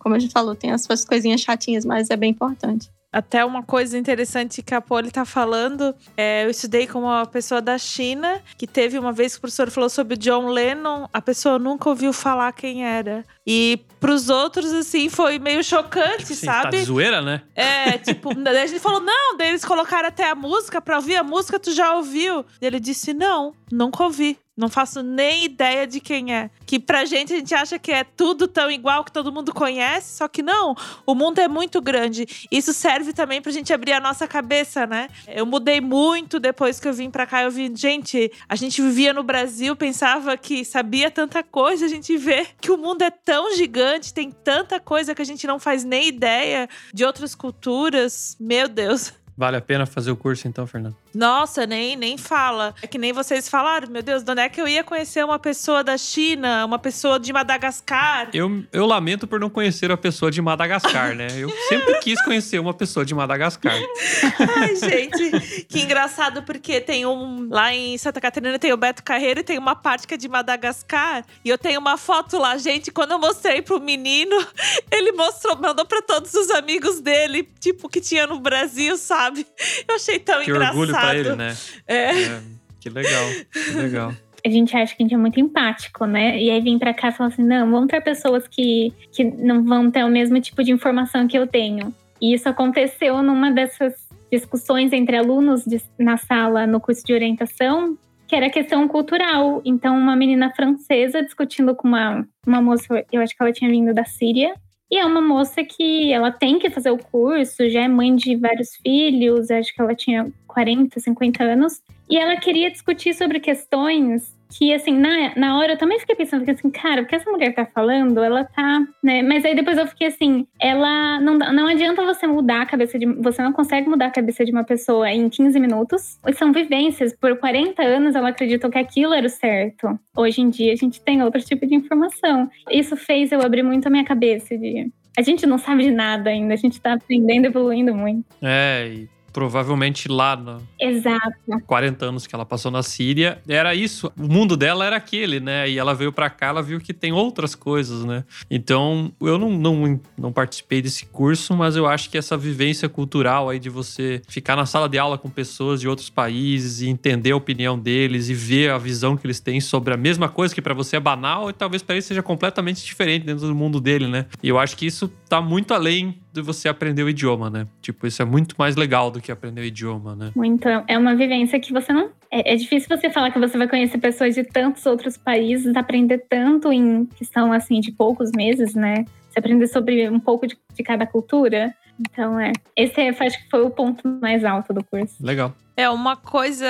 como 0.00 0.16
a 0.16 0.18
gente 0.18 0.32
falou, 0.32 0.56
tem 0.56 0.72
as 0.72 0.82
suas 0.82 1.04
coisinhas 1.04 1.40
chatinhas, 1.40 1.84
mas 1.84 2.10
é 2.10 2.16
bem 2.16 2.32
importante. 2.32 2.90
Até 3.14 3.44
uma 3.44 3.62
coisa 3.62 3.96
interessante 3.96 4.60
que 4.60 4.74
a 4.74 4.80
Poli 4.80 5.08
tá 5.08 5.24
falando, 5.24 5.94
é, 6.16 6.44
eu 6.44 6.50
estudei 6.50 6.84
com 6.88 6.98
uma 6.98 7.24
pessoa 7.24 7.62
da 7.62 7.78
China, 7.78 8.42
que 8.58 8.66
teve 8.66 8.98
uma 8.98 9.12
vez 9.12 9.34
que 9.34 9.38
o 9.38 9.40
professor 9.42 9.70
falou 9.70 9.88
sobre 9.88 10.16
John 10.16 10.48
Lennon, 10.48 11.06
a 11.12 11.22
pessoa 11.22 11.56
nunca 11.56 11.88
ouviu 11.88 12.12
falar 12.12 12.50
quem 12.52 12.84
era. 12.84 13.24
E 13.46 13.78
pros 14.00 14.28
outros, 14.28 14.72
assim, 14.72 15.08
foi 15.08 15.38
meio 15.38 15.62
chocante, 15.62 16.24
tipo, 16.24 16.44
sabe? 16.44 16.62
Tá 16.64 16.70
de 16.70 16.82
zoeira, 16.82 17.22
né? 17.22 17.42
É, 17.54 17.98
tipo, 17.98 18.34
daí 18.42 18.58
a 18.58 18.66
gente 18.66 18.80
falou, 18.80 18.98
não, 18.98 19.36
daí 19.36 19.50
eles 19.50 19.64
colocaram 19.64 20.08
até 20.08 20.28
a 20.28 20.34
música 20.34 20.80
pra 20.80 20.96
ouvir 20.96 21.14
a 21.14 21.22
música, 21.22 21.60
tu 21.60 21.70
já 21.70 21.94
ouviu? 21.94 22.44
E 22.60 22.66
ele 22.66 22.80
disse, 22.80 23.14
não, 23.14 23.54
nunca 23.70 24.02
ouvi. 24.02 24.36
Não 24.56 24.68
faço 24.68 25.02
nem 25.02 25.44
ideia 25.44 25.84
de 25.84 25.98
quem 25.98 26.32
é. 26.32 26.48
Que 26.64 26.78
pra 26.78 27.04
gente 27.04 27.32
a 27.32 27.36
gente 27.36 27.54
acha 27.54 27.76
que 27.76 27.90
é 27.90 28.04
tudo 28.04 28.46
tão 28.46 28.70
igual 28.70 29.02
que 29.02 29.10
todo 29.10 29.32
mundo 29.32 29.52
conhece, 29.52 30.16
só 30.16 30.28
que 30.28 30.42
não. 30.42 30.76
O 31.04 31.12
mundo 31.12 31.40
é 31.40 31.48
muito 31.48 31.80
grande. 31.80 32.24
Isso 32.52 32.72
serve 32.72 33.12
também 33.12 33.42
pra 33.42 33.50
gente 33.50 33.72
abrir 33.72 33.92
a 33.92 34.00
nossa 34.00 34.28
cabeça, 34.28 34.86
né? 34.86 35.08
Eu 35.26 35.44
mudei 35.44 35.80
muito 35.80 36.38
depois 36.38 36.78
que 36.78 36.86
eu 36.86 36.92
vim 36.92 37.10
pra 37.10 37.26
cá. 37.26 37.42
Eu 37.42 37.50
vi, 37.50 37.72
gente, 37.74 38.30
a 38.48 38.54
gente 38.54 38.80
vivia 38.80 39.12
no 39.12 39.24
Brasil, 39.24 39.74
pensava 39.74 40.36
que 40.36 40.64
sabia 40.64 41.10
tanta 41.10 41.42
coisa, 41.42 41.86
a 41.86 41.88
gente 41.88 42.16
vê 42.16 42.46
que 42.60 42.70
o 42.70 42.78
mundo 42.78 43.02
é 43.02 43.10
tão 43.10 43.56
gigante, 43.56 44.14
tem 44.14 44.30
tanta 44.30 44.78
coisa 44.78 45.16
que 45.16 45.22
a 45.22 45.26
gente 45.26 45.48
não 45.48 45.58
faz 45.58 45.82
nem 45.82 46.06
ideia 46.06 46.68
de 46.92 47.04
outras 47.04 47.34
culturas. 47.34 48.36
Meu 48.38 48.68
Deus. 48.68 49.12
Vale 49.36 49.56
a 49.56 49.60
pena 49.60 49.84
fazer 49.84 50.12
o 50.12 50.16
curso 50.16 50.46
então, 50.46 50.64
Fernando? 50.64 51.03
Nossa, 51.14 51.66
nem, 51.66 51.96
nem 51.96 52.18
fala. 52.18 52.74
É 52.82 52.86
que 52.86 52.98
nem 52.98 53.12
vocês 53.12 53.48
falaram, 53.48 53.88
meu 53.88 54.02
Deus, 54.02 54.22
de 54.22 54.30
onde 54.30 54.40
é 54.40 54.48
que 54.48 54.60
eu 54.60 54.66
ia 54.66 54.82
conhecer 54.82 55.24
uma 55.24 55.38
pessoa 55.38 55.84
da 55.84 55.96
China, 55.96 56.64
uma 56.64 56.78
pessoa 56.78 57.20
de 57.20 57.32
Madagascar? 57.32 58.28
Eu, 58.32 58.64
eu 58.72 58.84
lamento 58.84 59.26
por 59.26 59.38
não 59.38 59.48
conhecer 59.48 59.90
a 59.92 59.96
pessoa 59.96 60.30
de 60.30 60.42
Madagascar, 60.42 61.14
né? 61.14 61.28
Eu 61.36 61.50
sempre 61.68 61.98
quis 62.00 62.20
conhecer 62.22 62.58
uma 62.58 62.74
pessoa 62.74 63.04
de 63.04 63.14
Madagascar. 63.14 63.74
Ai, 64.58 64.74
gente, 64.76 65.66
que 65.68 65.82
engraçado, 65.82 66.42
porque 66.42 66.80
tem 66.80 67.06
um. 67.06 67.48
Lá 67.50 67.72
em 67.72 67.96
Santa 67.96 68.20
Catarina 68.20 68.58
tem 68.58 68.72
o 68.72 68.76
Beto 68.76 69.02
Carreiro 69.02 69.40
e 69.40 69.44
tem 69.44 69.58
uma 69.58 69.76
parte 69.76 70.06
que 70.06 70.14
é 70.14 70.16
de 70.16 70.28
Madagascar. 70.28 71.24
E 71.44 71.48
eu 71.48 71.58
tenho 71.58 71.78
uma 71.78 71.96
foto 71.96 72.38
lá, 72.38 72.58
gente. 72.58 72.90
Quando 72.90 73.12
eu 73.12 73.18
mostrei 73.18 73.62
pro 73.62 73.80
menino, 73.80 74.36
ele 74.90 75.12
mostrou, 75.12 75.56
mandou 75.56 75.84
pra 75.84 76.02
todos 76.02 76.34
os 76.34 76.50
amigos 76.50 77.00
dele, 77.00 77.48
tipo, 77.60 77.88
que 77.88 78.00
tinha 78.00 78.26
no 78.26 78.40
Brasil, 78.40 78.96
sabe? 78.96 79.46
Eu 79.86 79.94
achei 79.94 80.18
tão 80.18 80.42
que 80.42 80.50
engraçado. 80.50 80.78
Orgulho 80.78 81.03
pra 81.06 81.16
ele, 81.16 81.36
né? 81.36 81.56
É. 81.86 82.22
é. 82.22 82.40
Que 82.80 82.90
legal, 82.90 83.24
que 83.52 83.70
legal. 83.70 84.14
A 84.46 84.50
gente 84.50 84.76
acha 84.76 84.94
que 84.94 85.02
a 85.02 85.04
gente 85.04 85.14
é 85.14 85.18
muito 85.18 85.40
empático, 85.40 86.04
né? 86.04 86.38
E 86.38 86.50
aí 86.50 86.60
vem 86.60 86.78
pra 86.78 86.92
cá 86.92 87.08
e 87.08 87.12
fala 87.12 87.30
assim: 87.30 87.42
não, 87.42 87.70
vamos 87.70 87.88
ter 87.88 88.02
pessoas 88.02 88.46
que, 88.46 88.92
que 89.10 89.24
não 89.24 89.64
vão 89.64 89.90
ter 89.90 90.04
o 90.04 90.08
mesmo 90.08 90.38
tipo 90.38 90.62
de 90.62 90.70
informação 90.70 91.26
que 91.26 91.38
eu 91.38 91.46
tenho. 91.46 91.94
E 92.20 92.34
isso 92.34 92.48
aconteceu 92.48 93.22
numa 93.22 93.50
dessas 93.50 93.94
discussões 94.30 94.92
entre 94.92 95.16
alunos 95.16 95.64
de, 95.64 95.80
na 95.98 96.16
sala 96.16 96.66
no 96.66 96.80
curso 96.80 97.04
de 97.04 97.14
orientação, 97.14 97.96
que 98.26 98.36
era 98.36 98.50
questão 98.50 98.86
cultural. 98.86 99.62
Então, 99.64 99.96
uma 99.96 100.14
menina 100.14 100.50
francesa 100.54 101.22
discutindo 101.22 101.74
com 101.74 101.88
uma, 101.88 102.26
uma 102.46 102.60
moça, 102.60 103.04
eu 103.10 103.22
acho 103.22 103.34
que 103.34 103.42
ela 103.42 103.52
tinha 103.52 103.70
vindo 103.70 103.94
da 103.94 104.04
Síria, 104.04 104.54
e 104.90 104.98
é 104.98 105.04
uma 105.04 105.20
moça 105.20 105.64
que 105.64 106.12
ela 106.12 106.30
tem 106.30 106.58
que 106.58 106.70
fazer 106.70 106.90
o 106.90 106.98
curso, 106.98 107.68
já 107.68 107.82
é 107.82 107.88
mãe 107.88 108.14
de 108.14 108.36
vários 108.36 108.76
filhos, 108.76 109.50
acho 109.50 109.74
que 109.74 109.80
ela 109.80 109.94
tinha 109.94 110.30
40, 110.46 111.00
50 111.00 111.42
anos. 111.42 111.82
E 112.08 112.18
ela 112.18 112.36
queria 112.36 112.70
discutir 112.70 113.14
sobre 113.14 113.40
questões 113.40 114.33
que, 114.50 114.72
assim, 114.72 114.96
na, 114.96 115.34
na 115.36 115.58
hora 115.58 115.72
eu 115.72 115.78
também 115.78 115.98
fiquei 115.98 116.14
pensando 116.14 116.48
assim, 116.48 116.70
cara, 116.70 117.02
o 117.02 117.06
que 117.06 117.14
essa 117.14 117.30
mulher 117.30 117.54
tá 117.54 117.66
falando, 117.66 118.22
ela 118.22 118.44
tá, 118.44 118.84
né? 119.02 119.22
Mas 119.22 119.44
aí 119.44 119.54
depois 119.54 119.76
eu 119.78 119.86
fiquei 119.86 120.08
assim, 120.08 120.46
ela 120.60 121.20
não, 121.20 121.38
não 121.38 121.66
adianta 121.66 122.04
você 122.04 122.26
mudar 122.26 122.62
a 122.62 122.66
cabeça 122.66 122.98
de. 122.98 123.06
Você 123.06 123.42
não 123.42 123.52
consegue 123.52 123.88
mudar 123.88 124.06
a 124.06 124.10
cabeça 124.10 124.44
de 124.44 124.52
uma 124.52 124.64
pessoa 124.64 125.10
em 125.10 125.28
15 125.28 125.58
minutos. 125.58 126.18
São 126.34 126.52
vivências. 126.52 127.14
Por 127.14 127.36
40 127.38 127.82
anos 127.82 128.14
ela 128.14 128.28
acreditou 128.28 128.70
que 128.70 128.78
aquilo 128.78 129.14
era 129.14 129.26
o 129.26 129.30
certo. 129.30 129.98
Hoje 130.16 130.40
em 130.40 130.50
dia 130.50 130.72
a 130.72 130.76
gente 130.76 131.00
tem 131.00 131.22
outro 131.22 131.40
tipo 131.40 131.66
de 131.66 131.74
informação. 131.74 132.48
Isso 132.70 132.96
fez 132.96 133.32
eu 133.32 133.42
abrir 133.42 133.62
muito 133.62 133.86
a 133.86 133.90
minha 133.90 134.04
cabeça 134.04 134.56
de. 134.56 134.90
A 135.16 135.22
gente 135.22 135.46
não 135.46 135.58
sabe 135.58 135.84
de 135.84 135.92
nada 135.92 136.30
ainda, 136.30 136.54
a 136.54 136.56
gente 136.56 136.80
tá 136.80 136.94
aprendendo, 136.94 137.46
evoluindo 137.46 137.94
muito. 137.94 138.24
É, 138.42 138.88
e 138.88 139.08
provavelmente 139.34 140.08
lá 140.08 140.36
no 140.36 140.62
Exato. 140.80 141.34
40 141.66 142.06
anos 142.06 142.26
que 142.26 142.34
ela 142.34 142.46
passou 142.46 142.70
na 142.70 142.82
Síria, 142.84 143.42
era 143.48 143.74
isso. 143.74 144.10
O 144.16 144.32
mundo 144.32 144.56
dela 144.56 144.86
era 144.86 144.96
aquele, 144.96 145.40
né? 145.40 145.68
E 145.68 145.76
ela 145.76 145.92
veio 145.92 146.12
pra 146.12 146.30
cá, 146.30 146.46
ela 146.46 146.62
viu 146.62 146.80
que 146.80 146.94
tem 146.94 147.12
outras 147.12 147.54
coisas, 147.56 148.04
né? 148.04 148.24
Então, 148.48 149.12
eu 149.20 149.36
não, 149.36 149.50
não, 149.50 150.00
não 150.16 150.32
participei 150.32 150.80
desse 150.80 151.04
curso, 151.06 151.54
mas 151.56 151.74
eu 151.74 151.86
acho 151.86 152.08
que 152.08 152.16
essa 152.16 152.36
vivência 152.36 152.88
cultural 152.88 153.50
aí 153.50 153.58
de 153.58 153.68
você 153.68 154.22
ficar 154.28 154.54
na 154.54 154.66
sala 154.66 154.88
de 154.88 154.98
aula 154.98 155.18
com 155.18 155.28
pessoas 155.28 155.80
de 155.80 155.88
outros 155.88 156.08
países 156.08 156.80
e 156.80 156.88
entender 156.88 157.32
a 157.32 157.36
opinião 157.36 157.76
deles 157.76 158.28
e 158.28 158.34
ver 158.34 158.70
a 158.70 158.78
visão 158.78 159.16
que 159.16 159.26
eles 159.26 159.40
têm 159.40 159.60
sobre 159.60 159.92
a 159.92 159.96
mesma 159.96 160.28
coisa 160.28 160.54
que 160.54 160.62
pra 160.62 160.74
você 160.74 160.96
é 160.96 161.00
banal 161.00 161.50
e 161.50 161.52
talvez 161.52 161.82
pra 161.82 161.96
ele 161.96 162.02
seja 162.02 162.22
completamente 162.22 162.84
diferente 162.84 163.26
dentro 163.26 163.48
do 163.48 163.54
mundo 163.54 163.80
dele, 163.80 164.06
né? 164.06 164.26
E 164.40 164.48
eu 164.48 164.58
acho 164.60 164.76
que 164.76 164.86
isso 164.86 165.10
tá 165.34 165.40
muito 165.40 165.74
além 165.74 166.20
de 166.32 166.40
você 166.40 166.68
aprender 166.68 167.02
o 167.02 167.08
idioma, 167.08 167.50
né? 167.50 167.66
Tipo, 167.82 168.06
isso 168.06 168.22
é 168.22 168.24
muito 168.24 168.54
mais 168.56 168.76
legal 168.76 169.10
do 169.10 169.20
que 169.20 169.32
aprender 169.32 169.62
o 169.62 169.64
idioma, 169.64 170.14
né? 170.14 170.30
Muito. 170.36 170.68
É 170.86 170.96
uma 170.96 171.16
vivência 171.16 171.58
que 171.58 171.72
você 171.72 171.92
não. 171.92 172.10
É, 172.30 172.52
é 172.52 172.56
difícil 172.56 172.88
você 172.88 173.10
falar 173.10 173.32
que 173.32 173.38
você 173.40 173.58
vai 173.58 173.66
conhecer 173.66 173.98
pessoas 173.98 174.36
de 174.36 174.44
tantos 174.44 174.86
outros 174.86 175.16
países, 175.16 175.74
aprender 175.74 176.24
tanto 176.28 176.72
em 176.72 177.04
questão 177.06 177.52
assim 177.52 177.80
de 177.80 177.90
poucos 177.90 178.30
meses, 178.36 178.74
né? 178.74 179.04
Você 179.28 179.40
aprender 179.40 179.66
sobre 179.66 180.08
um 180.08 180.20
pouco 180.20 180.46
de, 180.46 180.56
de 180.72 180.82
cada 180.84 181.04
cultura. 181.04 181.74
Então, 182.00 182.38
é. 182.38 182.52
Esse 182.76 183.00
é, 183.00 183.08
acho 183.08 183.42
que 183.42 183.50
foi 183.50 183.62
o 183.62 183.70
ponto 183.70 184.06
mais 184.20 184.44
alto 184.44 184.72
do 184.72 184.84
curso. 184.84 185.14
Legal. 185.20 185.54
É 185.76 185.90
uma 185.90 186.16
coisa 186.16 186.66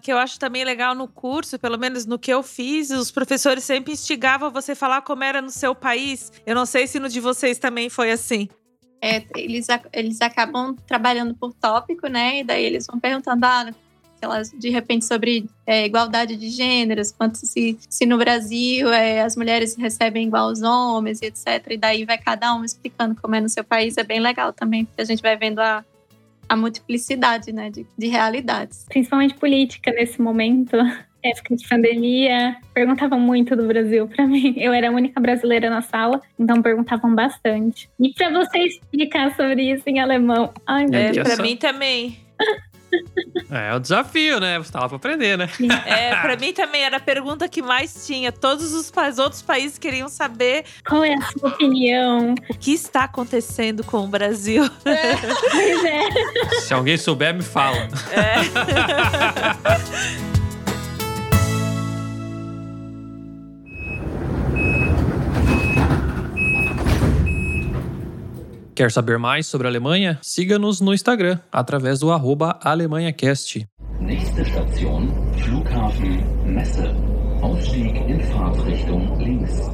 que 0.00 0.12
eu 0.12 0.18
acho 0.18 0.38
também 0.38 0.64
legal 0.64 0.94
no 0.94 1.08
curso, 1.08 1.58
pelo 1.58 1.76
menos 1.76 2.06
no 2.06 2.18
que 2.18 2.32
eu 2.32 2.42
fiz, 2.42 2.90
os 2.90 3.10
professores 3.10 3.64
sempre 3.64 3.92
instigavam 3.92 4.50
você 4.50 4.74
falar 4.74 5.02
como 5.02 5.24
era 5.24 5.42
no 5.42 5.50
seu 5.50 5.74
país. 5.74 6.32
Eu 6.46 6.54
não 6.54 6.64
sei 6.64 6.86
se 6.86 7.00
no 7.00 7.08
de 7.08 7.20
vocês 7.20 7.58
também 7.58 7.88
foi 7.88 8.12
assim. 8.12 8.48
É, 9.02 9.22
eles, 9.36 9.66
eles 9.92 10.20
acabam 10.20 10.74
trabalhando 10.86 11.34
por 11.34 11.52
tópico, 11.52 12.06
né? 12.06 12.40
E 12.40 12.44
daí 12.44 12.64
eles 12.64 12.86
vão 12.86 12.98
perguntando, 12.98 13.44
ah, 13.44 13.70
lá, 14.26 14.42
de 14.42 14.70
repente 14.70 15.04
sobre 15.04 15.46
é, 15.66 15.84
igualdade 15.86 16.36
de 16.36 16.48
gêneros, 16.50 17.12
quanto 17.12 17.36
se, 17.38 17.78
se 17.88 18.06
no 18.06 18.16
Brasil 18.18 18.92
é, 18.92 19.20
as 19.22 19.36
mulheres 19.36 19.76
recebem 19.76 20.26
igual 20.26 20.48
aos 20.48 20.62
homens, 20.62 21.20
e 21.22 21.26
etc. 21.26 21.46
E 21.70 21.76
daí 21.76 22.04
vai 22.04 22.18
cada 22.18 22.54
um 22.54 22.64
explicando 22.64 23.14
como 23.20 23.34
é 23.34 23.40
no 23.40 23.48
seu 23.48 23.64
país. 23.64 23.96
É 23.96 24.02
bem 24.04 24.20
legal 24.20 24.52
também, 24.52 24.84
porque 24.84 25.02
a 25.02 25.04
gente 25.04 25.22
vai 25.22 25.36
vendo 25.36 25.58
a, 25.60 25.84
a 26.48 26.56
multiplicidade, 26.56 27.52
né, 27.52 27.70
de, 27.70 27.86
de 27.96 28.06
realidades. 28.08 28.84
Principalmente 28.88 29.34
política 29.34 29.90
nesse 29.92 30.20
momento. 30.20 30.76
Época 31.24 31.56
de 31.56 31.66
pandemia, 31.66 32.54
perguntavam 32.74 33.18
muito 33.18 33.56
do 33.56 33.66
Brasil 33.66 34.06
pra 34.06 34.26
mim. 34.26 34.52
Eu 34.58 34.74
era 34.74 34.90
a 34.90 34.92
única 34.92 35.18
brasileira 35.18 35.70
na 35.70 35.80
sala, 35.80 36.20
então 36.38 36.60
perguntavam 36.60 37.14
bastante. 37.14 37.88
E 37.98 38.12
pra 38.12 38.28
você 38.28 38.58
explicar 38.58 39.34
sobre 39.34 39.72
isso 39.72 39.84
em 39.86 40.00
alemão? 40.00 40.52
Ai, 40.66 40.84
meu 40.84 41.00
É, 41.00 41.12
Deus. 41.12 41.26
pra 41.26 41.42
mim 41.42 41.56
também. 41.56 42.18
É, 43.50 43.70
é 43.70 43.74
o 43.74 43.78
desafio, 43.80 44.40
né? 44.40 44.58
Você 44.58 44.72
tá 44.72 44.80
lá 44.80 44.88
pra 44.88 44.96
aprender, 44.96 45.36
né? 45.38 45.48
É, 45.86 46.14
pra 46.16 46.36
mim 46.36 46.52
também 46.52 46.82
era 46.82 46.96
a 46.96 47.00
pergunta 47.00 47.48
que 47.48 47.62
mais 47.62 48.06
tinha. 48.06 48.32
Todos 48.32 48.72
os 48.72 48.90
pa- 48.90 49.12
outros 49.18 49.42
países 49.42 49.78
queriam 49.78 50.08
saber 50.08 50.64
Qual 50.86 51.04
é 51.04 51.14
a 51.14 51.20
sua 51.22 51.48
opinião? 51.50 52.34
o 52.50 52.54
que 52.58 52.72
está 52.72 53.04
acontecendo 53.04 53.84
com 53.84 53.98
o 53.98 54.06
Brasil. 54.08 54.68
Pois 54.82 55.84
é. 55.84 56.60
Se 56.60 56.74
alguém 56.74 56.96
souber, 56.96 57.34
me 57.34 57.42
fala. 57.42 57.88
Quer 68.74 68.90
saber 68.90 69.18
mais 69.18 69.46
sobre 69.46 69.68
a 69.68 69.70
Alemanha? 69.70 70.18
Siga-nos 70.20 70.80
no 70.80 70.92
Instagram, 70.92 71.38
através 71.52 72.00
do 72.00 72.10
arroba 72.10 72.58
AlemanhaCast. 72.60 73.64
Nächste 74.00 74.44
Station, 74.44 75.08
Flughafen 75.38 76.24
Messe. 76.44 76.82
Ausstieg 77.40 77.96
in 77.96 78.20
Fahrtrichtung 78.32 79.16
links. 79.18 79.70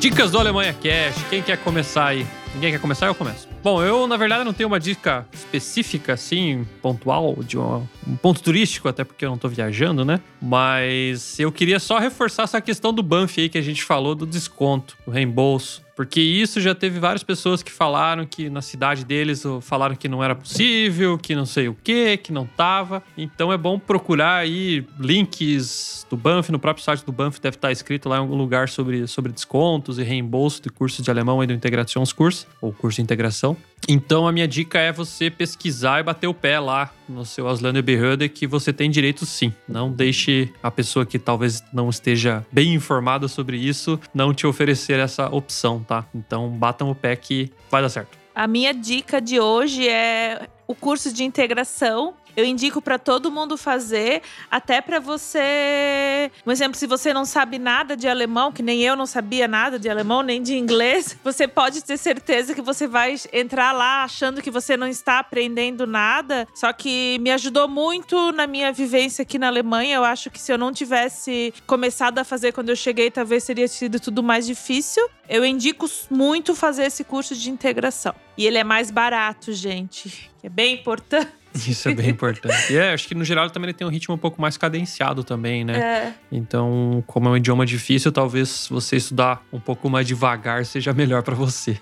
Dicas 0.00 0.32
do 0.32 0.40
Alemanha 0.40 0.74
Cash. 0.74 1.22
Quem 1.30 1.40
quer 1.40 1.58
começar 1.58 2.06
aí? 2.06 2.26
Ninguém 2.54 2.72
quer 2.72 2.80
começar? 2.80 3.06
Eu 3.06 3.14
começo. 3.14 3.51
Bom, 3.62 3.80
eu 3.80 4.08
na 4.08 4.16
verdade 4.16 4.42
não 4.44 4.52
tenho 4.52 4.68
uma 4.68 4.80
dica 4.80 5.24
específica, 5.32 6.14
assim, 6.14 6.66
pontual, 6.82 7.36
de 7.46 7.56
uma- 7.56 7.88
um 8.08 8.16
ponto 8.16 8.42
turístico, 8.42 8.88
até 8.88 9.04
porque 9.04 9.24
eu 9.24 9.30
não 9.30 9.38
tô 9.38 9.48
viajando, 9.48 10.04
né? 10.04 10.20
Mas 10.40 11.38
eu 11.38 11.52
queria 11.52 11.78
só 11.78 11.98
reforçar 12.00 12.42
essa 12.42 12.60
questão 12.60 12.92
do 12.92 13.02
Banff 13.04 13.40
aí 13.40 13.48
que 13.48 13.56
a 13.58 13.62
gente 13.62 13.84
falou 13.84 14.16
do 14.16 14.26
desconto, 14.26 14.96
do 15.06 15.12
reembolso. 15.12 15.80
Porque 15.94 16.20
isso 16.20 16.58
já 16.58 16.74
teve 16.74 16.98
várias 16.98 17.22
pessoas 17.22 17.62
que 17.62 17.70
falaram 17.70 18.24
que 18.26 18.48
na 18.48 18.62
cidade 18.62 19.04
deles 19.04 19.44
falaram 19.60 19.94
que 19.94 20.08
não 20.08 20.24
era 20.24 20.34
possível, 20.34 21.18
que 21.18 21.34
não 21.34 21.44
sei 21.44 21.68
o 21.68 21.74
que, 21.84 22.16
que 22.16 22.32
não 22.32 22.46
tava. 22.46 23.02
Então 23.16 23.52
é 23.52 23.58
bom 23.58 23.78
procurar 23.78 24.36
aí 24.36 24.86
links 24.98 26.06
do 26.08 26.16
Banff, 26.16 26.50
no 26.50 26.58
próprio 26.58 26.82
site 26.82 27.04
do 27.04 27.12
Banff 27.12 27.38
deve 27.40 27.56
estar 27.56 27.70
escrito 27.70 28.08
lá 28.08 28.16
em 28.16 28.20
algum 28.20 28.34
lugar 28.36 28.70
sobre, 28.70 29.06
sobre 29.06 29.32
descontos 29.32 29.98
e 29.98 30.02
reembolso 30.02 30.62
de 30.62 30.70
cursos 30.70 31.04
de 31.04 31.10
alemão 31.10 31.44
e 31.44 31.46
do 31.46 31.52
Integrationskurs, 31.52 32.46
ou 32.60 32.72
curso 32.72 32.96
de 32.96 33.02
integração. 33.02 33.51
Então 33.88 34.28
a 34.28 34.32
minha 34.32 34.46
dica 34.46 34.78
é 34.78 34.92
você 34.92 35.28
pesquisar 35.28 36.00
e 36.00 36.02
bater 36.04 36.26
o 36.28 36.34
pé 36.34 36.60
lá 36.60 36.92
no 37.08 37.24
seu 37.24 37.48
Ausländer 37.48 37.82
Behörde 37.82 38.28
que 38.28 38.46
você 38.46 38.72
tem 38.72 38.90
direito 38.90 39.26
sim. 39.26 39.52
Não 39.68 39.90
deixe 39.90 40.52
a 40.62 40.70
pessoa 40.70 41.04
que 41.04 41.18
talvez 41.18 41.62
não 41.72 41.90
esteja 41.90 42.46
bem 42.52 42.74
informada 42.74 43.26
sobre 43.26 43.56
isso 43.56 43.98
não 44.14 44.32
te 44.32 44.46
oferecer 44.46 45.00
essa 45.00 45.26
opção, 45.28 45.82
tá? 45.82 46.06
Então 46.14 46.48
batam 46.50 46.90
o 46.90 46.94
pé 46.94 47.16
que 47.16 47.50
vai 47.70 47.82
dar 47.82 47.88
certo. 47.88 48.22
A 48.34 48.46
minha 48.46 48.72
dica 48.72 49.20
de 49.20 49.38
hoje 49.38 49.86
é 49.86 50.48
o 50.66 50.74
curso 50.74 51.12
de 51.12 51.22
integração. 51.22 52.14
Eu 52.36 52.44
indico 52.44 52.80
para 52.80 52.98
todo 52.98 53.30
mundo 53.30 53.56
fazer, 53.56 54.22
até 54.50 54.80
para 54.80 54.98
você. 54.98 56.30
Um 56.46 56.50
exemplo, 56.50 56.78
se 56.78 56.86
você 56.86 57.12
não 57.12 57.24
sabe 57.24 57.58
nada 57.58 57.96
de 57.96 58.08
alemão, 58.08 58.50
que 58.50 58.62
nem 58.62 58.82
eu 58.82 58.96
não 58.96 59.06
sabia 59.06 59.46
nada 59.46 59.78
de 59.78 59.88
alemão, 59.88 60.22
nem 60.22 60.42
de 60.42 60.56
inglês, 60.56 61.16
você 61.24 61.46
pode 61.46 61.84
ter 61.84 61.96
certeza 61.96 62.54
que 62.54 62.62
você 62.62 62.86
vai 62.86 63.16
entrar 63.32 63.72
lá 63.72 64.04
achando 64.04 64.40
que 64.40 64.50
você 64.50 64.76
não 64.76 64.86
está 64.86 65.18
aprendendo 65.18 65.86
nada. 65.86 66.48
Só 66.54 66.72
que 66.72 67.18
me 67.20 67.30
ajudou 67.30 67.68
muito 67.68 68.32
na 68.32 68.46
minha 68.46 68.72
vivência 68.72 69.22
aqui 69.22 69.38
na 69.38 69.48
Alemanha. 69.48 69.96
Eu 69.96 70.04
acho 70.04 70.30
que 70.30 70.40
se 70.40 70.52
eu 70.52 70.58
não 70.58 70.72
tivesse 70.72 71.52
começado 71.66 72.18
a 72.18 72.24
fazer 72.24 72.52
quando 72.52 72.70
eu 72.70 72.76
cheguei, 72.76 73.10
talvez 73.10 73.44
teria 73.44 73.68
sido 73.68 74.00
tudo 74.00 74.22
mais 74.22 74.46
difícil. 74.46 75.06
Eu 75.28 75.44
indico 75.44 75.86
muito 76.10 76.54
fazer 76.54 76.84
esse 76.84 77.04
curso 77.04 77.34
de 77.34 77.50
integração. 77.50 78.14
E 78.36 78.46
ele 78.46 78.58
é 78.58 78.64
mais 78.64 78.90
barato, 78.90 79.52
gente. 79.52 80.30
É 80.42 80.48
bem 80.48 80.74
importante. 80.74 81.41
Isso 81.68 81.88
é 81.88 81.94
bem 81.94 82.10
importante. 82.10 82.72
E 82.72 82.76
é, 82.76 82.92
acho 82.92 83.06
que 83.06 83.14
no 83.14 83.24
geral 83.24 83.48
também 83.50 83.68
ele 83.68 83.76
tem 83.76 83.86
um 83.86 83.90
ritmo 83.90 84.14
um 84.14 84.18
pouco 84.18 84.40
mais 84.40 84.56
cadenciado 84.56 85.22
também, 85.22 85.64
né? 85.64 85.78
É. 85.78 86.14
Então, 86.30 87.02
como 87.06 87.28
é 87.28 87.32
um 87.32 87.36
idioma 87.36 87.66
difícil, 87.66 88.10
talvez 88.10 88.66
você 88.70 88.96
estudar 88.96 89.44
um 89.52 89.60
pouco 89.60 89.88
mais 89.90 90.06
devagar 90.06 90.64
seja 90.64 90.92
melhor 90.92 91.22
pra 91.22 91.34
você. 91.34 91.78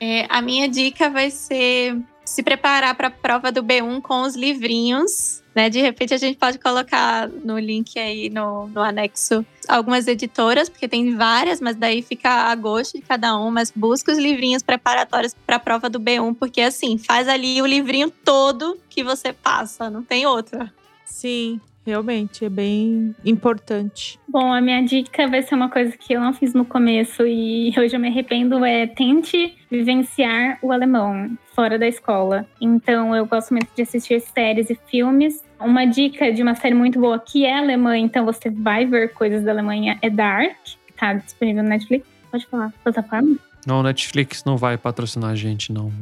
É, 0.00 0.26
a 0.30 0.40
minha 0.40 0.66
dica 0.68 1.10
vai 1.10 1.30
ser 1.30 1.98
se 2.30 2.44
preparar 2.44 2.94
para 2.94 3.08
a 3.08 3.10
prova 3.10 3.50
do 3.50 3.60
B1 3.60 4.00
com 4.00 4.22
os 4.22 4.36
livrinhos. 4.36 5.42
Né? 5.52 5.68
De 5.68 5.80
repente 5.80 6.14
a 6.14 6.16
gente 6.16 6.38
pode 6.38 6.60
colocar 6.60 7.28
no 7.28 7.58
link 7.58 7.98
aí 7.98 8.30
no, 8.30 8.68
no 8.68 8.80
anexo 8.80 9.44
algumas 9.66 10.06
editoras, 10.06 10.68
porque 10.68 10.86
tem 10.86 11.16
várias, 11.16 11.60
mas 11.60 11.74
daí 11.74 12.02
fica 12.02 12.30
a 12.30 12.54
gosto 12.54 12.98
de 12.98 13.02
cada 13.02 13.36
um. 13.36 13.50
Mas 13.50 13.72
busca 13.74 14.12
os 14.12 14.18
livrinhos 14.18 14.62
preparatórios 14.62 15.34
para 15.44 15.56
a 15.56 15.58
prova 15.58 15.90
do 15.90 15.98
B1, 15.98 16.36
porque 16.36 16.60
assim, 16.60 16.96
faz 16.98 17.26
ali 17.26 17.60
o 17.60 17.66
livrinho 17.66 18.12
todo 18.24 18.78
que 18.88 19.02
você 19.02 19.32
passa, 19.32 19.90
não 19.90 20.04
tem 20.04 20.24
outra. 20.24 20.72
Sim, 21.04 21.60
realmente, 21.84 22.44
é 22.44 22.48
bem 22.48 23.14
importante. 23.24 24.18
Bom, 24.28 24.52
a 24.52 24.60
minha 24.60 24.82
dica 24.82 25.26
vai 25.28 25.42
ser 25.42 25.54
uma 25.54 25.68
coisa 25.68 25.96
que 25.96 26.12
eu 26.12 26.20
não 26.20 26.32
fiz 26.32 26.54
no 26.54 26.64
começo 26.64 27.26
e 27.26 27.72
hoje 27.78 27.94
eu 27.94 28.00
me 28.00 28.08
arrependo, 28.08 28.64
é 28.64 28.86
tente 28.86 29.56
vivenciar 29.70 30.58
o 30.62 30.72
alemão 30.72 31.36
fora 31.54 31.78
da 31.78 31.86
escola. 31.86 32.46
Então, 32.60 33.14
eu 33.14 33.26
gosto 33.26 33.50
muito 33.50 33.68
de 33.74 33.82
assistir 33.82 34.20
séries 34.20 34.70
e 34.70 34.78
filmes. 34.86 35.44
Uma 35.58 35.84
dica 35.84 36.32
de 36.32 36.42
uma 36.42 36.54
série 36.54 36.74
muito 36.74 36.98
boa 36.98 37.18
que 37.18 37.44
é 37.44 37.58
alemã, 37.58 37.96
então 37.98 38.24
você 38.24 38.48
vai 38.48 38.86
ver 38.86 39.12
coisas 39.12 39.44
da 39.44 39.50
Alemanha, 39.50 39.98
é 40.00 40.08
Dark, 40.08 40.56
tá 40.96 41.14
disponível 41.14 41.62
no 41.62 41.68
Netflix. 41.68 42.06
Pode 42.30 42.46
falar, 42.46 42.72
plataforma? 42.82 43.36
Não, 43.66 43.82
Netflix 43.82 44.42
não 44.44 44.56
vai 44.56 44.78
patrocinar 44.78 45.30
a 45.30 45.34
gente, 45.34 45.72
não. 45.72 45.92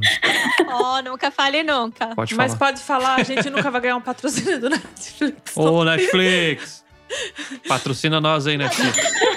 Oh, 0.68 1.02
nunca 1.04 1.30
fale 1.30 1.62
nunca. 1.62 2.14
Pode 2.14 2.34
Mas 2.34 2.54
falar. 2.54 2.72
pode 2.72 2.82
falar, 2.82 3.14
a 3.16 3.22
gente 3.22 3.50
nunca 3.50 3.70
vai 3.70 3.80
ganhar 3.80 3.96
um 3.96 4.00
patrocínio 4.00 4.60
do 4.60 4.70
Netflix. 4.70 5.56
Ô, 5.56 5.84
Netflix! 5.84 6.84
Patrocina 7.66 8.20
nós 8.20 8.46
aí, 8.46 8.56
Netflix. 8.56 8.98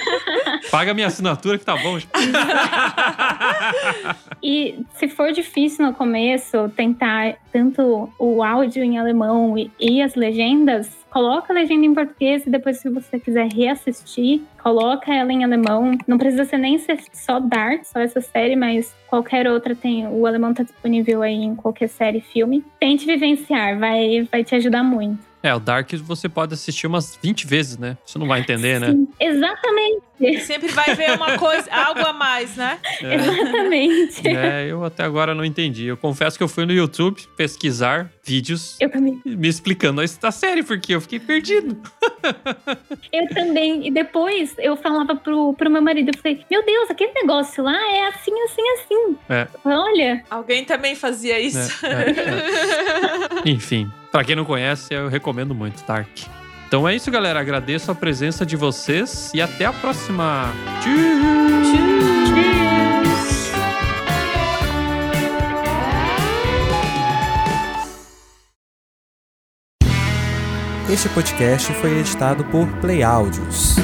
Paga 0.72 0.94
minha 0.94 1.06
assinatura 1.06 1.58
que 1.58 1.66
tá 1.66 1.76
bom. 1.76 1.98
E 4.44 4.84
se 4.94 5.06
for 5.06 5.30
difícil 5.30 5.86
no 5.86 5.94
começo 5.94 6.68
tentar 6.70 7.36
tanto 7.52 8.12
o 8.18 8.42
áudio 8.42 8.82
em 8.82 8.98
alemão 8.98 9.56
e, 9.56 9.70
e 9.78 10.02
as 10.02 10.16
legendas, 10.16 10.90
coloca 11.10 11.52
a 11.52 11.54
legenda 11.54 11.86
em 11.86 11.94
português 11.94 12.44
e 12.44 12.50
depois, 12.50 12.78
se 12.78 12.90
você 12.90 13.20
quiser 13.20 13.46
reassistir, 13.52 14.40
coloca 14.60 15.14
ela 15.14 15.32
em 15.32 15.44
alemão. 15.44 15.96
Não 16.08 16.18
precisa 16.18 16.44
ser 16.44 16.58
nem 16.58 16.76
ser 16.76 16.98
só 17.12 17.38
Dark, 17.38 17.84
só 17.84 18.00
essa 18.00 18.20
série, 18.20 18.56
mas 18.56 18.92
qualquer 19.06 19.46
outra 19.46 19.76
tem. 19.76 20.08
O 20.08 20.26
alemão 20.26 20.52
tá 20.52 20.64
disponível 20.64 21.22
aí 21.22 21.34
em 21.34 21.54
qualquer 21.54 21.88
série, 21.88 22.20
filme. 22.20 22.64
Tente 22.80 23.06
vivenciar, 23.06 23.78
vai, 23.78 24.26
vai 24.28 24.42
te 24.42 24.56
ajudar 24.56 24.82
muito. 24.82 25.32
É, 25.42 25.52
o 25.52 25.58
Dark 25.58 25.92
você 26.02 26.28
pode 26.28 26.54
assistir 26.54 26.86
umas 26.86 27.18
20 27.20 27.46
vezes, 27.46 27.76
né? 27.76 27.96
Você 28.06 28.16
não 28.16 28.28
vai 28.28 28.40
entender, 28.40 28.80
né? 28.80 28.92
Sim, 28.92 29.08
Sempre 30.46 30.68
vai 30.68 30.94
ver 30.94 31.12
uma 31.12 31.38
coisa, 31.38 31.70
algo 31.72 32.00
a 32.00 32.12
mais, 32.12 32.56
né? 32.56 32.78
É. 33.02 33.14
exatamente. 33.14 34.28
É, 34.28 34.66
eu 34.70 34.84
até 34.84 35.04
agora 35.04 35.34
não 35.34 35.44
entendi. 35.44 35.86
Eu 35.86 35.96
confesso 35.96 36.36
que 36.36 36.44
eu 36.44 36.48
fui 36.48 36.64
no 36.64 36.72
YouTube 36.72 37.20
pesquisar 37.36 38.10
vídeos 38.24 38.76
Eu 38.80 38.90
também. 38.90 39.20
me 39.24 39.48
explicando 39.48 40.00
a 40.00 40.30
série, 40.30 40.62
porque 40.62 40.94
eu 40.94 41.00
fiquei 41.00 41.18
perdido. 41.18 41.76
Eu 43.12 43.28
também. 43.28 43.86
E 43.86 43.90
depois 43.90 44.54
eu 44.58 44.76
falava 44.76 45.14
pro, 45.14 45.52
pro 45.54 45.70
meu 45.70 45.82
marido, 45.82 46.10
eu 46.14 46.18
falei, 46.18 46.44
meu 46.50 46.64
Deus, 46.64 46.90
aquele 46.90 47.12
negócio 47.12 47.62
lá 47.62 47.76
é 47.92 48.06
assim, 48.06 48.32
assim, 48.42 48.62
assim. 48.70 49.16
É. 49.28 49.46
Olha, 49.64 50.24
Alguém 50.30 50.64
também 50.64 50.94
fazia 50.94 51.38
isso. 51.38 51.84
É, 51.84 51.92
é, 51.92 52.10
é. 52.10 53.42
Enfim, 53.50 53.90
pra 54.10 54.24
quem 54.24 54.34
não 54.34 54.44
conhece, 54.44 54.94
eu 54.94 55.08
recomendo 55.08 55.54
muito 55.54 55.84
Dark. 55.84 56.08
Então 56.72 56.88
é 56.88 56.96
isso, 56.96 57.10
galera. 57.10 57.38
Agradeço 57.38 57.90
a 57.90 57.94
presença 57.94 58.46
de 58.46 58.56
vocês 58.56 59.30
e 59.34 59.42
até 59.42 59.66
a 59.66 59.74
próxima. 59.74 60.50
Tchau! 60.80 60.92
Este 70.90 71.10
podcast 71.10 71.74
foi 71.74 71.98
editado 71.98 72.42
por 72.46 72.66
Play 72.80 73.02
Áudios. 73.02 73.76